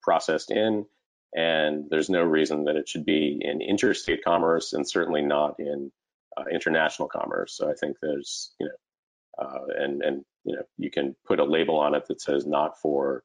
processed 0.01 0.51
in 0.51 0.85
and 1.35 1.85
there's 1.89 2.09
no 2.09 2.23
reason 2.23 2.63
that 2.63 2.77
it 2.77 2.87
should 2.87 3.05
be 3.05 3.37
in 3.41 3.61
interstate 3.61 4.23
commerce 4.23 4.71
and 4.71 4.89
certainly 4.89 5.21
not 5.21 5.55
in 5.59 5.91
uh, 6.37 6.45
international 6.51 7.09
commerce. 7.09 7.57
So 7.57 7.69
I 7.69 7.73
think 7.73 7.97
there's, 8.01 8.53
you 8.59 8.67
know, 8.67 9.45
uh, 9.45 9.65
and 9.77 10.01
and 10.01 10.25
you 10.45 10.55
know, 10.55 10.63
you 10.77 10.89
can 10.89 11.13
put 11.27 11.41
a 11.41 11.43
label 11.43 11.77
on 11.77 11.93
it 11.93 12.05
that 12.07 12.21
says 12.21 12.45
not 12.45 12.79
for 12.79 13.23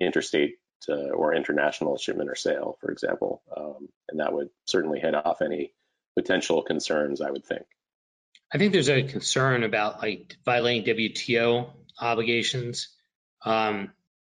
interstate 0.00 0.54
uh, 0.88 1.10
or 1.10 1.34
international 1.34 1.96
shipment 1.96 2.30
or 2.30 2.34
sale, 2.34 2.76
for 2.80 2.90
example, 2.90 3.42
um, 3.56 3.88
and 4.08 4.20
that 4.20 4.32
would 4.32 4.50
certainly 4.66 5.00
head 5.00 5.14
off 5.14 5.42
any 5.42 5.72
potential 6.16 6.62
concerns. 6.62 7.20
I 7.20 7.30
would 7.30 7.44
think. 7.44 7.66
I 8.52 8.58
think 8.58 8.72
there's 8.72 8.90
a 8.90 9.02
concern 9.02 9.62
about 9.62 10.00
like 10.00 10.36
violating 10.44 10.84
WTO 10.84 11.70
obligations, 12.00 12.88
um, 13.44 13.92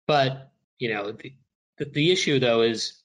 but 0.06 0.52
you 0.78 0.92
know, 0.92 1.12
the, 1.12 1.84
the, 1.84 2.12
issue 2.12 2.38
though 2.38 2.62
is 2.62 3.02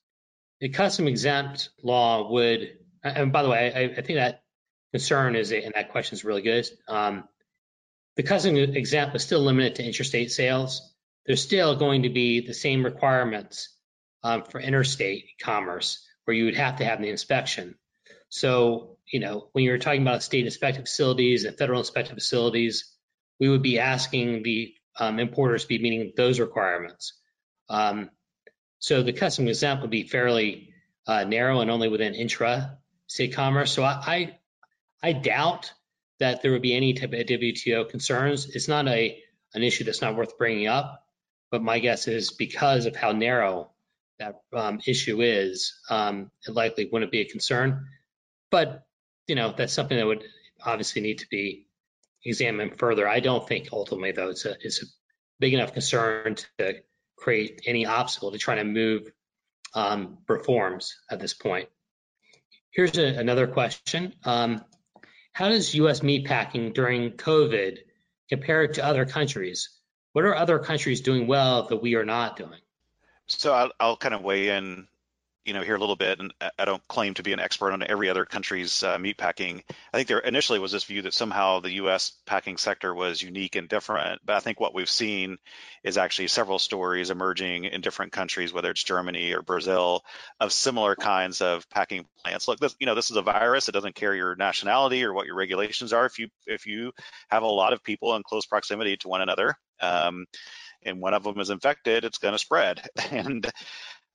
the 0.60 0.70
custom 0.70 1.08
exempt 1.08 1.70
law 1.82 2.32
would, 2.32 2.78
and 3.04 3.32
by 3.32 3.44
the 3.44 3.50
way, 3.50 3.74
I, 3.74 4.00
I 4.00 4.02
think 4.02 4.20
that 4.20 4.44
concern 4.92 5.36
is, 5.36 5.52
and 5.52 5.74
that 5.76 5.92
question 5.92 6.16
is 6.16 6.24
really 6.24 6.42
good. 6.42 6.68
Um, 6.88 7.24
the 8.16 8.24
custom 8.24 8.56
exempt 8.56 9.16
is 9.16 9.24
still 9.24 9.40
limited 9.40 9.76
to 9.76 9.86
interstate 9.86 10.32
sales. 10.32 10.94
There's 11.30 11.44
still 11.44 11.76
going 11.76 12.04
to 12.04 12.10
be 12.10 12.42
the 12.42 12.56
same 12.56 12.84
requirements 12.84 13.70
um, 14.24 14.42
for 14.46 14.60
interstate 14.60 15.26
commerce 15.40 16.04
where 16.26 16.36
you 16.36 16.46
would 16.46 16.58
have 16.58 16.78
to 16.78 16.86
have 16.86 17.00
the 17.00 17.10
inspection. 17.10 17.76
So, 18.30 18.98
you 19.06 19.20
know, 19.20 19.50
when 19.52 19.64
you're 19.64 19.78
talking 19.78 20.02
about 20.02 20.24
state 20.24 20.46
inspected 20.46 20.86
facilities 20.86 21.46
and 21.46 21.56
federal 21.56 21.82
inspected 21.82 22.16
facilities, 22.16 22.92
we 23.40 23.48
would 23.48 23.62
be 23.62 23.78
asking 23.78 24.42
the 24.42 24.74
um, 25.00 25.20
importers 25.20 25.62
to 25.62 25.68
be 25.68 25.78
meeting 25.78 26.14
those 26.18 26.40
requirements. 26.40 27.14
Um, 27.70 28.10
so 28.80 29.04
the 29.04 29.14
custom 29.14 29.48
exempt 29.48 29.84
would 29.84 29.92
be 29.92 30.08
fairly 30.08 30.74
uh, 31.06 31.26
narrow 31.26 31.62
and 31.62 31.70
only 31.70 31.90
within 31.90 32.16
intra-state 32.16 33.36
commerce. 33.36 33.72
So 33.72 33.84
I, 33.84 34.34
I, 35.04 35.10
I 35.10 35.14
doubt 35.14 35.74
that 36.20 36.42
there 36.42 36.54
would 36.54 36.64
be 36.64 36.74
any 36.74 36.94
type 36.94 37.14
of 37.14 37.20
WTO 37.20 37.88
concerns. 37.88 38.48
It's 38.48 38.68
not 38.68 38.88
a 38.88 39.22
an 39.54 39.62
issue 39.62 39.84
that's 39.84 40.02
not 40.02 40.16
worth 40.16 40.36
bringing 40.40 40.68
up, 40.68 41.04
but 41.52 41.62
my 41.62 41.80
guess 41.80 42.08
is 42.08 42.32
because 42.32 42.86
of 42.86 42.96
how 42.96 43.12
narrow 43.12 43.72
that 44.20 44.42
um, 44.54 44.80
issue 44.86 45.22
is, 45.22 45.80
um, 45.90 46.30
it 46.48 46.54
likely 46.54 46.90
wouldn't 46.92 47.12
be 47.12 47.22
a 47.22 47.26
concern. 47.26 47.88
But 48.52 48.86
you 49.28 49.36
know, 49.36 49.54
that's 49.56 49.74
something 49.74 49.98
that 49.98 50.06
would 50.06 50.24
obviously 50.64 51.02
need 51.02 51.20
to 51.20 51.28
be 51.30 51.68
examined 52.26 52.78
further. 52.78 53.08
I 53.08 53.20
don't 53.20 53.48
think 53.48 53.70
ultimately, 53.72 54.12
though, 54.12 54.30
it's 54.30 54.46
a, 54.46 54.56
it's 54.62 54.84
a 54.84 54.88
big 55.40 55.54
enough 55.54 55.74
concern 55.74 56.36
to 56.58 56.76
create 57.18 57.62
any 57.66 57.86
obstacle 57.86 58.32
to 58.32 58.38
trying 58.38 58.58
to 58.58 58.64
move 58.64 59.12
um, 59.74 60.18
reforms 60.28 60.96
at 61.10 61.20
this 61.20 61.34
point. 61.34 61.70
Here's 62.72 62.98
a, 62.98 63.06
another 63.06 63.48
question. 63.48 64.14
Um, 64.26 64.64
how 65.34 65.50
does 65.50 65.76
U.S. 65.76 66.04
meat 66.04 66.26
packing 66.26 66.74
during 66.74 67.12
COVID 67.12 67.78
compare 68.30 68.68
to 68.68 68.86
other 68.86 69.06
countries? 69.06 69.70
What 70.14 70.26
are 70.26 70.36
other 70.36 70.60
countries 70.60 71.02
doing 71.02 71.28
well 71.28 71.68
that 71.68 71.78
we 71.82 71.96
are 71.96 72.06
not 72.06 72.36
doing? 72.36 72.60
So 73.28 73.54
I'll, 73.54 73.72
I'll 73.80 73.98
kind 73.98 74.16
of 74.16 74.24
weigh 74.24 74.50
in 74.50 74.88
you 75.50 75.56
know 75.56 75.64
here 75.64 75.76
a 75.76 75.80
little 75.80 75.96
bit, 75.96 76.20
and 76.20 76.32
I 76.60 76.66
don't 76.66 76.88
claim 76.88 77.16
to 77.16 77.24
be 77.24 77.34
an 77.34 77.40
expert 77.40 77.72
on 77.72 77.82
every 77.82 78.08
other 78.08 78.24
country's 78.24 78.84
uh, 78.84 79.00
meat 79.00 79.18
packing. 79.18 79.64
I 79.92 79.98
think 79.98 80.08
there 80.08 80.20
initially 80.20 80.60
was 80.60 80.72
this 80.72 80.84
view 80.84 81.02
that 81.02 81.16
somehow 81.16 81.60
the 81.60 81.72
U.S. 81.72 82.12
packing 82.28 82.58
sector 82.58 82.94
was 82.94 83.20
unique 83.20 83.56
and 83.56 83.68
different, 83.68 84.22
but 84.24 84.36
I 84.36 84.42
think 84.42 84.60
what 84.60 84.76
we've 84.76 84.88
seen 84.88 85.38
is 85.84 85.98
actually 85.98 86.28
several 86.28 86.60
stories 86.60 87.10
emerging 87.10 87.64
in 87.64 87.82
different 87.82 88.12
countries, 88.12 88.54
whether 88.54 88.70
it's 88.70 88.84
Germany 88.84 89.34
or 89.34 89.42
Brazil, 89.42 90.04
of 90.40 90.54
similar 90.54 90.96
kinds 90.96 91.42
of 91.42 91.68
packing 91.72 92.06
plants. 92.24 92.48
Look, 92.48 92.60
this 92.60 92.76
you 92.80 92.86
know 92.86 92.94
this 92.94 93.10
is 93.10 93.18
a 93.18 93.24
virus; 93.24 93.70
it 93.70 93.72
doesn't 93.72 93.96
care 93.96 94.14
your 94.14 94.36
nationality 94.36 95.04
or 95.04 95.14
what 95.14 95.26
your 95.26 95.36
regulations 95.36 95.94
are. 95.94 96.06
If 96.06 96.20
you 96.20 96.28
if 96.46 96.68
you 96.68 96.92
have 97.30 97.42
a 97.42 97.48
lot 97.48 97.74
of 97.74 97.84
people 97.84 98.16
in 98.16 98.22
close 98.22 98.46
proximity 98.46 98.98
to 98.98 99.08
one 99.08 99.22
another. 99.22 99.56
Um, 99.82 100.26
and 100.84 101.02
one 101.02 101.14
of 101.14 101.24
them 101.24 101.40
is 101.40 101.50
infected, 101.50 102.06
it's 102.06 102.20
going 102.20 102.34
to 102.34 102.38
spread. 102.38 102.88
And 103.12 103.52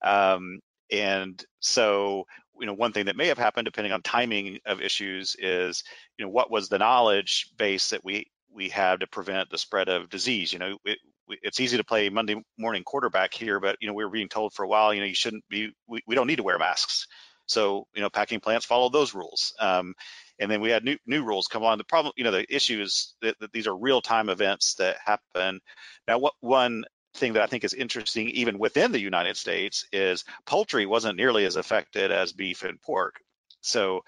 um, 0.03 0.61
and 1.01 1.43
so, 1.61 2.25
you 2.61 2.67
know, 2.67 2.75
one 2.75 2.93
thing 2.93 3.07
that 3.07 3.17
may 3.17 3.29
have 3.29 3.39
happened, 3.39 3.65
depending 3.65 3.93
on 3.93 4.03
timing 4.03 4.59
of 4.67 4.81
issues, 4.81 5.37
is, 5.39 5.83
you 6.19 6.25
know, 6.25 6.31
what 6.31 6.51
was 6.51 6.69
the 6.69 6.79
knowledge 6.79 7.51
base 7.57 7.91
that 7.91 8.05
we 8.05 8.27
we 8.53 8.69
have 8.69 9.01
to 9.01 9.07
prevent 9.07 9.51
the 9.51 9.59
spread 9.59 9.89
of 9.89 10.09
disease? 10.09 10.53
You 10.53 10.59
know, 10.59 10.79
it, 10.85 10.99
it's 11.29 11.61
easy 11.61 11.77
to 11.77 11.85
play 11.85 12.09
Monday 12.11 12.37
morning 12.59 12.85
quarterback 12.85 13.35
here, 13.35 13.61
but 13.61 13.77
you 13.81 13.89
know, 13.89 13.95
we 13.95 14.05
were 14.05 14.11
being 14.11 14.29
told 14.29 14.53
for 14.53 14.65
a 14.65 14.69
while, 14.69 14.93
you 14.95 15.01
know, 15.01 15.07
you 15.07 15.15
shouldn't 15.15 15.45
be, 15.49 15.73
we, 15.89 16.03
we 16.07 16.15
don't 16.15 16.27
need 16.27 16.37
to 16.37 16.43
wear 16.43 16.59
masks. 16.59 17.07
So, 17.47 17.87
you 17.95 18.01
know, 18.01 18.11
packing 18.11 18.41
plants 18.41 18.65
follow 18.65 18.89
those 18.89 19.15
rules. 19.15 19.55
Um, 19.61 19.95
and 20.39 20.51
then 20.51 20.61
we 20.61 20.71
had 20.71 20.85
new 20.85 20.97
new 21.07 21.25
rules 21.25 21.47
come 21.47 21.63
on. 21.63 21.79
The 21.79 21.85
problem, 21.85 22.13
you 22.17 22.25
know, 22.25 22.31
the 22.31 22.47
issue 22.55 22.81
is 22.81 23.15
that, 23.23 23.37
that 23.41 23.53
these 23.53 23.67
are 23.67 23.77
real 23.77 24.01
time 24.01 24.29
events 24.29 24.75
that 24.79 24.97
happen. 25.05 25.61
Now, 26.09 26.19
what 26.19 26.33
one 26.41 26.85
thing 27.15 27.35
that 27.35 27.43
I 27.43 27.47
think 27.47 27.65
is 27.65 27.75
interesting, 27.75 28.29
even 28.31 28.59
within 28.59 28.93
the 28.93 29.01
United 29.01 29.37
States, 29.37 29.87
is 29.93 30.25
poultry 30.47 30.87
wasn't 30.87 31.17
nearly 31.17 31.45
as 31.45 31.57
affected 31.57 32.11
as 32.11 32.33
beef 32.33 32.63
and 32.65 32.81
pork. 32.81 33.21
So 33.61 34.05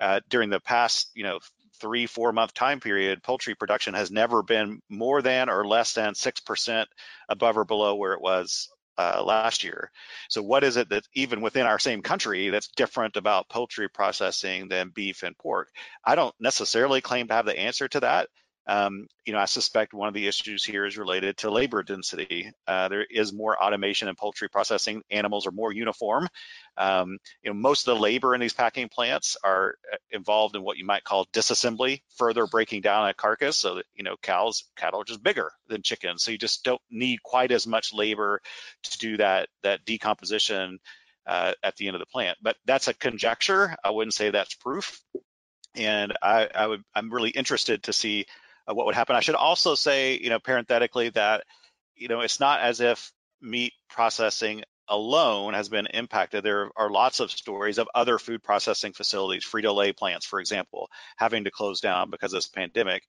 uh, 0.00 0.20
during 0.28 0.50
the 0.50 0.60
past, 0.60 1.10
you 1.14 1.24
know, 1.24 1.40
three 1.80 2.06
four 2.06 2.32
month 2.32 2.54
time 2.54 2.80
period, 2.80 3.22
poultry 3.22 3.54
production 3.54 3.94
has 3.94 4.10
never 4.10 4.42
been 4.42 4.80
more 4.88 5.22
than 5.22 5.48
or 5.48 5.66
less 5.66 5.94
than 5.94 6.14
six 6.14 6.40
percent 6.40 6.88
above 7.28 7.56
or 7.56 7.64
below 7.64 7.94
where 7.94 8.12
it 8.12 8.20
was 8.20 8.68
uh, 8.98 9.22
last 9.24 9.64
year. 9.64 9.90
So 10.28 10.42
what 10.42 10.62
is 10.62 10.76
it 10.76 10.90
that 10.90 11.04
even 11.14 11.40
within 11.40 11.66
our 11.66 11.78
same 11.78 12.02
country 12.02 12.50
that's 12.50 12.68
different 12.68 13.16
about 13.16 13.48
poultry 13.48 13.88
processing 13.88 14.68
than 14.68 14.90
beef 14.90 15.22
and 15.22 15.36
pork? 15.38 15.68
I 16.04 16.14
don't 16.14 16.34
necessarily 16.38 17.00
claim 17.00 17.28
to 17.28 17.34
have 17.34 17.46
the 17.46 17.58
answer 17.58 17.88
to 17.88 18.00
that. 18.00 18.28
Um, 18.66 19.06
you 19.24 19.32
know, 19.32 19.38
I 19.38 19.46
suspect 19.46 19.94
one 19.94 20.08
of 20.08 20.14
the 20.14 20.28
issues 20.28 20.64
here 20.64 20.84
is 20.84 20.96
related 20.98 21.38
to 21.38 21.50
labor 21.50 21.82
density. 21.82 22.52
Uh, 22.66 22.88
there 22.88 23.04
is 23.08 23.32
more 23.32 23.60
automation 23.60 24.08
in 24.08 24.14
poultry 24.14 24.48
processing. 24.48 25.02
Animals 25.10 25.46
are 25.46 25.52
more 25.52 25.72
uniform. 25.72 26.28
Um, 26.76 27.18
you 27.42 27.50
know, 27.50 27.54
most 27.58 27.88
of 27.88 27.96
the 27.96 28.00
labor 28.00 28.34
in 28.34 28.40
these 28.40 28.52
packing 28.52 28.88
plants 28.88 29.36
are 29.42 29.74
uh, 29.92 29.96
involved 30.10 30.56
in 30.56 30.62
what 30.62 30.76
you 30.76 30.84
might 30.84 31.04
call 31.04 31.26
disassembly, 31.26 32.02
further 32.16 32.46
breaking 32.46 32.82
down 32.82 33.08
a 33.08 33.14
carcass. 33.14 33.56
So 33.56 33.76
that 33.76 33.86
you 33.94 34.04
know, 34.04 34.16
cows, 34.22 34.64
cattle 34.76 35.00
are 35.00 35.04
just 35.04 35.22
bigger 35.22 35.50
than 35.68 35.82
chickens, 35.82 36.22
so 36.22 36.30
you 36.30 36.38
just 36.38 36.62
don't 36.62 36.82
need 36.90 37.22
quite 37.22 37.50
as 37.52 37.66
much 37.66 37.92
labor 37.92 38.40
to 38.84 38.98
do 38.98 39.16
that 39.16 39.48
that 39.62 39.84
decomposition 39.84 40.78
uh, 41.26 41.52
at 41.62 41.76
the 41.76 41.86
end 41.86 41.96
of 41.96 42.00
the 42.00 42.06
plant. 42.06 42.38
But 42.42 42.56
that's 42.66 42.88
a 42.88 42.94
conjecture. 42.94 43.74
I 43.82 43.90
wouldn't 43.90 44.14
say 44.14 44.30
that's 44.30 44.54
proof. 44.54 45.00
And 45.76 46.12
I, 46.20 46.48
I 46.52 46.66
would, 46.66 46.82
I'm 46.94 47.12
really 47.12 47.30
interested 47.30 47.84
to 47.84 47.92
see 47.92 48.26
uh, 48.70 48.74
what 48.74 48.86
would 48.86 48.94
happen. 48.94 49.16
I 49.16 49.20
should 49.20 49.34
also 49.34 49.74
say, 49.74 50.18
you 50.18 50.30
know, 50.30 50.38
parenthetically 50.38 51.10
that, 51.10 51.44
you 51.96 52.08
know, 52.08 52.20
it's 52.20 52.40
not 52.40 52.60
as 52.60 52.80
if 52.80 53.12
meat 53.40 53.72
processing 53.88 54.62
alone 54.88 55.54
has 55.54 55.68
been 55.68 55.86
impacted. 55.86 56.44
There 56.44 56.70
are 56.76 56.90
lots 56.90 57.20
of 57.20 57.30
stories 57.30 57.78
of 57.78 57.88
other 57.94 58.18
food 58.18 58.42
processing 58.42 58.92
facilities, 58.92 59.44
Frito-Lay 59.44 59.92
plants, 59.92 60.26
for 60.26 60.40
example, 60.40 60.88
having 61.16 61.44
to 61.44 61.50
close 61.50 61.80
down 61.80 62.10
because 62.10 62.32
of 62.32 62.38
this 62.38 62.48
pandemic. 62.48 63.04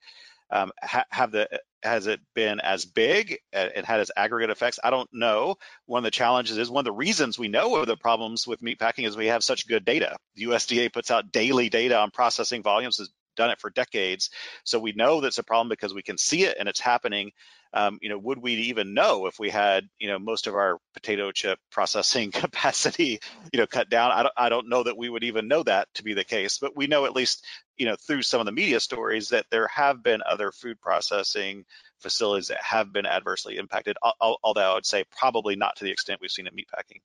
Um, 0.54 0.72
ha- 0.84 1.06
have 1.10 1.32
the 1.32 1.48
has 1.82 2.08
it 2.08 2.20
been 2.36 2.60
as 2.60 2.86
big 2.86 3.40
and 3.54 3.86
had 3.86 4.02
its 4.02 4.12
aggregate 4.16 4.50
effects? 4.50 4.80
I 4.84 4.90
don't 4.90 5.10
know. 5.14 5.56
One 5.86 6.00
of 6.00 6.04
the 6.04 6.12
challenges 6.12 6.58
is 6.58 6.70
one 6.70 6.82
of 6.82 6.86
the 6.86 6.92
reasons 6.92 7.40
we 7.40 7.48
know 7.48 7.78
of 7.78 7.88
the 7.88 7.96
problems 7.96 8.46
with 8.46 8.62
meat 8.62 8.78
packing 8.78 9.06
is 9.06 9.16
we 9.16 9.28
have 9.28 9.46
such 9.46 9.68
good 9.68 9.86
data. 9.86 10.18
The 10.36 10.44
USDA 10.44 10.94
puts 10.94 11.10
out 11.10 11.32
daily 11.32 11.70
data 11.70 11.98
on 11.98 12.12
processing 12.12 12.64
volumes, 12.64 12.98
has 12.98 13.10
done 13.36 13.50
it 13.50 13.60
for 13.60 13.70
decades. 13.70 14.30
So 14.64 14.80
we 14.80 14.94
know 14.94 15.22
that's 15.22 15.38
a 15.38 15.44
problem 15.44 15.70
because 15.70 15.94
we 15.94 16.02
can 16.02 16.18
see 16.18 16.44
it 16.44 16.58
and 16.60 16.68
it's 16.68 16.80
happening. 16.80 17.32
Um, 17.74 18.00
you 18.02 18.10
know, 18.10 18.18
would 18.18 18.38
we 18.38 18.54
even 18.54 18.94
know 18.94 19.28
if 19.28 19.40
we 19.40 19.50
had, 19.50 19.88
you 19.98 20.10
know, 20.10 20.20
most 20.20 20.48
of 20.48 20.56
our 20.56 20.78
potato 20.94 21.32
chip 21.32 21.58
processing 21.72 22.32
capacity, 22.32 23.20
you 23.54 23.60
know, 23.60 23.68
cut 23.68 23.90
down? 23.90 24.12
I 24.12 24.24
don't, 24.24 24.34
I 24.38 24.50
don't 24.50 24.70
know 24.70 24.84
that 24.84 24.98
we 24.98 25.10
would 25.10 25.24
even 25.24 25.48
know 25.48 25.64
that 25.64 25.88
to 25.96 26.04
be 26.04 26.14
the 26.14 26.26
case, 26.26 26.58
but 26.58 26.76
we 26.76 26.88
know 26.88 27.06
at 27.06 27.16
least, 27.16 27.46
you 27.78 27.86
know, 27.86 27.96
through 27.96 28.24
some 28.24 28.42
of 28.42 28.46
the 28.46 28.52
media 28.52 28.80
stories 28.80 29.30
that 29.30 29.46
there 29.50 29.68
have 29.68 30.04
been 30.04 30.22
other 30.30 30.52
food 30.52 30.82
processing 30.82 31.66
facilities 32.00 32.48
that 32.48 32.62
have 32.62 32.92
been 32.92 33.06
adversely 33.06 33.58
impacted, 33.58 33.96
although 34.20 34.72
I 34.72 34.74
would 34.74 34.86
say 34.86 35.06
probably 35.18 35.56
not 35.56 35.78
to 35.78 35.86
the 35.86 35.92
extent 35.92 36.20
we've 36.22 36.32
seen 36.32 36.48
in 36.48 36.54
meatpacking. 36.54 37.02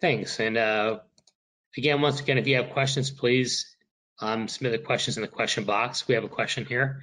Thanks. 0.00 0.40
And 0.40 0.56
uh, 0.56 1.00
again, 1.76 2.00
once 2.00 2.20
again, 2.20 2.38
if 2.38 2.46
you 2.46 2.56
have 2.56 2.70
questions, 2.70 3.10
please 3.10 3.73
um, 4.20 4.48
submit 4.48 4.72
the 4.72 4.78
questions 4.78 5.16
in 5.16 5.22
the 5.22 5.28
question 5.28 5.64
box. 5.64 6.06
We 6.06 6.14
have 6.14 6.24
a 6.24 6.28
question 6.28 6.64
here. 6.64 7.02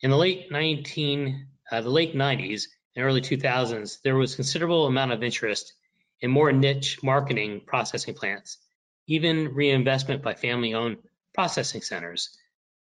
In 0.00 0.10
the 0.10 0.16
late 0.16 0.50
19, 0.50 1.46
uh, 1.70 1.80
the 1.80 1.90
late 1.90 2.14
90s 2.14 2.64
and 2.94 3.04
early 3.04 3.20
2000s, 3.20 4.02
there 4.02 4.16
was 4.16 4.36
considerable 4.36 4.86
amount 4.86 5.12
of 5.12 5.22
interest 5.22 5.72
in 6.20 6.30
more 6.30 6.52
niche 6.52 7.02
marketing 7.02 7.62
processing 7.66 8.14
plants, 8.14 8.58
even 9.06 9.54
reinvestment 9.54 10.22
by 10.22 10.34
family-owned 10.34 10.98
processing 11.34 11.82
centers. 11.82 12.36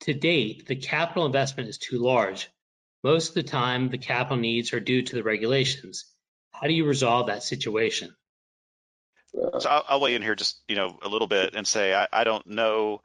To 0.00 0.14
date, 0.14 0.66
the 0.66 0.76
capital 0.76 1.26
investment 1.26 1.68
is 1.68 1.78
too 1.78 1.98
large. 1.98 2.48
Most 3.02 3.30
of 3.30 3.34
the 3.34 3.42
time, 3.42 3.88
the 3.88 3.98
capital 3.98 4.36
needs 4.36 4.72
are 4.72 4.80
due 4.80 5.02
to 5.02 5.16
the 5.16 5.22
regulations. 5.22 6.04
How 6.50 6.66
do 6.66 6.72
you 6.72 6.86
resolve 6.86 7.26
that 7.26 7.42
situation? 7.42 8.14
So 9.32 9.68
I'll, 9.68 9.84
I'll 9.88 10.00
weigh 10.00 10.14
in 10.14 10.22
here 10.22 10.34
just 10.34 10.60
you 10.68 10.76
know 10.76 10.98
a 11.02 11.08
little 11.08 11.26
bit 11.26 11.54
and 11.54 11.66
say 11.66 11.94
I, 11.94 12.08
I 12.12 12.24
don't 12.24 12.46
know 12.46 13.02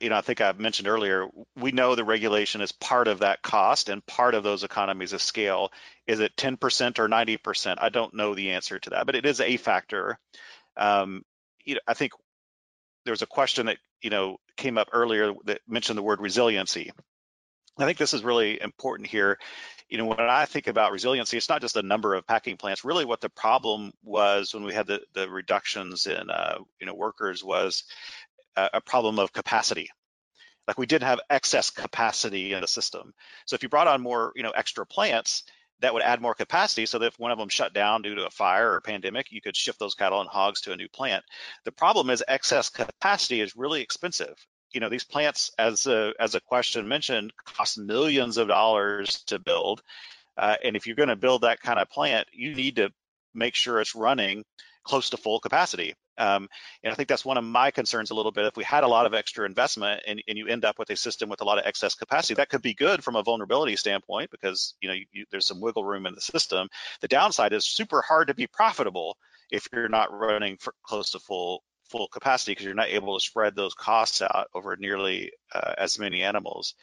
you 0.00 0.08
know, 0.08 0.16
I 0.16 0.20
think 0.22 0.40
I've 0.40 0.58
mentioned 0.58 0.88
earlier, 0.88 1.26
we 1.54 1.72
know 1.72 1.94
the 1.94 2.04
regulation 2.04 2.60
is 2.60 2.72
part 2.72 3.08
of 3.08 3.20
that 3.20 3.42
cost 3.42 3.88
and 3.88 4.04
part 4.06 4.34
of 4.34 4.42
those 4.42 4.64
economies 4.64 5.12
of 5.12 5.22
scale. 5.22 5.70
Is 6.06 6.20
it 6.20 6.36
10% 6.36 6.98
or 6.98 7.08
90%? 7.08 7.76
I 7.78 7.88
don't 7.90 8.14
know 8.14 8.34
the 8.34 8.52
answer 8.52 8.78
to 8.78 8.90
that, 8.90 9.06
but 9.06 9.14
it 9.14 9.26
is 9.26 9.40
a 9.40 9.56
factor. 9.56 10.18
Um, 10.76 11.24
you 11.64 11.74
know, 11.74 11.80
I 11.86 11.94
think 11.94 12.12
there 13.04 13.12
was 13.12 13.22
a 13.22 13.26
question 13.26 13.66
that, 13.66 13.78
you 14.02 14.10
know, 14.10 14.38
came 14.56 14.78
up 14.78 14.88
earlier 14.92 15.34
that 15.44 15.60
mentioned 15.68 15.98
the 15.98 16.02
word 16.02 16.20
resiliency. 16.20 16.90
I 17.78 17.84
think 17.84 17.98
this 17.98 18.14
is 18.14 18.24
really 18.24 18.60
important 18.60 19.08
here. 19.08 19.38
You 19.88 19.98
know, 19.98 20.06
when 20.06 20.18
I 20.18 20.46
think 20.46 20.66
about 20.66 20.92
resiliency, 20.92 21.36
it's 21.36 21.48
not 21.48 21.60
just 21.60 21.74
the 21.74 21.82
number 21.82 22.14
of 22.14 22.26
packing 22.26 22.56
plants. 22.56 22.84
Really, 22.84 23.04
what 23.04 23.20
the 23.20 23.28
problem 23.28 23.92
was 24.02 24.54
when 24.54 24.64
we 24.64 24.74
had 24.74 24.86
the, 24.86 25.02
the 25.14 25.28
reductions 25.28 26.06
in, 26.06 26.30
uh, 26.30 26.58
you 26.80 26.86
know, 26.86 26.94
workers 26.94 27.44
was 27.44 27.84
a 28.56 28.80
problem 28.80 29.18
of 29.18 29.32
capacity. 29.32 29.88
Like 30.66 30.78
we 30.78 30.86
didn't 30.86 31.06
have 31.06 31.20
excess 31.30 31.70
capacity 31.70 32.52
in 32.52 32.60
the 32.60 32.66
system. 32.66 33.12
So 33.46 33.54
if 33.54 33.62
you 33.62 33.68
brought 33.68 33.86
on 33.86 34.02
more, 34.02 34.32
you 34.34 34.42
know, 34.42 34.50
extra 34.50 34.84
plants, 34.86 35.44
that 35.80 35.92
would 35.92 36.02
add 36.02 36.22
more 36.22 36.34
capacity 36.34 36.86
so 36.86 36.98
that 36.98 37.06
if 37.06 37.18
one 37.18 37.30
of 37.30 37.38
them 37.38 37.50
shut 37.50 37.74
down 37.74 38.02
due 38.02 38.14
to 38.14 38.26
a 38.26 38.30
fire 38.30 38.72
or 38.72 38.76
a 38.78 38.82
pandemic, 38.82 39.30
you 39.30 39.42
could 39.42 39.56
shift 39.56 39.78
those 39.78 39.94
cattle 39.94 40.20
and 40.20 40.28
hogs 40.30 40.62
to 40.62 40.72
a 40.72 40.76
new 40.76 40.88
plant. 40.88 41.22
The 41.64 41.72
problem 41.72 42.10
is 42.10 42.24
excess 42.26 42.70
capacity 42.70 43.40
is 43.42 43.54
really 43.56 43.82
expensive. 43.82 44.34
you 44.72 44.80
know 44.80 44.88
these 44.88 45.04
plants, 45.04 45.50
as 45.58 45.86
a 45.86 46.12
as 46.18 46.34
a 46.34 46.40
question 46.40 46.88
mentioned, 46.88 47.32
cost 47.44 47.78
millions 47.78 48.36
of 48.36 48.48
dollars 48.48 49.22
to 49.26 49.38
build, 49.38 49.82
uh, 50.36 50.56
and 50.64 50.76
if 50.76 50.86
you're 50.86 50.96
going 50.96 51.08
to 51.08 51.16
build 51.16 51.42
that 51.42 51.60
kind 51.60 51.78
of 51.78 51.88
plant, 51.90 52.26
you 52.32 52.54
need 52.54 52.76
to 52.76 52.90
make 53.34 53.54
sure 53.54 53.80
it's 53.80 53.94
running 53.94 54.44
close 54.84 55.10
to 55.10 55.16
full 55.16 55.40
capacity. 55.40 55.94
Um, 56.18 56.48
and 56.82 56.92
I 56.92 56.96
think 56.96 57.08
that's 57.08 57.24
one 57.24 57.36
of 57.36 57.44
my 57.44 57.70
concerns 57.70 58.10
a 58.10 58.14
little 58.14 58.32
bit. 58.32 58.46
If 58.46 58.56
we 58.56 58.64
had 58.64 58.84
a 58.84 58.88
lot 58.88 59.06
of 59.06 59.14
extra 59.14 59.46
investment 59.46 60.02
and, 60.06 60.22
and, 60.26 60.38
you 60.38 60.46
end 60.46 60.64
up 60.64 60.78
with 60.78 60.90
a 60.90 60.96
system 60.96 61.28
with 61.28 61.40
a 61.40 61.44
lot 61.44 61.58
of 61.58 61.66
excess 61.66 61.94
capacity, 61.94 62.34
that 62.34 62.48
could 62.48 62.62
be 62.62 62.74
good 62.74 63.04
from 63.04 63.16
a 63.16 63.22
vulnerability 63.22 63.76
standpoint 63.76 64.30
because 64.30 64.74
you 64.80 64.88
know 64.88 64.94
you, 64.94 65.06
you, 65.12 65.24
there's 65.30 65.46
some 65.46 65.60
wiggle 65.60 65.84
room 65.84 66.06
in 66.06 66.14
the 66.14 66.20
system. 66.20 66.68
The 67.00 67.08
downside 67.08 67.52
is 67.52 67.64
super 67.64 68.02
hard 68.02 68.28
to 68.28 68.34
be 68.34 68.46
profitable 68.46 69.16
if 69.50 69.68
you're 69.72 69.88
not 69.88 70.12
running 70.12 70.58
close 70.82 71.10
to 71.10 71.18
full 71.18 71.62
full 71.90 72.08
capacity 72.08 72.52
because 72.52 72.64
you're 72.64 72.74
not 72.74 72.88
able 72.88 73.18
to 73.18 73.24
spread 73.24 73.54
those 73.54 73.74
costs 73.74 74.20
out 74.20 74.48
over 74.54 74.76
nearly 74.76 75.30
uh, 75.54 75.74
as 75.78 75.98
many 75.98 76.22
animals. 76.22 76.74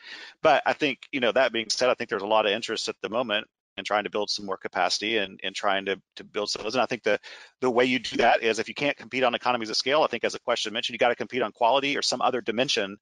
But 0.41 0.63
I 0.65 0.73
think 0.73 0.99
you 1.11 1.19
know 1.19 1.31
that 1.31 1.53
being 1.53 1.69
said, 1.69 1.89
I 1.89 1.93
think 1.93 2.09
there's 2.09 2.21
a 2.21 2.27
lot 2.27 2.45
of 2.45 2.51
interest 2.51 2.89
at 2.89 2.95
the 3.01 3.09
moment 3.09 3.47
and 3.77 3.85
trying 3.85 4.03
to 4.03 4.09
build 4.09 4.29
some 4.29 4.45
more 4.45 4.57
capacity 4.57 5.17
and, 5.17 5.39
and 5.43 5.55
trying 5.55 5.85
to, 5.85 6.01
to 6.17 6.23
build 6.23 6.49
some. 6.49 6.65
And 6.65 6.75
I 6.75 6.85
think 6.85 7.03
the, 7.03 7.19
the 7.61 7.69
way 7.69 7.85
you 7.85 7.99
do 7.99 8.17
that 8.17 8.43
is 8.43 8.59
if 8.59 8.67
you 8.67 8.75
can't 8.75 8.95
compete 8.95 9.23
on 9.23 9.35
economies 9.35 9.69
of 9.69 9.77
scale, 9.77 10.03
I 10.03 10.07
think 10.07 10.23
as 10.23 10.35
a 10.35 10.39
question 10.39 10.73
mentioned, 10.73 10.93
you 10.93 10.99
got 10.99 11.09
to 11.09 11.15
compete 11.15 11.41
on 11.41 11.51
quality 11.51 11.97
or 11.97 12.01
some 12.01 12.21
other 12.21 12.41
dimension 12.41 12.97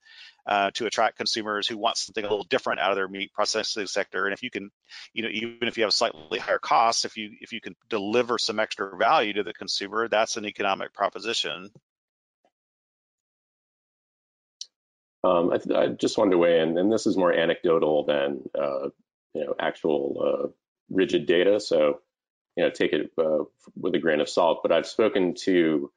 uh, 0.45 0.71
to 0.75 0.85
attract 0.85 1.17
consumers 1.17 1.67
who 1.67 1.77
want 1.77 1.97
something 1.97 2.23
a 2.23 2.29
little 2.29 2.45
different 2.45 2.79
out 2.79 2.91
of 2.91 2.95
their 2.95 3.07
meat 3.07 3.33
processing 3.33 3.87
sector. 3.87 4.25
And 4.25 4.33
if 4.33 4.43
you 4.43 4.49
can, 4.49 4.71
you 5.13 5.23
know, 5.23 5.29
even 5.29 5.67
if 5.67 5.77
you 5.77 5.83
have 5.83 5.93
slightly 5.93 6.39
higher 6.39 6.59
costs 6.59 7.01
if 7.05 7.17
you 7.17 7.31
if 7.39 7.53
you 7.53 7.61
can 7.61 7.75
deliver 7.89 8.37
some 8.37 8.59
extra 8.59 8.95
value 8.97 9.33
to 9.33 9.43
the 9.43 9.53
consumer, 9.53 10.07
that's 10.07 10.37
an 10.37 10.45
economic 10.45 10.93
proposition. 10.93 11.69
Um, 15.23 15.51
I, 15.51 15.77
I, 15.77 15.87
just 15.87 16.17
wanted 16.17 16.31
to 16.31 16.37
weigh 16.39 16.61
in, 16.61 16.77
and 16.77 16.91
this 16.91 17.05
is 17.05 17.15
more 17.15 17.31
anecdotal 17.31 18.05
than 18.05 18.41
uh, 18.57 18.89
you 19.33 19.45
know 19.45 19.55
actual 19.59 20.17
uh, 20.19 20.47
rigid 20.91 21.25
data. 21.25 21.59
So, 21.59 21.99
you 22.55 22.63
know, 22.63 22.69
take 22.69 22.93
it 22.93 23.11
uh, 23.17 23.45
with 23.75 23.95
a 23.95 23.99
grain 23.99 24.21
of 24.21 24.29
salt. 24.29 24.59
But 24.61 24.71
I've 24.71 24.87
spoken 24.87 25.35
to 25.45 25.91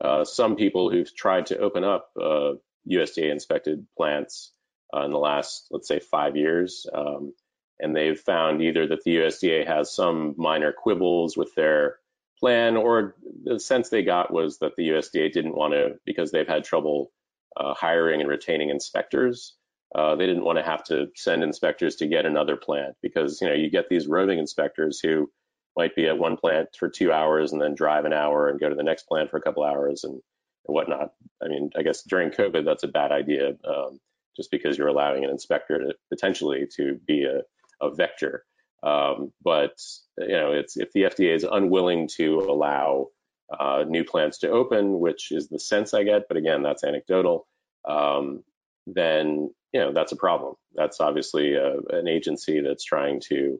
uh, 0.00 0.24
some 0.24 0.56
people 0.56 0.90
who've 0.90 1.14
tried 1.14 1.46
to 1.46 1.58
open 1.58 1.84
up 1.84 2.10
USDA 2.16 3.28
uh, 3.28 3.32
inspected 3.32 3.86
plants 3.96 4.52
uh, 4.94 5.04
in 5.04 5.10
the 5.10 5.18
last, 5.18 5.68
let's 5.70 5.88
say, 5.88 6.00
five 6.00 6.36
years. 6.36 6.86
Um, 6.92 7.32
and 7.80 7.94
they've 7.94 8.18
found 8.18 8.62
either 8.62 8.86
that 8.86 9.02
the 9.04 9.16
USDA 9.16 9.66
has 9.66 9.92
some 9.92 10.34
minor 10.36 10.72
quibbles 10.72 11.36
with 11.36 11.54
their 11.54 11.96
plan, 12.38 12.76
or 12.76 13.16
the 13.44 13.58
sense 13.58 13.88
they 13.88 14.02
got 14.02 14.32
was 14.32 14.58
that 14.58 14.76
the 14.76 14.90
USDA 14.90 15.32
didn't 15.32 15.56
want 15.56 15.72
to, 15.72 15.98
because 16.04 16.30
they've 16.30 16.46
had 16.46 16.64
trouble 16.64 17.10
uh, 17.56 17.74
hiring 17.74 18.20
and 18.20 18.28
retaining 18.28 18.70
inspectors, 18.70 19.56
uh, 19.94 20.16
they 20.16 20.26
didn't 20.26 20.44
want 20.44 20.58
to 20.58 20.64
have 20.64 20.82
to 20.84 21.08
send 21.14 21.42
inspectors 21.42 21.96
to 21.96 22.06
get 22.06 22.26
another 22.26 22.56
plant 22.56 22.96
because 23.00 23.40
you 23.40 23.48
know 23.48 23.54
you 23.54 23.70
get 23.70 23.88
these 23.88 24.06
roving 24.06 24.38
inspectors 24.38 25.00
who 25.00 25.30
might 25.76 25.94
be 25.94 26.06
at 26.06 26.18
one 26.18 26.36
plant 26.36 26.68
for 26.78 26.88
two 26.88 27.12
hours 27.12 27.52
and 27.52 27.60
then 27.60 27.74
drive 27.74 28.04
an 28.04 28.12
hour 28.12 28.48
and 28.48 28.60
go 28.60 28.68
to 28.68 28.74
the 28.74 28.82
next 28.82 29.04
plant 29.04 29.30
for 29.30 29.36
a 29.36 29.42
couple 29.42 29.64
hours 29.64 30.04
and, 30.04 30.14
and 30.14 30.74
whatnot. 30.74 31.12
I 31.42 31.48
mean, 31.48 31.70
I 31.76 31.82
guess 31.82 32.02
during 32.02 32.30
COVID 32.30 32.64
that's 32.64 32.84
a 32.84 32.88
bad 32.88 33.12
idea 33.12 33.54
um, 33.64 34.00
just 34.36 34.50
because 34.50 34.76
you're 34.76 34.88
allowing 34.88 35.24
an 35.24 35.30
inspector 35.30 35.78
to 35.78 35.94
potentially 36.10 36.66
to 36.76 36.98
be 37.06 37.24
a, 37.24 37.42
a 37.84 37.94
vector. 37.94 38.44
Um, 38.82 39.32
but 39.42 39.80
you 40.18 40.28
know, 40.28 40.52
it's 40.52 40.76
if 40.76 40.92
the 40.92 41.02
FDA 41.04 41.34
is 41.34 41.46
unwilling 41.50 42.08
to 42.16 42.40
allow 42.40 43.08
uh, 43.58 43.84
new 43.86 44.04
plants 44.04 44.38
to 44.38 44.50
open, 44.50 44.98
which 44.98 45.30
is 45.30 45.48
the 45.48 45.58
sense 45.58 45.94
I 45.94 46.02
get, 46.02 46.28
but 46.28 46.36
again, 46.36 46.62
that's 46.62 46.84
anecdotal. 46.84 47.46
Um, 47.88 48.42
then 48.86 49.50
you 49.72 49.80
know 49.80 49.92
that's 49.92 50.12
a 50.12 50.16
problem. 50.16 50.54
That's 50.74 51.00
obviously 51.00 51.54
a, 51.54 51.78
an 51.90 52.08
agency 52.08 52.60
that's 52.60 52.84
trying 52.84 53.20
to 53.28 53.58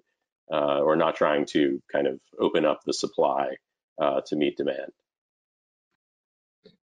uh, 0.52 0.80
or 0.80 0.96
not 0.96 1.16
trying 1.16 1.46
to 1.46 1.82
kind 1.90 2.06
of 2.06 2.20
open 2.38 2.64
up 2.64 2.80
the 2.84 2.92
supply 2.92 3.56
uh, 4.00 4.20
to 4.26 4.36
meet 4.36 4.56
demand. 4.56 4.92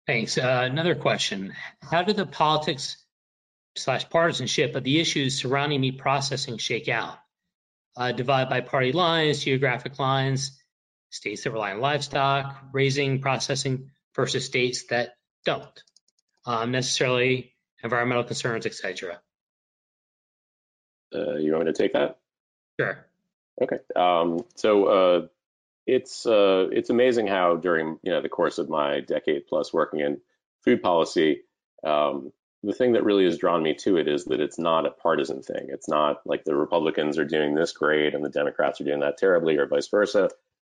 Thanks. 0.07 0.39
Uh, 0.39 0.69
another 0.71 0.95
question: 0.95 1.55
How 1.83 2.03
do 2.03 2.13
the 2.13 2.27
politics 2.27 2.97
slash 3.77 4.09
partisanship 4.09 4.75
of 4.75 4.85
the 4.85 5.01
issues 5.01 5.41
surrounding 5.41 5.81
meat 5.81 5.99
processing 5.99 6.59
shake 6.59 6.89
out? 6.89 7.19
Uh, 7.97 8.13
divide 8.13 8.49
by 8.49 8.61
party 8.61 8.93
lines, 8.93 9.43
geographic 9.43 9.99
lines, 9.99 10.59
states 11.11 11.45
that 11.45 11.51
rely 11.51 11.73
on 11.73 11.81
livestock 11.81 12.57
raising, 12.73 13.21
processing 13.21 13.91
versus 14.15 14.45
states 14.45 14.85
that 14.91 15.15
don't 15.45 15.83
um, 16.47 16.71
necessarily 16.71 17.53
environmental 17.83 18.25
concerns, 18.25 18.67
etc. 18.67 19.21
Uh, 21.15 21.37
you 21.37 21.53
want 21.53 21.67
me 21.67 21.73
to 21.73 21.79
take 21.79 21.93
that? 21.95 22.19
Sure. 22.79 23.07
Okay. 23.61 23.79
Um, 23.97 24.45
so 24.55 24.85
uh, 24.87 25.27
it's 25.87 26.27
uh, 26.27 26.69
it's 26.71 26.91
amazing 26.91 27.27
how 27.27 27.57
during 27.57 27.99
you 28.03 28.13
know 28.13 28.21
the 28.21 28.29
course 28.29 28.59
of 28.59 28.69
my 28.69 29.01
decade 29.01 29.47
plus 29.47 29.73
working 29.73 30.01
in 30.01 30.21
food 30.65 30.83
policy, 30.83 31.43
um, 31.85 32.33
the 32.63 32.73
thing 32.73 32.93
that 32.93 33.05
really 33.05 33.25
has 33.25 33.39
drawn 33.39 33.63
me 33.63 33.75
to 33.75 33.97
it 33.97 34.09
is 34.09 34.27
that 34.27 34.41
it's 34.41 34.59
not 34.59 34.87
a 34.87 34.91
partisan 34.91 35.43
thing. 35.43 35.69
It's 35.69 35.89
not 35.89 36.21
like 36.27 36.45
the 36.45 36.57
Republicans 36.57 37.19
are 37.19 37.25
doing 37.25 37.55
this 37.55 37.73
great 37.73 38.15
and 38.15 38.25
the 38.25 38.31
Democrats 38.31 38.81
are 38.81 38.85
doing 38.85 39.01
that 39.01 39.19
terribly, 39.19 39.57
or 39.57 39.67
vice 39.67 39.89
versa. 39.89 40.31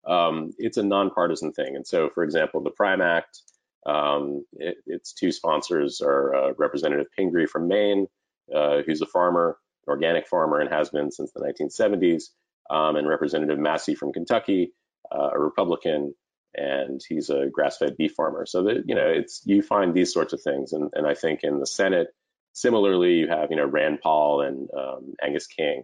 Um, 0.05 0.53
it's 0.57 0.77
a 0.77 0.83
nonpartisan 0.83 1.51
thing. 1.53 1.75
And 1.75 1.85
so, 1.85 2.09
for 2.09 2.23
example, 2.23 2.61
the 2.61 2.69
Prime 2.69 3.01
Act 3.01 3.41
um, 3.89 4.45
it, 4.53 4.77
its 4.85 5.13
two 5.13 5.31
sponsors 5.31 6.01
are 6.01 6.35
uh, 6.35 6.53
Representative 6.57 7.07
Pingree 7.15 7.47
from 7.47 7.67
Maine, 7.67 8.07
uh, 8.53 8.81
who's 8.85 9.01
a 9.01 9.07
farmer, 9.07 9.57
an 9.87 9.91
organic 9.91 10.27
farmer, 10.27 10.59
and 10.59 10.71
has 10.71 10.89
been 10.89 11.11
since 11.11 11.31
the 11.33 11.41
1970s, 11.41 12.25
um, 12.69 12.95
and 12.95 13.07
Representative 13.07 13.57
Massey 13.57 13.95
from 13.95 14.13
Kentucky, 14.13 14.73
uh, 15.11 15.29
a 15.33 15.39
Republican, 15.39 16.13
and 16.53 17.01
he's 17.07 17.29
a 17.29 17.47
grass-fed 17.51 17.97
beef 17.97 18.13
farmer. 18.15 18.45
So 18.45 18.63
that 18.63 18.83
you 18.85 18.95
know, 18.95 19.07
it's 19.07 19.41
you 19.45 19.61
find 19.61 19.93
these 19.93 20.13
sorts 20.13 20.33
of 20.33 20.41
things, 20.41 20.73
and, 20.73 20.91
and 20.93 21.07
I 21.07 21.15
think 21.15 21.39
in 21.43 21.59
the 21.59 21.67
Senate, 21.67 22.07
similarly, 22.53 23.13
you 23.13 23.27
have 23.27 23.49
you 23.49 23.57
know 23.57 23.65
Rand 23.65 23.99
Paul 24.03 24.41
and 24.41 24.69
um, 24.77 25.13
Angus 25.23 25.47
King 25.47 25.83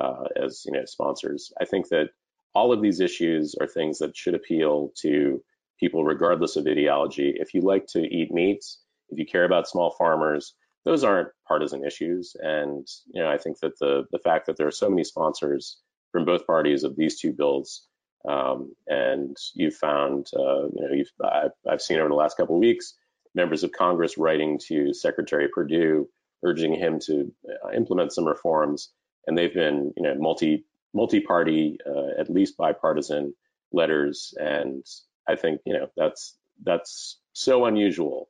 uh, 0.00 0.24
as 0.42 0.62
you 0.66 0.72
know 0.72 0.84
sponsors. 0.86 1.52
I 1.60 1.66
think 1.66 1.88
that 1.90 2.08
all 2.54 2.72
of 2.72 2.82
these 2.82 3.00
issues 3.00 3.54
are 3.60 3.66
things 3.68 3.98
that 3.98 4.16
should 4.16 4.34
appeal 4.34 4.92
to 5.02 5.42
people 5.78 6.04
regardless 6.04 6.56
of 6.56 6.66
ideology. 6.66 7.34
If 7.36 7.54
you 7.54 7.60
like 7.60 7.86
to 7.88 8.00
eat 8.00 8.32
meats, 8.32 8.80
if 9.10 9.18
you 9.18 9.26
care 9.26 9.44
about 9.44 9.68
small 9.68 9.94
farmers, 9.98 10.54
those 10.84 11.04
aren't 11.04 11.28
partisan 11.48 11.84
issues. 11.84 12.36
And 12.40 12.86
you 13.12 13.22
know, 13.22 13.30
I 13.30 13.38
think 13.38 13.58
that 13.60 13.78
the 13.78 14.04
the 14.12 14.18
fact 14.18 14.46
that 14.46 14.56
there 14.56 14.66
are 14.66 14.72
so 14.72 14.90
many 14.90 15.04
sponsors 15.04 15.78
from 16.12 16.24
both 16.24 16.46
parties 16.46 16.84
of 16.84 16.96
these 16.96 17.20
two 17.20 17.32
bills, 17.32 17.86
um, 18.28 18.72
and 18.86 19.36
you've 19.54 19.74
found, 19.74 20.28
uh, 20.36 20.64
you 20.64 20.80
know, 20.80 20.92
you've 20.92 21.12
I've, 21.22 21.50
I've, 21.68 21.82
seen 21.82 21.98
over 21.98 22.08
the 22.08 22.14
last 22.14 22.36
couple 22.36 22.56
of 22.56 22.60
weeks 22.60 22.94
members 23.34 23.64
of 23.64 23.72
Congress 23.72 24.16
writing 24.16 24.58
to 24.68 24.94
Secretary 24.94 25.48
Perdue, 25.52 26.08
urging 26.44 26.74
him 26.74 27.00
to 27.00 27.32
uh, 27.64 27.70
implement 27.72 28.12
some 28.12 28.26
reforms, 28.26 28.92
and 29.26 29.36
they've 29.36 29.54
been, 29.54 29.92
you 29.96 30.02
know, 30.02 30.14
multi 30.14 30.64
multi-party, 30.92 31.78
uh, 31.84 32.20
at 32.20 32.30
least 32.30 32.56
bipartisan 32.56 33.34
letters, 33.72 34.32
and 34.38 34.84
I 35.28 35.36
think 35.36 35.60
you 35.64 35.74
know 35.74 35.88
that's 35.96 36.36
that's 36.62 37.18
so 37.32 37.64
unusual 37.64 38.28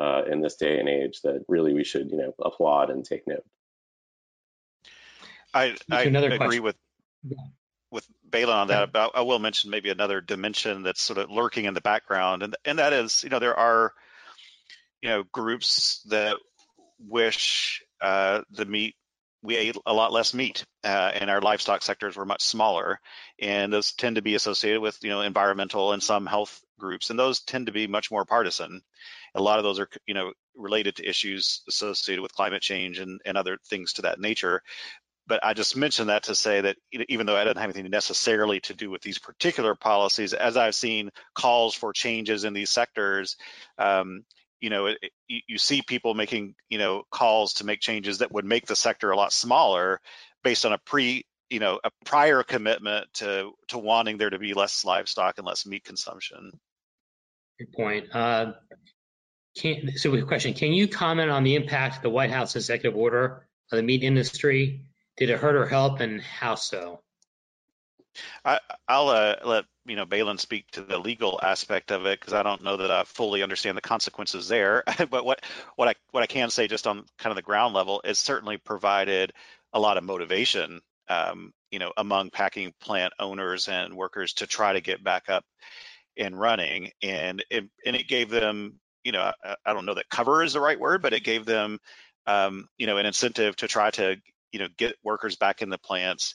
uh, 0.00 0.22
in 0.30 0.40
this 0.40 0.56
day 0.56 0.78
and 0.78 0.88
age 0.88 1.20
that 1.22 1.44
really 1.48 1.74
we 1.74 1.84
should 1.84 2.10
you 2.10 2.18
know 2.18 2.34
applaud 2.42 2.90
and 2.90 3.04
take 3.04 3.26
note. 3.26 3.44
I, 5.54 5.74
I 5.90 6.02
agree 6.02 6.36
question. 6.36 6.62
with 6.62 6.76
with 7.90 8.06
Baylen 8.28 8.54
on 8.54 8.68
that. 8.68 8.92
But 8.92 9.12
I 9.14 9.22
will 9.22 9.38
mention 9.38 9.70
maybe 9.70 9.90
another 9.90 10.20
dimension 10.20 10.82
that's 10.82 11.00
sort 11.00 11.18
of 11.18 11.30
lurking 11.30 11.64
in 11.64 11.74
the 11.74 11.80
background, 11.80 12.42
and 12.42 12.56
and 12.64 12.78
that 12.78 12.92
is 12.92 13.24
you 13.24 13.30
know 13.30 13.38
there 13.38 13.58
are 13.58 13.92
you 15.02 15.08
know 15.08 15.22
groups 15.32 16.02
that 16.10 16.36
wish 16.98 17.82
uh, 18.00 18.42
the 18.50 18.64
meat 18.64 18.94
we 19.46 19.56
ate 19.56 19.76
a 19.86 19.94
lot 19.94 20.12
less 20.12 20.34
meat, 20.34 20.64
uh, 20.82 21.12
and 21.14 21.30
our 21.30 21.40
livestock 21.40 21.80
sectors 21.82 22.16
were 22.16 22.26
much 22.26 22.42
smaller, 22.42 23.00
and 23.40 23.72
those 23.72 23.92
tend 23.92 24.16
to 24.16 24.22
be 24.22 24.34
associated 24.34 24.80
with 24.80 24.98
you 25.02 25.10
know 25.10 25.20
environmental 25.20 25.92
and 25.92 26.02
some 26.02 26.26
health 26.26 26.60
groups, 26.80 27.10
and 27.10 27.18
those 27.18 27.40
tend 27.40 27.66
to 27.66 27.72
be 27.72 27.86
much 27.86 28.10
more 28.10 28.24
partisan. 28.24 28.82
A 29.36 29.40
lot 29.40 29.58
of 29.58 29.64
those 29.64 29.78
are 29.78 29.88
you 30.04 30.14
know 30.14 30.32
related 30.56 30.96
to 30.96 31.08
issues 31.08 31.62
associated 31.68 32.22
with 32.22 32.32
climate 32.32 32.60
change 32.60 32.98
and, 32.98 33.20
and 33.24 33.38
other 33.38 33.56
things 33.68 33.94
to 33.94 34.02
that 34.02 34.18
nature. 34.18 34.62
But 35.28 35.44
I 35.44 35.54
just 35.54 35.76
mentioned 35.76 36.08
that 36.08 36.24
to 36.24 36.34
say 36.34 36.60
that 36.62 36.76
even 36.92 37.26
though 37.26 37.36
I 37.36 37.44
don't 37.44 37.56
have 37.56 37.70
anything 37.70 37.90
necessarily 37.90 38.60
to 38.60 38.74
do 38.74 38.90
with 38.90 39.02
these 39.02 39.18
particular 39.18 39.74
policies, 39.74 40.32
as 40.32 40.56
I've 40.56 40.74
seen 40.74 41.10
calls 41.34 41.74
for 41.74 41.92
changes 41.92 42.44
in 42.44 42.52
these 42.52 42.70
sectors, 42.70 43.36
um, 43.78 44.24
you 44.60 44.70
know, 44.70 44.86
it, 44.86 44.98
you, 45.28 45.40
you 45.46 45.58
see 45.58 45.82
people 45.82 46.14
making, 46.14 46.54
you 46.68 46.78
know, 46.78 47.02
calls 47.10 47.54
to 47.54 47.66
make 47.66 47.80
changes 47.80 48.18
that 48.18 48.32
would 48.32 48.44
make 48.44 48.66
the 48.66 48.76
sector 48.76 49.10
a 49.10 49.16
lot 49.16 49.32
smaller 49.32 50.00
based 50.42 50.64
on 50.64 50.72
a 50.72 50.78
pre, 50.78 51.24
you 51.50 51.60
know, 51.60 51.80
a 51.82 51.90
prior 52.04 52.42
commitment 52.42 53.06
to 53.14 53.52
to 53.68 53.78
wanting 53.78 54.18
there 54.18 54.30
to 54.30 54.38
be 54.38 54.54
less 54.54 54.84
livestock 54.84 55.38
and 55.38 55.46
less 55.46 55.66
meat 55.66 55.84
consumption. 55.84 56.52
Good 57.58 57.72
point. 57.72 58.14
Uh, 58.14 58.52
Can, 59.56 59.96
so, 59.96 60.14
a 60.14 60.22
question: 60.22 60.54
Can 60.54 60.72
you 60.72 60.88
comment 60.88 61.30
on 61.30 61.44
the 61.44 61.54
impact 61.54 61.96
of 61.96 62.02
the 62.02 62.10
White 62.10 62.30
House 62.30 62.56
executive 62.56 62.96
order 62.96 63.46
on 63.72 63.76
the 63.76 63.82
meat 63.82 64.02
industry? 64.02 64.82
Did 65.16 65.30
it 65.30 65.38
hurt 65.38 65.56
or 65.56 65.66
help, 65.66 66.00
and 66.00 66.20
how 66.20 66.56
so? 66.56 67.00
I, 68.44 68.60
will 68.88 69.08
uh, 69.08 69.34
let 69.44 69.64
you 69.86 69.96
know 69.96 70.06
Baylen 70.06 70.38
speak 70.38 70.70
to 70.72 70.82
the 70.82 70.98
legal 70.98 71.38
aspect 71.42 71.90
of 71.90 72.06
it 72.06 72.20
because 72.20 72.34
I 72.34 72.42
don't 72.42 72.62
know 72.62 72.76
that 72.78 72.90
I 72.90 73.04
fully 73.04 73.42
understand 73.42 73.76
the 73.76 73.82
consequences 73.82 74.48
there. 74.48 74.84
but 75.10 75.24
what 75.24 75.42
what 75.76 75.88
I 75.88 75.94
what 76.10 76.22
I 76.22 76.26
can 76.26 76.50
say 76.50 76.68
just 76.68 76.86
on 76.86 77.04
kind 77.18 77.30
of 77.30 77.36
the 77.36 77.42
ground 77.42 77.74
level 77.74 78.00
is 78.04 78.18
certainly 78.18 78.56
provided 78.56 79.32
a 79.72 79.80
lot 79.80 79.98
of 79.98 80.04
motivation, 80.04 80.80
um, 81.08 81.52
you 81.70 81.78
know, 81.78 81.92
among 81.96 82.30
packing 82.30 82.72
plant 82.80 83.12
owners 83.18 83.68
and 83.68 83.94
workers 83.94 84.34
to 84.34 84.46
try 84.46 84.72
to 84.72 84.80
get 84.80 85.04
back 85.04 85.28
up 85.28 85.44
and 86.16 86.38
running, 86.38 86.90
and 87.02 87.44
it, 87.50 87.64
and 87.84 87.94
it 87.94 88.08
gave 88.08 88.30
them, 88.30 88.80
you 89.04 89.12
know, 89.12 89.32
I, 89.44 89.56
I, 89.66 89.74
don't 89.74 89.84
know 89.84 89.94
that 89.94 90.08
cover 90.08 90.42
is 90.42 90.54
the 90.54 90.60
right 90.60 90.80
word, 90.80 91.02
but 91.02 91.12
it 91.12 91.24
gave 91.24 91.44
them, 91.44 91.78
um, 92.26 92.68
you 92.78 92.86
know, 92.86 92.96
an 92.96 93.04
incentive 93.04 93.54
to 93.56 93.68
try 93.68 93.90
to 93.90 94.16
you 94.52 94.60
know 94.60 94.68
get 94.78 94.96
workers 95.04 95.36
back 95.36 95.60
in 95.60 95.68
the 95.68 95.78
plants 95.78 96.34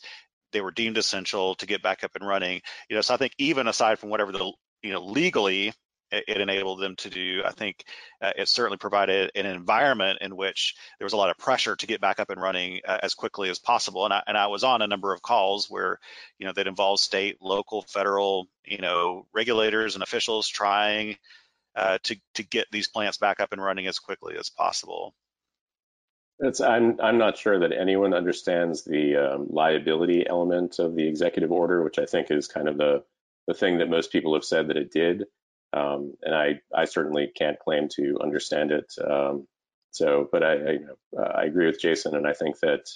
they 0.52 0.62
were 0.62 0.72
deemed 0.72 0.97
essential 0.97 1.56
to 1.56 1.66
get 1.66 1.84
back 1.84 2.04
up 2.04 2.12
and 2.16 2.28
running. 2.28 2.62
You 2.89 2.95
know, 2.95 3.02
so 3.02 3.14
I 3.14 3.18
think 3.18 3.34
even 3.38 3.68
aside 3.68 3.99
from 3.99 4.10
whatever 4.10 4.32
the 4.32 4.52
you 4.82 4.91
know 4.91 5.04
legally 5.04 5.74
it, 6.12 6.26
it 6.28 6.41
enabled 6.41 6.82
them 6.82 6.95
to 6.97 7.10
do, 7.10 7.41
I 7.45 7.52
think 7.52 7.86
uh, 8.22 8.32
it 8.38 8.49
certainly 8.49 8.78
provided 8.78 9.32
an 9.36 9.45
environment 9.45 10.20
in 10.22 10.36
which 10.36 10.76
there 10.99 11.06
was 11.06 11.14
a 11.14 11.18
lot 11.18 11.30
of 11.30 11.38
pressure 11.38 11.76
to 11.76 11.88
get 11.88 12.02
back 12.02 12.20
up 12.20 12.30
and 12.30 12.41
running 12.41 12.82
uh, 12.86 12.99
as 13.02 13.14
quickly 13.14 13.49
as 13.49 13.60
possible. 13.60 14.06
And 14.06 14.14
I 14.14 14.24
and 14.28 14.38
I 14.38 14.47
was 14.47 14.64
on 14.64 14.82
a 14.82 14.88
number 14.88 15.14
of 15.14 15.22
calls 15.22 15.68
where 15.70 15.99
you 16.38 16.45
know 16.45 16.54
that 16.54 16.68
involved 16.68 17.02
state, 17.02 17.38
local, 17.41 17.84
federal, 17.84 18.47
you 18.66 18.80
know, 18.80 19.26
regulators 19.34 19.95
and 19.95 20.04
officials 20.04 20.47
trying 20.47 21.16
uh, 21.76 21.97
to 22.04 22.16
to 22.36 22.43
get 22.43 22.68
these 22.72 22.89
plants 22.89 23.18
back 23.18 23.39
up 23.39 23.54
and 23.54 23.64
running 23.64 23.88
as 23.88 23.99
quickly 23.99 24.36
as 24.38 24.49
possible. 24.49 25.14
I'm, 26.44 27.00
I'm 27.02 27.18
not 27.18 27.38
sure 27.38 27.60
that 27.60 27.72
anyone 27.72 28.14
understands 28.14 28.84
the 28.84 29.16
um, 29.16 29.48
liability 29.50 30.28
element 30.28 30.80
of 30.80 30.96
the 30.96 31.08
executive 31.08 31.52
order, 31.52 31.84
which 31.84 32.00
I 32.00 32.06
think 32.06 32.32
is 32.32 32.48
kind 32.48 32.68
of 32.68 32.78
the, 32.78 33.04
the 33.48 33.54
thing 33.54 33.78
that 33.78 33.89
most 33.89 34.12
people 34.12 34.34
have 34.34 34.44
said 34.44 34.68
that 34.68 34.78
it 34.78 34.92
did. 34.92 35.26
Um, 35.74 36.14
and 36.22 36.36
I, 36.36 36.62
I 36.76 36.86
certainly 36.86 37.32
can't 37.34 37.60
claim 37.60 37.88
to 37.96 38.18
understand 38.22 38.72
it. 38.72 38.92
Um, 39.00 39.48
so, 39.92 40.28
but 40.32 40.44
I, 40.44 40.54
I, 40.54 40.78
I, 41.24 41.44
agree 41.44 41.66
with 41.66 41.80
Jason, 41.80 42.16
and 42.16 42.28
I 42.28 42.34
think 42.34 42.60
that 42.60 42.89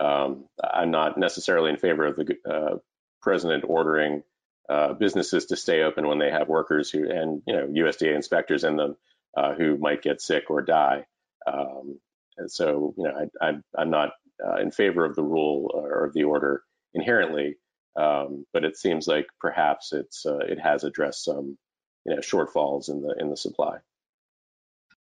um, 0.00 0.44
I'm 0.62 0.90
not 0.90 1.18
necessarily 1.18 1.70
in 1.70 1.76
favor 1.76 2.06
of 2.06 2.16
the 2.16 2.36
uh, 2.48 2.76
president 3.20 3.64
ordering 3.66 4.22
uh, 4.68 4.94
businesses 4.94 5.46
to 5.46 5.56
stay 5.56 5.82
open 5.82 6.06
when 6.06 6.18
they 6.18 6.30
have 6.30 6.48
workers 6.48 6.90
who 6.90 7.08
and 7.10 7.42
you 7.46 7.54
know 7.54 7.66
USDA 7.66 8.14
inspectors 8.14 8.64
in 8.64 8.76
them 8.76 8.96
uh, 9.36 9.54
who 9.54 9.76
might 9.78 10.02
get 10.02 10.20
sick 10.20 10.44
or 10.50 10.62
die. 10.62 11.06
Um, 11.46 11.98
so, 12.46 12.94
you 12.96 13.04
know, 13.04 13.28
I, 13.40 13.48
am 13.80 13.90
not 13.90 14.10
uh, 14.44 14.56
in 14.56 14.70
favor 14.70 15.04
of 15.04 15.16
the 15.16 15.22
rule 15.22 15.70
or 15.74 16.04
of 16.04 16.14
the 16.14 16.24
order 16.24 16.62
inherently, 16.94 17.56
um, 17.96 18.46
but 18.52 18.64
it 18.64 18.76
seems 18.76 19.06
like 19.06 19.26
perhaps 19.40 19.92
it's 19.92 20.24
uh, 20.24 20.38
it 20.38 20.58
has 20.60 20.84
addressed 20.84 21.24
some, 21.24 21.58
you 22.04 22.14
know, 22.14 22.20
shortfalls 22.20 22.88
in 22.88 23.02
the 23.02 23.14
in 23.18 23.30
the 23.30 23.36
supply. 23.36 23.78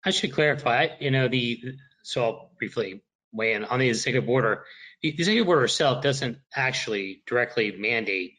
I 0.06 0.12
should 0.12 0.34
clarify, 0.34 0.90
you 1.00 1.12
know, 1.12 1.28
the 1.28 1.62
so 2.04 2.24
I'll 2.24 2.52
briefly 2.58 3.04
weigh 3.34 3.54
in 3.54 3.66
on 3.66 3.80
the 3.80 3.90
executive 3.90 4.30
order. 4.30 4.64
The 5.02 5.10
executive 5.10 5.48
order 5.48 5.66
itself 5.66 6.02
doesn't 6.02 6.38
actually 6.56 7.24
directly 7.28 7.72
mandate 7.78 8.34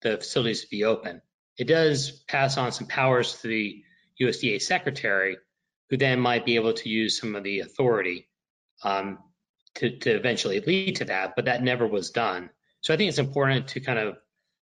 the 0.00 0.16
facilities 0.16 0.62
to 0.62 0.68
be 0.70 0.84
open. 0.84 1.22
It 1.58 1.68
does 1.68 2.10
pass 2.28 2.56
on 2.56 2.72
some 2.72 2.86
powers 2.86 3.40
to 3.42 3.48
the 3.48 3.84
USDA 4.20 4.62
secretary 4.62 5.36
who 5.92 5.98
then 5.98 6.18
might 6.18 6.46
be 6.46 6.54
able 6.54 6.72
to 6.72 6.88
use 6.88 7.20
some 7.20 7.34
of 7.36 7.44
the 7.44 7.60
authority 7.60 8.26
um, 8.82 9.18
to, 9.74 9.98
to 9.98 10.10
eventually 10.10 10.58
lead 10.60 10.96
to 10.96 11.04
that, 11.04 11.36
but 11.36 11.44
that 11.44 11.62
never 11.62 11.86
was 11.86 12.12
done. 12.12 12.48
So 12.80 12.94
I 12.94 12.96
think 12.96 13.10
it's 13.10 13.18
important 13.18 13.68
to 13.68 13.80
kind 13.80 13.98
of 13.98 14.16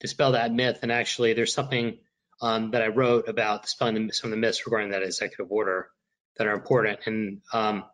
dispel 0.02 0.34
that 0.34 0.52
myth. 0.52 0.80
And 0.82 0.92
actually, 0.92 1.32
there's 1.32 1.54
something 1.54 2.00
um, 2.42 2.72
that 2.72 2.82
I 2.82 2.88
wrote 2.88 3.30
about 3.30 3.64
dispelling 3.64 4.12
some 4.12 4.28
of 4.30 4.32
the 4.32 4.42
myths 4.42 4.66
regarding 4.66 4.92
that 4.92 5.04
executive 5.04 5.50
order 5.50 5.88
that 6.36 6.48
are 6.48 6.54
important. 6.54 7.00
And 7.06 7.42
um, 7.54 7.86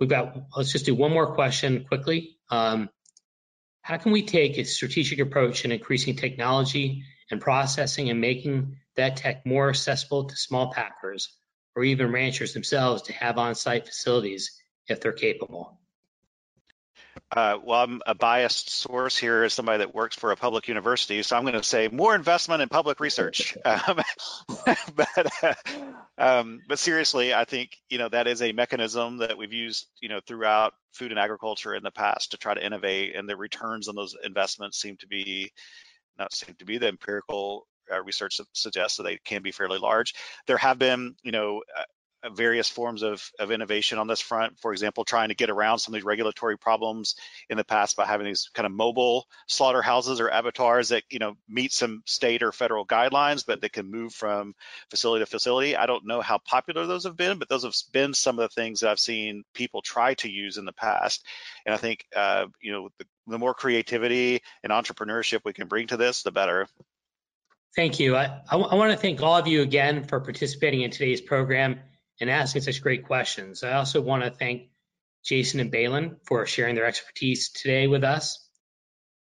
we've 0.00 0.08
got, 0.08 0.34
let's 0.56 0.72
just 0.72 0.86
do 0.86 0.94
one 0.94 1.12
more 1.12 1.34
question 1.34 1.84
quickly. 1.84 2.38
Um, 2.50 2.88
how 3.82 3.98
can 3.98 4.10
we 4.10 4.22
take 4.22 4.56
a 4.56 4.64
strategic 4.64 5.18
approach 5.18 5.66
in 5.66 5.70
increasing 5.70 6.16
technology 6.16 7.04
and 7.30 7.42
processing 7.42 8.08
and 8.08 8.22
making 8.22 8.76
that 8.96 9.18
tech 9.18 9.44
more 9.44 9.68
accessible 9.68 10.28
to 10.28 10.36
small 10.36 10.72
packers 10.72 11.28
or 11.74 11.84
even 11.84 12.12
ranchers 12.12 12.52
themselves 12.52 13.02
to 13.02 13.12
have 13.12 13.38
on-site 13.38 13.86
facilities 13.86 14.60
if 14.88 15.00
they're 15.00 15.12
capable. 15.12 15.78
Uh, 17.34 17.58
well, 17.64 17.82
I'm 17.82 18.02
a 18.06 18.14
biased 18.14 18.70
source 18.70 19.16
here 19.16 19.42
as 19.42 19.54
somebody 19.54 19.78
that 19.78 19.94
works 19.94 20.16
for 20.16 20.32
a 20.32 20.36
public 20.36 20.68
university, 20.68 21.22
so 21.22 21.36
I'm 21.36 21.44
going 21.44 21.54
to 21.54 21.62
say 21.62 21.88
more 21.88 22.14
investment 22.14 22.62
in 22.62 22.68
public 22.68 23.00
research. 23.00 23.56
Um, 23.64 24.02
but, 24.96 25.32
uh, 25.42 25.54
um, 26.18 26.60
but 26.68 26.78
seriously, 26.78 27.32
I 27.32 27.44
think 27.44 27.76
you 27.88 27.98
know 27.98 28.08
that 28.08 28.26
is 28.26 28.42
a 28.42 28.52
mechanism 28.52 29.18
that 29.18 29.38
we've 29.38 29.52
used 29.52 29.86
you 30.00 30.08
know 30.08 30.20
throughout 30.26 30.74
food 30.92 31.10
and 31.10 31.18
agriculture 31.18 31.74
in 31.74 31.82
the 31.82 31.90
past 31.90 32.32
to 32.32 32.36
try 32.36 32.54
to 32.54 32.64
innovate, 32.64 33.16
and 33.16 33.28
the 33.28 33.36
returns 33.36 33.88
on 33.88 33.94
those 33.94 34.14
investments 34.22 34.78
seem 34.80 34.96
to 34.98 35.06
be 35.06 35.52
not 36.18 36.32
seem 36.34 36.54
to 36.56 36.64
be 36.64 36.78
the 36.78 36.88
empirical 36.88 37.66
research 38.00 38.40
suggests 38.52 38.96
that 38.96 39.04
they 39.04 39.18
can 39.24 39.42
be 39.42 39.52
fairly 39.52 39.78
large. 39.78 40.14
There 40.46 40.58
have 40.58 40.78
been, 40.78 41.16
you 41.22 41.32
know, 41.32 41.62
uh, 41.76 41.84
various 42.30 42.68
forms 42.68 43.02
of, 43.02 43.30
of 43.38 43.50
innovation 43.50 43.98
on 43.98 44.06
this 44.06 44.20
front. 44.20 44.58
For 44.60 44.72
example, 44.72 45.04
trying 45.04 45.30
to 45.30 45.34
get 45.34 45.50
around 45.50 45.78
some 45.78 45.92
of 45.92 45.98
these 45.98 46.04
regulatory 46.04 46.56
problems 46.56 47.16
in 47.50 47.56
the 47.56 47.64
past 47.64 47.96
by 47.96 48.06
having 48.06 48.26
these 48.26 48.50
kind 48.54 48.66
of 48.66 48.72
mobile 48.72 49.26
slaughterhouses 49.48 50.20
or 50.20 50.28
abattoirs 50.28 50.90
that 50.90 51.02
you 51.10 51.18
know 51.18 51.36
meet 51.48 51.72
some 51.72 52.02
state 52.06 52.42
or 52.42 52.52
federal 52.52 52.86
guidelines, 52.86 53.44
but 53.44 53.60
they 53.60 53.68
can 53.68 53.90
move 53.90 54.12
from 54.12 54.54
facility 54.90 55.24
to 55.24 55.30
facility. 55.30 55.76
I 55.76 55.86
don't 55.86 56.06
know 56.06 56.20
how 56.20 56.38
popular 56.38 56.86
those 56.86 57.04
have 57.04 57.16
been, 57.16 57.38
but 57.38 57.48
those 57.48 57.64
have 57.64 57.74
been 57.92 58.14
some 58.14 58.38
of 58.38 58.48
the 58.48 58.54
things 58.54 58.80
that 58.80 58.90
I've 58.90 59.00
seen 59.00 59.44
people 59.54 59.82
try 59.82 60.14
to 60.14 60.30
use 60.30 60.58
in 60.58 60.64
the 60.64 60.72
past. 60.72 61.26
And 61.66 61.74
I 61.74 61.78
think 61.78 62.04
uh, 62.14 62.46
you 62.60 62.72
know 62.72 62.88
the, 62.98 63.06
the 63.26 63.38
more 63.38 63.54
creativity 63.54 64.42
and 64.62 64.72
entrepreneurship 64.72 65.40
we 65.44 65.52
can 65.52 65.68
bring 65.68 65.88
to 65.88 65.96
this, 65.96 66.22
the 66.22 66.30
better. 66.30 66.68
Thank 67.74 68.00
you. 68.00 68.16
I, 68.16 68.42
want 68.52 68.92
to 68.92 68.98
thank 68.98 69.22
all 69.22 69.36
of 69.36 69.46
you 69.46 69.62
again 69.62 70.04
for 70.04 70.20
participating 70.20 70.82
in 70.82 70.90
today's 70.90 71.22
program 71.22 71.80
and 72.20 72.28
asking 72.28 72.62
such 72.62 72.82
great 72.82 73.06
questions. 73.06 73.64
I 73.64 73.72
also 73.72 74.02
want 74.02 74.24
to 74.24 74.30
thank 74.30 74.68
Jason 75.24 75.58
and 75.60 75.72
Baylen 75.72 76.16
for 76.26 76.44
sharing 76.44 76.74
their 76.74 76.84
expertise 76.84 77.50
today 77.50 77.86
with 77.86 78.04
us. 78.04 78.46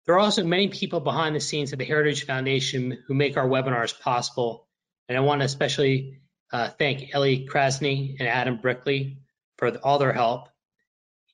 There 0.05 0.15
are 0.15 0.19
also 0.19 0.45
many 0.45 0.69
people 0.69 1.01
behind 1.01 1.35
the 1.35 1.41
scenes 1.41 1.73
at 1.73 1.79
the 1.79 1.85
Heritage 1.85 2.25
Foundation 2.25 2.97
who 3.07 3.13
make 3.13 3.35
our 3.35 3.47
webinars 3.47 3.99
possible, 3.99 4.67
and 5.07 5.17
I 5.17 5.21
want 5.21 5.41
to 5.41 5.45
especially 5.45 6.21
uh, 6.51 6.69
thank 6.69 7.13
Ellie 7.13 7.45
Krasny 7.45 8.15
and 8.19 8.27
Adam 8.27 8.57
Brickley 8.61 9.19
for 9.57 9.75
all 9.79 9.99
their 9.99 10.13
help. 10.13 10.47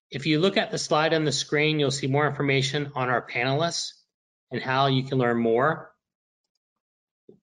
If 0.09 0.25
you 0.25 0.39
look 0.39 0.57
at 0.57 0.71
the 0.71 0.77
slide 0.77 1.13
on 1.13 1.23
the 1.23 1.31
screen, 1.31 1.79
you'll 1.79 1.91
see 1.91 2.07
more 2.07 2.27
information 2.27 2.91
on 2.95 3.09
our 3.09 3.25
panelists 3.25 3.91
and 4.51 4.61
how 4.61 4.87
you 4.87 5.03
can 5.03 5.19
learn 5.19 5.37
more. 5.37 5.91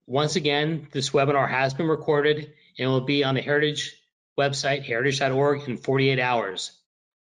Once 0.06 0.36
again, 0.36 0.88
this 0.92 1.10
webinar 1.10 1.48
has 1.48 1.74
been 1.74 1.88
recorded 1.88 2.52
and 2.78 2.90
will 2.90 3.00
be 3.00 3.24
on 3.24 3.34
the 3.34 3.40
Heritage 3.40 3.96
website, 4.38 4.84
heritage.org, 4.84 5.68
in 5.68 5.76
48 5.76 6.18
hours. 6.18 6.72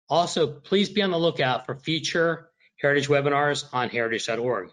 Also, 0.09 0.47
please 0.47 0.89
be 0.89 1.01
on 1.01 1.11
the 1.11 1.19
lookout 1.19 1.65
for 1.65 1.75
future 1.75 2.49
Heritage 2.81 3.07
webinars 3.07 3.65
on 3.73 3.89
heritage.org. 3.89 4.71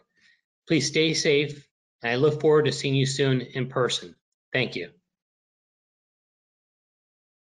Please 0.66 0.88
stay 0.88 1.14
safe, 1.14 1.66
and 2.02 2.12
I 2.12 2.16
look 2.16 2.40
forward 2.40 2.64
to 2.64 2.72
seeing 2.72 2.94
you 2.94 3.06
soon 3.06 3.42
in 3.42 3.68
person. 3.68 4.14
Thank 4.52 4.76
you. 4.76 4.90